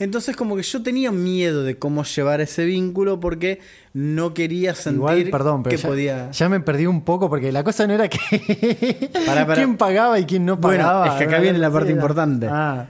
Entonces 0.00 0.36
como 0.36 0.54
que 0.56 0.62
yo 0.62 0.82
tenía 0.82 1.10
miedo 1.10 1.64
de 1.64 1.76
cómo 1.78 2.04
llevar 2.04 2.40
ese 2.40 2.64
vínculo 2.64 3.18
porque 3.18 3.60
no 3.92 4.32
quería 4.32 4.74
sentir 4.74 4.98
Igual, 4.98 5.28
perdón, 5.30 5.62
pero 5.64 5.76
que 5.76 5.82
ya, 5.82 5.88
podía... 5.88 6.30
ya 6.30 6.48
me 6.48 6.60
perdí 6.60 6.86
un 6.86 7.02
poco 7.02 7.28
porque 7.28 7.50
la 7.50 7.64
cosa 7.64 7.86
no 7.86 7.94
era 7.94 8.08
que 8.08 8.18
quién 9.54 9.76
pagaba 9.76 10.18
y 10.20 10.24
quién 10.24 10.46
no 10.46 10.56
Bueno, 10.56 10.84
pagaba. 10.84 11.06
es 11.08 11.12
que 11.14 11.24
acá 11.24 11.38
viene 11.40 11.58
la 11.58 11.70
parte 11.70 11.90
importante. 11.90 12.46
Ah. 12.50 12.86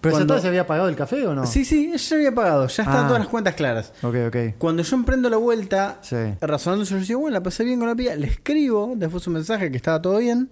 ¿Pero 0.00 0.16
Cuando- 0.16 0.38
se 0.38 0.46
había 0.48 0.66
pagado 0.66 0.88
el 0.90 0.96
café 0.96 1.26
o 1.26 1.34
no? 1.34 1.46
Sí, 1.46 1.64
sí, 1.64 1.90
ya 1.96 2.16
había 2.16 2.34
pagado, 2.34 2.66
ya 2.68 2.82
estaban 2.82 3.04
Ah. 3.04 3.08
todas 3.08 3.20
las 3.22 3.28
cuentas 3.28 3.54
claras. 3.54 3.92
Ok, 4.02 4.14
ok. 4.28 4.36
Cuando 4.58 4.82
yo 4.82 4.96
emprendo 4.96 5.30
la 5.30 5.38
vuelta, 5.38 5.98
Sí. 6.02 6.16
razonando, 6.42 6.84
yo 6.84 6.96
decía, 6.96 7.16
bueno, 7.16 7.32
la 7.34 7.42
pasé 7.42 7.64
bien 7.64 7.78
con 7.78 7.88
la 7.88 7.94
pía, 7.94 8.14
le 8.14 8.26
escribo, 8.26 8.92
después 8.96 9.26
un 9.26 9.32
mensaje 9.32 9.70
que 9.70 9.76
estaba 9.78 10.02
todo 10.02 10.18
bien, 10.18 10.50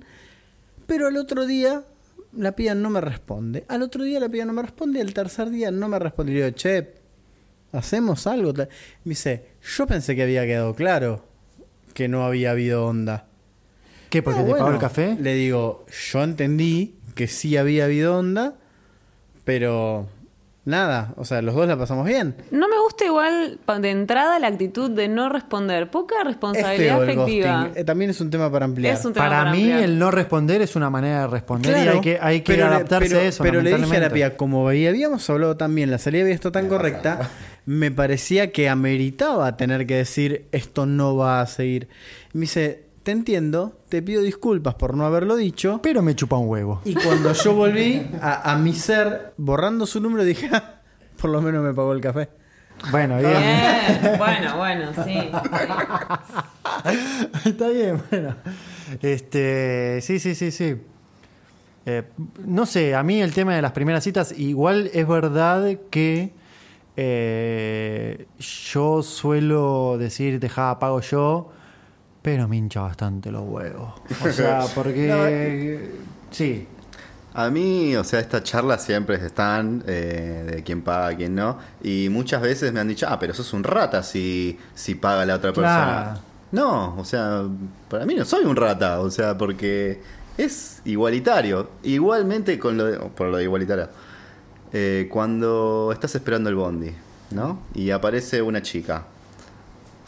pero 0.87 1.07
al 1.07 1.17
otro 1.19 1.45
día 1.47 1.83
la 2.37 2.53
pía 2.53 2.75
no 2.75 2.91
me 2.91 3.01
responde. 3.01 3.65
Al 3.69 3.83
otro 3.83 4.05
día 4.05 4.21
la 4.21 4.29
pía 4.29 4.45
no 4.45 4.53
me 4.53 4.63
responde, 4.63 5.01
al 5.01 5.13
tercer 5.15 5.51
día 5.51 5.71
no 5.71 5.89
me 5.89 5.99
responde. 5.99 6.33
Y 6.33 6.35
le 6.37 6.45
digo, 6.45 6.57
che, 6.57 6.93
¿hacemos 7.73 8.27
algo? 8.27 8.53
Me 8.55 8.69
dice, 9.05 9.47
yo 9.77 9.87
pensé 9.87 10.15
que 10.17 10.23
había 10.23 10.45
quedado 10.47 10.75
claro 10.75 11.25
que 11.95 12.09
no 12.09 12.25
había 12.25 12.53
habido 12.53 12.87
onda. 12.87 13.27
¿Qué? 14.11 14.23
¿Porque 14.23 14.41
Ah, 14.41 14.45
te 14.45 14.49
bueno. 14.51 14.65
pagó 14.65 14.75
el 14.75 14.81
café? 14.81 15.17
Le 15.21 15.35
digo, 15.35 15.85
yo 16.11 16.23
entendí 16.23 16.97
que 17.15 17.29
sí 17.29 17.57
había 17.57 17.85
habido 17.85 18.19
onda, 18.19 18.55
pero 19.45 20.09
nada, 20.65 21.13
o 21.17 21.25
sea, 21.25 21.43
los 21.43 21.55
dos 21.55 21.67
la 21.67 21.77
pasamos 21.77 22.07
bien. 22.07 22.37
No 22.51 22.69
me 22.69 22.79
gusta 22.79 23.05
igual 23.05 23.59
de 23.81 23.91
entrada 23.91 24.39
la 24.39 24.47
actitud 24.47 24.91
de 24.91 25.09
no 25.09 25.29
responder. 25.29 25.91
Poca 25.91 26.17
Es 26.21 26.27
responsabilidad 26.27 26.99
feo 26.99 27.03
el 27.03 27.11
afectiva. 27.11 27.63
ghosting. 27.65 27.81
Eh, 27.81 27.85
también 27.85 28.11
es 28.11 28.21
un 28.21 28.31
tema 28.31 28.51
para 28.53 28.65
ampliar. 28.67 28.95
Es 28.95 29.05
un 29.05 29.13
tema 29.13 29.29
Para 29.29 29.45
mí, 29.51 29.59
ampliar. 29.59 29.81
el 29.83 29.99
no 29.99 30.11
responder 30.11 30.63
es 30.63 30.77
una 30.77 30.91
manera 30.91 31.23
de 31.23 31.27
responder 31.27 31.71
y 31.73 31.75
Claro, 31.75 31.93
hay 31.93 32.01
que, 32.01 32.19
hay 32.21 32.41
que 32.43 32.53
pero 32.53 32.69
le- 32.69 32.75
adaptarse 32.77 33.09
pero- 33.09 33.21
a 33.21 33.25
eso. 33.25 33.43
Pero 33.43 33.55
le 33.61 33.71
dije 33.71 33.75
a 33.75 33.79
la 33.79 33.83
lamentablemente. 33.87 34.15
pía, 34.31 34.37
como 34.37 34.65
veía- 34.65 34.91
habíamos 34.91 35.29
hablado 35.31 35.57
también, 35.57 35.91
la 35.91 35.99
salida 35.99 36.23
había 36.23 36.35
estado 36.35 36.53
tan 36.53 36.69
correcta, 36.69 37.31
me 37.67 37.91
parecía 37.91 38.53
que 38.53 38.69
ameritaba 38.69 39.57
tener 39.57 39.87
que 39.87 39.97
decir 39.97 40.47
esto 40.53 40.87
no 40.87 41.17
va 41.17 41.41
a 41.41 41.47
seguir. 41.47 41.89
Me 42.33 42.43
dice, 42.43 42.85
te 43.03 43.11
entiendo, 43.13 43.73
te 43.89 44.03
pido 44.03 44.23
disculpas 44.23 44.75
por 44.75 44.97
no 44.97 45.05
haberlo 45.05 45.37
dicho. 45.37 45.81
Pero 45.83 46.03
me 46.03 46.15
chupa 46.15 46.37
un 46.37 46.49
huevo. 46.49 46.81
Y 46.85 46.95
cuando 46.95 47.33
yo 47.33 47.55
volví 47.55 48.07
a, 48.21 48.53
a 48.53 48.57
mi 48.57 48.73
ser, 48.75 49.33
borrando 49.37 49.87
su 49.87 50.01
número, 50.01 50.25
dije, 50.25 50.49
"Ah, 50.53 50.81
por 51.21 51.31
lo 51.31 51.41
menos 51.43 51.63
me 51.65 51.73
pagó 51.75 51.93
el 51.93 52.01
café. 52.01 52.29
Bueno, 52.91 53.19
bien. 53.19 53.33
Bien, 53.33 54.19
bueno, 54.19 54.57
bueno, 54.57 54.91
sí. 55.05 55.31
Está 57.45 57.69
bien, 57.69 58.03
bueno. 58.11 58.35
Este, 59.01 60.01
sí, 60.03 60.19
sí, 60.19 60.35
sí, 60.35 60.51
sí. 60.51 60.77
Eh, 61.87 62.03
no 62.45 62.67
sé, 62.67 62.95
a 62.95 63.03
mí 63.03 63.21
el 63.21 63.33
tema 63.35 63.55
de 63.55 63.63
las 63.63 63.73
primeras 63.73 64.05
citas, 64.05 64.35
igual 64.39 64.91
es 64.93 65.07
verdad 65.07 65.69
que 65.91 66.33
eh, 66.97 68.27
yo 68.73 69.03
suelo 69.03 69.97
decir, 69.99 70.39
dejá, 70.41 70.79
pago 70.79 71.01
yo, 71.01 71.53
pero 72.23 72.49
me 72.49 72.57
hincha 72.57 72.81
bastante 72.81 73.31
los 73.31 73.43
huevos. 73.45 73.95
O 74.25 74.29
sea, 74.33 74.65
porque... 74.75 75.91
Sí, 76.31 76.67
A 77.35 77.51
mí, 77.51 77.95
o 77.97 78.05
sea, 78.05 78.21
estas 78.21 78.43
charlas 78.45 78.85
siempre 78.85 79.17
están 79.17 79.83
eh, 79.87 80.45
de 80.55 80.63
quién 80.63 80.83
paga, 80.83 81.17
quién 81.17 81.35
no. 81.35 81.59
Y 81.83 82.09
muchas 82.11 82.41
veces 82.41 82.73
me 82.73 82.81
han 82.81 82.89
dicho, 82.89 83.07
ah, 83.09 83.19
pero 83.19 83.35
sos 83.35 83.53
un 83.53 83.65
rata 83.65 84.03
si, 84.03 84.59
si 84.75 84.95
paga 84.95 85.27
la 85.27 85.37
otra 85.37 85.53
persona. 85.53 85.85
Claro. 85.85 86.21
No, 86.53 86.97
o 86.99 87.05
sea, 87.05 87.45
para 87.89 88.05
mí 88.05 88.15
no 88.15 88.27
soy 88.27 88.45
un 88.45 88.57
rata, 88.57 89.01
o 89.01 89.11
sea, 89.11 89.37
porque 89.39 90.01
es 90.37 90.83
igualitario. 90.85 91.71
Igualmente 91.83 92.59
con 92.59 92.77
lo 92.77 92.85
de, 92.85 92.99
por 92.99 93.29
lo 93.29 93.39
de 93.39 93.45
igualitario. 93.45 93.89
Eh, 94.75 95.09
cuando 95.11 95.91
estás 95.93 96.15
esperando 96.15 96.51
el 96.51 96.55
bondi, 96.57 96.93
¿no? 97.31 97.61
Y 97.75 97.91
aparece 97.91 98.43
una 98.43 98.61
chica. 98.63 99.05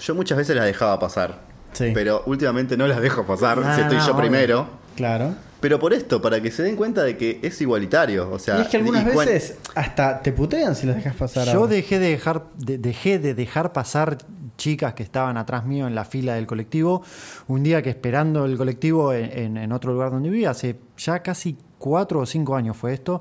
Yo 0.00 0.14
muchas 0.14 0.36
veces 0.38 0.54
la 0.56 0.64
dejaba 0.64 0.98
pasar. 0.98 1.40
Sí. 1.74 1.90
Pero 1.92 2.22
últimamente 2.26 2.76
no 2.76 2.86
las 2.86 3.00
dejo 3.02 3.24
pasar 3.26 3.58
si 3.74 3.80
estoy 3.82 3.98
no, 3.98 4.06
yo 4.06 4.12
obvio. 4.12 4.20
primero. 4.22 4.66
Claro. 4.96 5.34
Pero 5.60 5.78
por 5.80 5.92
esto, 5.94 6.20
para 6.22 6.40
que 6.42 6.50
se 6.50 6.62
den 6.62 6.76
cuenta 6.76 7.02
de 7.02 7.16
que 7.16 7.40
es 7.42 7.60
igualitario. 7.60 8.30
O 8.30 8.38
sea, 8.38 8.58
y 8.58 8.62
es 8.62 8.68
que 8.68 8.76
algunas 8.78 9.04
cuan- 9.12 9.26
veces 9.26 9.58
hasta 9.74 10.20
te 10.22 10.32
putean 10.32 10.74
si 10.74 10.86
las 10.86 10.96
dejas 10.96 11.14
pasar. 11.16 11.46
Yo 11.46 11.60
ahora. 11.60 11.72
dejé 11.72 11.98
de 11.98 12.10
dejar, 12.10 12.44
de- 12.58 12.78
dejé 12.78 13.18
de 13.18 13.34
dejar 13.34 13.72
pasar 13.72 14.18
chicas 14.56 14.94
que 14.94 15.02
estaban 15.02 15.36
atrás 15.36 15.64
mío 15.66 15.86
en 15.88 15.94
la 15.94 16.04
fila 16.04 16.34
del 16.34 16.46
colectivo. 16.46 17.02
Un 17.48 17.62
día 17.62 17.82
que 17.82 17.90
esperando 17.90 18.44
el 18.44 18.56
colectivo 18.56 19.12
en, 19.12 19.24
en- 19.36 19.56
en 19.56 19.72
otro 19.72 19.92
lugar 19.92 20.10
donde 20.12 20.28
vivía, 20.30 20.50
hace 20.50 20.76
ya 20.98 21.20
casi 21.20 21.56
cuatro 21.78 22.20
o 22.20 22.26
cinco 22.26 22.54
años 22.56 22.76
fue 22.76 22.92
esto. 22.94 23.20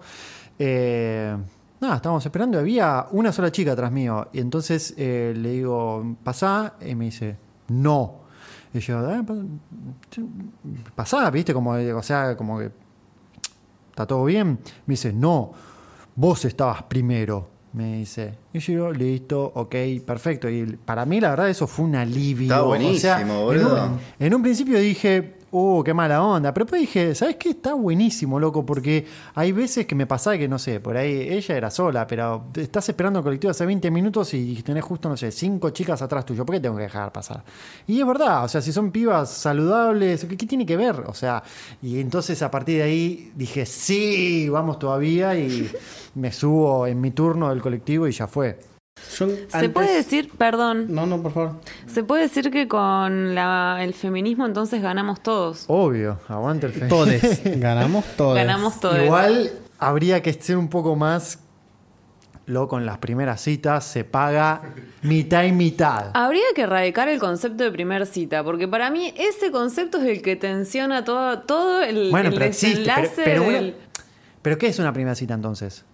eh, 0.60 1.36
nada, 1.82 1.96
estábamos 1.96 2.26
esperando 2.26 2.58
y 2.58 2.62
había 2.62 3.08
una 3.12 3.32
sola 3.32 3.52
chica 3.52 3.72
atrás 3.72 3.92
mío. 3.92 4.28
Y 4.34 4.40
entonces 4.40 4.94
eh, 4.98 5.34
le 5.36 5.50
digo, 5.52 6.16
pasá, 6.24 6.74
y 6.86 6.94
me 6.96 7.06
dice, 7.06 7.38
no. 7.70 8.23
Y 8.74 8.80
yo, 8.80 9.12
"Eh, 9.12 9.22
pasá, 10.96 11.30
viste, 11.30 11.54
como, 11.54 11.72
o 11.72 12.04
sea, 12.04 12.36
como 12.36 12.60
que 12.60 12.72
¿está 13.90 14.06
todo 14.08 14.26
bien? 14.26 14.60
Me 14.86 14.94
dice, 14.94 15.14
no, 15.14 15.52
vos 16.16 16.46
estabas 16.46 16.84
primero, 16.84 17.48
me 17.74 17.98
dice. 17.98 18.34
Y 18.54 18.60
yo 18.60 18.92
listo, 18.92 19.52
ok, 19.56 19.76
perfecto. 20.06 20.50
Y 20.50 20.66
para 20.78 21.06
mí, 21.06 21.20
la 21.20 21.32
verdad, 21.32 21.50
eso 21.50 21.68
fue 21.68 21.86
un 21.86 21.96
alivio. 21.96 22.44
Está 22.46 22.64
O 22.64 22.76
sea, 22.76 23.18
buenísimo, 23.18 23.52
en 23.54 23.64
boludo. 23.64 23.86
un, 23.86 24.00
en 24.20 24.34
un 24.34 24.42
principio 24.42 24.80
dije, 24.80 25.36
uh, 25.54 25.84
qué 25.84 25.94
mala 25.94 26.24
onda. 26.24 26.54
Pero 26.54 26.66
después 26.66 26.82
dije, 26.82 27.16
¿sabes 27.16 27.38
qué? 27.38 27.52
Está 27.52 27.74
buenísimo, 27.74 28.40
loco, 28.40 28.66
porque 28.66 29.06
hay 29.36 29.52
veces 29.52 29.86
que 29.86 29.96
me 29.96 30.06
pasaba 30.06 30.38
que, 30.38 30.48
no 30.48 30.60
sé, 30.60 30.80
por 30.80 30.98
ahí 30.98 31.28
ella 31.30 31.56
era 31.56 31.70
sola, 31.70 32.08
pero 32.08 32.46
estás 32.56 32.90
esperando 32.90 33.20
el 33.20 33.24
colectivo 33.24 33.52
hace 33.52 33.66
20 33.66 33.92
minutos 33.92 34.34
y 34.34 34.62
tenés 34.64 34.84
justo, 34.84 35.08
no 35.08 35.16
sé, 35.16 35.32
cinco 35.32 35.70
chicas 35.70 36.02
atrás 36.02 36.26
tuyo. 36.26 36.46
¿Por 36.46 36.56
qué 36.56 36.62
tengo 36.62 36.76
que 36.76 36.84
dejar 36.84 37.12
pasar? 37.12 37.44
Y 37.88 38.00
es 38.00 38.08
verdad, 38.08 38.44
o 38.44 38.48
sea, 38.48 38.62
si 38.62 38.72
son 38.74 38.92
pibas 38.92 39.30
saludables, 39.32 40.26
¿qué, 40.26 40.36
qué 40.36 40.46
tiene 40.46 40.66
que 40.66 40.76
ver? 40.76 41.04
O 41.08 41.14
sea, 41.14 41.44
y 41.82 42.00
entonces 42.00 42.42
a 42.42 42.50
partir 42.50 42.78
de 42.78 42.84
ahí 42.84 43.32
dije, 43.36 43.66
sí, 43.66 44.50
vamos 44.50 44.80
todavía 44.80 45.36
y 45.36 45.72
me 46.16 46.32
subo 46.32 46.88
en 46.88 47.00
mi 47.00 47.12
turno 47.12 47.50
del 47.50 47.62
colectivo 47.62 48.08
y 48.08 48.12
ya 48.12 48.28
fue. 48.28 48.73
Yo 49.20 49.28
Se 49.48 49.70
puede 49.70 49.96
decir, 49.96 50.32
perdón, 50.38 50.88
No, 50.90 51.06
no, 51.06 51.22
por 51.22 51.34
favor. 51.34 51.60
se 51.88 52.04
puede 52.04 52.24
decir 52.24 52.50
que 52.52 52.68
con 52.68 53.36
la- 53.36 53.80
el 53.82 53.94
feminismo 53.94 54.46
entonces 54.46 54.82
ganamos 54.82 55.22
todos. 55.22 55.66
Obvio, 55.68 56.20
aguante 56.28 56.68
el 56.68 56.74
fe. 56.74 56.86
Todes. 56.90 57.60
Ganamos 57.60 58.06
todos. 58.18 58.36
Ganamos 58.36 58.80
todos. 58.80 59.00
Igual 59.04 59.52
habría 59.80 60.22
que 60.22 60.34
ser 60.34 60.58
un 60.58 60.68
poco 60.70 60.96
más 60.96 61.40
loco 62.46 62.78
en 62.78 62.86
las 62.86 62.98
primeras 62.98 63.40
citas, 63.42 63.86
se 63.86 64.04
paga 64.04 64.62
mitad 65.02 65.44
y 65.44 65.52
mitad. 65.54 66.12
Habría 66.14 66.44
que 66.56 66.64
erradicar 66.64 67.08
el 67.08 67.20
concepto 67.20 67.64
de 67.64 67.72
primer 67.72 68.06
cita, 68.06 68.44
porque 68.44 68.68
para 68.68 68.90
mí 68.90 69.14
ese 69.18 69.50
concepto 69.52 69.98
es 70.00 70.06
el 70.06 70.22
que 70.22 70.36
tensiona 70.36 71.04
todo, 71.06 71.40
todo 71.40 71.82
el, 71.82 72.12
Bueno, 72.12 72.30
el 72.30 72.34
pero 72.36 72.46
existe. 72.46 72.84
Pero, 73.24 73.44
desenlace 73.44 73.60
una- 73.70 73.74
¿pero 74.42 74.58
qué 74.58 74.68
es 74.68 74.78
una 74.80 74.92
primera 74.92 75.16
cita 75.16 75.34
entonces? 75.36 75.86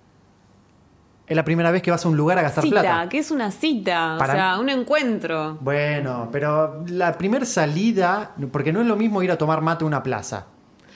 Es 1.29 1.35
la 1.35 1.45
primera 1.45 1.69
vez 1.71 1.81
que 1.83 1.91
vas 1.91 2.03
a 2.03 2.09
un 2.09 2.17
lugar 2.17 2.39
a 2.39 2.41
gastar 2.41 2.63
cita, 2.63 2.81
plata. 2.81 3.07
que 3.09 3.19
es 3.19 3.29
una 3.31 3.51
cita, 3.51 4.15
Para 4.17 4.33
o 4.33 4.35
sea, 4.35 4.59
un 4.59 4.67
encuentro. 4.69 5.57
Bueno, 5.61 6.27
pero 6.31 6.83
la 6.87 7.17
primera 7.17 7.45
salida, 7.45 8.31
porque 8.51 8.73
no 8.73 8.81
es 8.81 8.87
lo 8.87 8.95
mismo 8.95 9.21
ir 9.21 9.31
a 9.31 9.37
tomar 9.37 9.61
mate 9.61 9.83
a 9.83 9.87
una 9.87 10.01
plaza. 10.01 10.47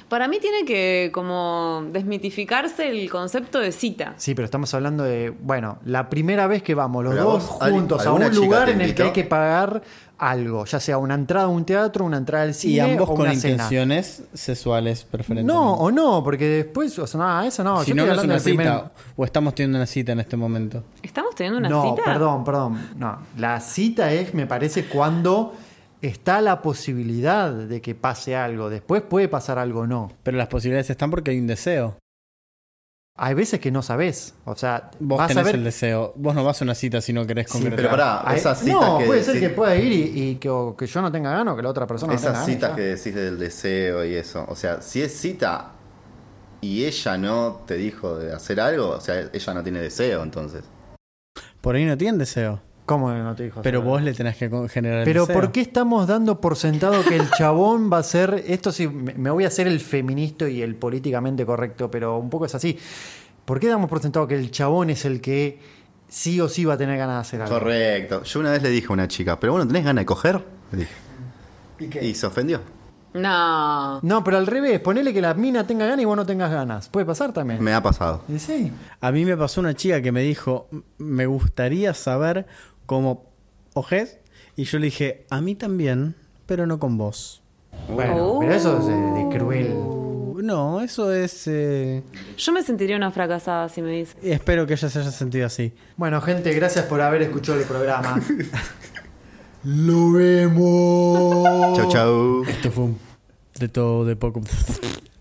Para 0.10 0.28
mí 0.28 0.40
tiene 0.40 0.66
que 0.66 1.10
como 1.14 1.84
desmitificarse 1.92 2.88
el 2.90 3.10
concepto 3.10 3.60
de 3.60 3.72
cita. 3.72 4.14
Sí, 4.18 4.36
pero 4.36 4.46
estamos 4.46 4.74
hablando 4.74 5.04
de, 5.04 5.30
bueno, 5.32 5.80
la 5.86 6.10
primera 6.10 6.46
vez 6.48 6.62
que 6.62 6.76
vamos 6.76 7.04
los 7.04 7.14
Pero 7.14 7.24
dos 7.26 7.48
vos, 7.50 7.62
¿al- 7.62 7.72
juntos 7.72 8.02
a 8.02 8.04
alguna 8.06 8.26
un 8.28 8.32
chica 8.34 8.44
lugar 8.46 8.66
te 8.66 8.72
en 8.74 8.82
el 8.82 8.86
que 8.88 8.90
invitó? 8.90 9.04
hay 9.06 9.12
que 9.12 9.24
pagar 9.24 9.82
algo, 10.30 10.66
ya 10.66 10.80
sea 10.80 10.98
una 10.98 11.14
entrada 11.16 11.46
a 11.46 11.50
un 11.50 11.66
teatro, 11.66 12.06
una 12.06 12.18
entrada 12.18 12.44
al 12.46 12.54
cine 12.54 12.74
Y 12.74 12.80
ambos 12.80 13.10
o 13.10 13.14
con 13.14 13.22
una 13.26 13.36
cena. 13.36 13.54
intenciones 13.54 14.24
sexuales 14.34 15.04
preferentemente. 15.10 15.54
No, 15.54 15.74
o 15.74 15.92
no, 15.92 16.24
porque 16.24 16.48
después, 16.48 16.98
o 17.00 17.08
sea, 17.08 17.20
no, 17.20 17.42
eso 17.42 17.64
no. 17.64 17.84
si 17.84 17.90
yo 17.92 17.96
no, 17.96 18.06
no 18.06 18.14
es 18.14 18.24
una 18.24 18.38
primer- 18.38 18.66
cita. 18.68 18.92
O 19.16 19.26
estamos 19.26 19.56
teniendo 19.56 19.78
una 19.78 19.86
cita 19.86 20.12
en 20.14 20.20
este 20.20 20.38
momento. 20.38 20.84
¿Estamos 21.02 21.36
teniendo 21.36 21.60
una 21.60 21.70
no, 21.70 21.84
cita? 21.96 22.04
perdón, 22.04 22.44
perdón. 22.44 22.80
No, 22.98 23.18
la 23.38 23.60
cita 23.60 24.12
es, 24.14 24.34
me 24.34 24.48
parece, 24.48 24.86
cuando 24.86 25.54
está 26.02 26.42
la 26.42 26.62
posibilidad 26.62 27.52
de 27.52 27.82
que 27.82 27.96
pase 27.96 28.36
algo. 28.36 28.70
Después 28.70 29.02
puede 29.04 29.28
pasar 29.30 29.58
algo 29.58 29.82
o 29.82 29.88
no. 29.88 30.12
Pero 30.24 30.38
las 30.38 30.48
posibilidades 30.48 30.90
están 30.90 31.10
porque 31.10 31.32
hay 31.32 31.40
un 31.40 31.48
deseo. 31.48 31.98
Hay 33.16 33.36
veces 33.36 33.60
que 33.60 33.72
no 33.72 33.84
sabes. 33.84 34.34
O 34.46 34.56
sea, 34.56 34.90
Vos 35.00 35.20
vas 35.20 35.26
a 35.26 35.28
tenés 35.30 35.46
ver. 35.46 35.56
el 35.56 35.64
deseo. 35.64 36.14
Vos 36.16 36.34
no 36.34 36.44
vas 36.44 36.60
a 36.62 36.66
una 36.66 36.74
cita 36.74 37.00
si 37.00 37.14
no 37.14 37.28
querés 37.28 37.46
Sí, 37.48 37.54
concretar. 37.54 37.78
pero 37.78 37.90
pará, 37.92 38.36
esas 38.36 38.60
citas 38.60 38.74
no, 38.82 38.98
que 38.98 39.06
puede 39.06 39.24
ser 39.24 39.40
que 39.40 39.50
pueda 39.52 39.76
ir 39.76 39.92
y, 39.92 40.30
y 40.32 40.36
que, 40.38 40.50
o 40.50 40.76
que 40.76 40.88
yo 40.88 41.00
no 41.02 41.12
tenga 41.12 41.30
ganas 41.32 41.54
o 41.54 41.56
que 41.58 41.62
la 41.64 41.70
otra 41.70 41.86
persona 41.86 42.14
no 42.14 42.20
tenga 42.20 42.32
Esas 42.32 42.42
ganas. 42.48 42.56
citas 42.56 42.76
que 42.76 42.82
decís 42.82 43.14
del 43.14 43.38
deseo 43.38 44.04
y 44.04 44.16
eso. 44.16 44.44
O 44.50 44.56
sea, 44.56 44.82
si 44.82 45.02
es 45.04 45.16
cita 45.16 45.74
y 46.62 46.86
ella 46.86 47.18
no 47.18 47.62
te 47.68 47.76
dijo 47.76 48.18
de 48.18 48.34
hacer 48.34 48.60
algo, 48.60 48.90
o 48.90 49.00
sea, 49.02 49.30
ella 49.32 49.54
no 49.54 49.62
tiene 49.62 49.80
deseo 49.80 50.24
entonces. 50.24 50.64
Por 51.62 51.76
ahí 51.76 51.86
no 51.86 51.96
tienen 51.98 52.18
deseo. 52.18 52.62
¿Cómo 52.86 53.08
que 53.14 53.20
no 53.20 53.36
te 53.36 53.44
dijo? 53.44 53.62
Pero 53.62 53.82
vos 53.82 54.02
le 54.02 54.14
tenés 54.14 54.36
que 54.36 54.50
generar 54.70 55.00
el 55.00 55.06
Pero. 55.06 55.26
¿por 55.26 55.52
qué 55.52 55.62
estamos 55.62 56.06
dando 56.08 56.42
por 56.42 56.58
sentado 56.58 57.04
que 57.04 57.16
el 57.16 57.30
chabón 57.32 57.90
va 57.92 58.00
a 58.00 58.04
ser, 58.04 58.44
esto 58.46 58.72
sí, 58.72 58.88
me 58.88 59.30
voy 59.30 59.46
a 59.46 59.48
hacer 59.48 59.68
el 59.68 59.80
feminista 59.80 60.50
y 60.50 60.62
el 60.62 60.76
políticamente 60.76 61.46
correcto, 61.46 61.90
pero 61.90 62.18
un 62.18 62.30
poco 62.30 62.46
es 62.46 62.56
así. 62.56 62.78
¿Por 63.46 63.60
qué 63.60 63.68
damos 63.68 63.90
por 63.90 64.02
sentado 64.02 64.28
que 64.28 64.36
el 64.36 64.52
chabón 64.52 64.90
es 64.90 65.06
el 65.06 65.22
que 65.22 65.60
sí 66.08 66.40
o 66.42 66.50
sí 66.50 66.66
va 66.66 66.74
a 66.74 66.78
tener 66.78 66.98
ganas 66.98 67.16
de 67.16 67.22
hacer 67.22 67.42
algo? 67.42 67.60
Correcto. 67.60 68.24
Yo 68.24 68.40
una 68.40 68.52
vez 68.52 68.62
le 68.62 68.70
dije 68.70 68.88
a 68.90 68.94
una 68.94 69.08
chica, 69.08 69.40
pero 69.40 69.54
bueno, 69.54 69.68
¿tenés 69.68 69.86
ganas 69.86 70.02
de 70.02 70.06
coger? 70.06 70.42
Le 70.72 70.80
dije. 70.80 70.94
¿Y 71.80 71.88
qué? 71.88 72.06
Y 72.06 72.16
se 72.16 72.26
ofendió. 72.26 72.62
No. 73.14 74.00
No, 74.02 74.24
pero 74.24 74.38
al 74.38 74.48
revés, 74.48 74.80
ponele 74.80 75.14
que 75.14 75.22
la 75.22 75.34
mina 75.34 75.68
tenga 75.68 75.86
ganas 75.86 76.02
y 76.02 76.06
vos 76.06 76.18
no 76.18 76.26
tengas 76.26 76.52
ganas. 76.52 76.90
Puede 76.90 77.06
pasar 77.06 77.32
también. 77.32 77.64
Me 77.64 77.74
ha 77.74 77.82
pasado. 77.82 78.24
Sí. 78.38 78.72
A 79.00 79.12
mí 79.12 79.24
me 79.24 79.38
pasó 79.38 79.62
una 79.62 79.76
chica 79.76 80.02
que 80.02 80.12
me 80.12 80.22
dijo, 80.22 80.68
me 80.98 81.26
gustaría 81.28 81.94
saber 81.94 82.48
cómo 82.86 83.26
ojes. 83.74 84.20
Y 84.56 84.64
yo 84.66 84.80
le 84.80 84.86
dije, 84.86 85.26
a 85.30 85.42
mí 85.42 85.56
también, 85.56 86.16
pero 86.46 86.68
no 86.68 86.80
con 86.80 86.98
vos. 86.98 87.42
Bueno, 87.90 88.16
Oh. 88.36 88.40
pero 88.40 88.54
eso 88.54 88.78
es 88.80 88.86
de, 88.86 88.94
de 88.94 89.38
cruel. 89.38 89.74
No, 90.44 90.82
eso 90.82 91.12
es... 91.14 91.48
eh, 91.48 92.04
Yo 92.38 92.52
me 92.52 92.62
sentiría 92.64 92.98
una 92.98 93.12
fracasada 93.12 93.70
si 93.70 93.82
me 93.82 93.92
dice. 93.92 94.16
Espero 94.24 94.68
que 94.68 94.74
ella 94.74 94.90
se 94.90 95.00
haya 95.00 95.12
sentido 95.12 95.46
así. 95.46 95.74
Bueno, 95.96 96.20
gente, 96.22 96.54
gracias 96.54 96.86
por 96.86 97.02
haber 97.02 97.22
escuchado 97.22 97.60
el 97.60 97.66
programa. 97.66 98.20
Lo 99.64 100.12
vemos. 100.12 101.78
Chau, 101.78 101.90
chau. 101.90 102.44
Esto 102.44 102.72
fue 102.72 102.84
un 102.86 103.00
de 103.60 103.70
todo, 103.70 104.04
de 104.06 104.16
poco. 104.18 104.42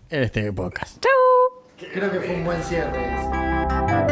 En 0.09 0.23
este 0.23 0.51
podcast. 0.51 1.01
¡Chau! 1.01 1.89
Creo 1.93 2.11
que 2.11 2.19
fue 2.19 2.35
un 2.35 2.43
buen 2.43 2.61
cierre. 2.63 4.02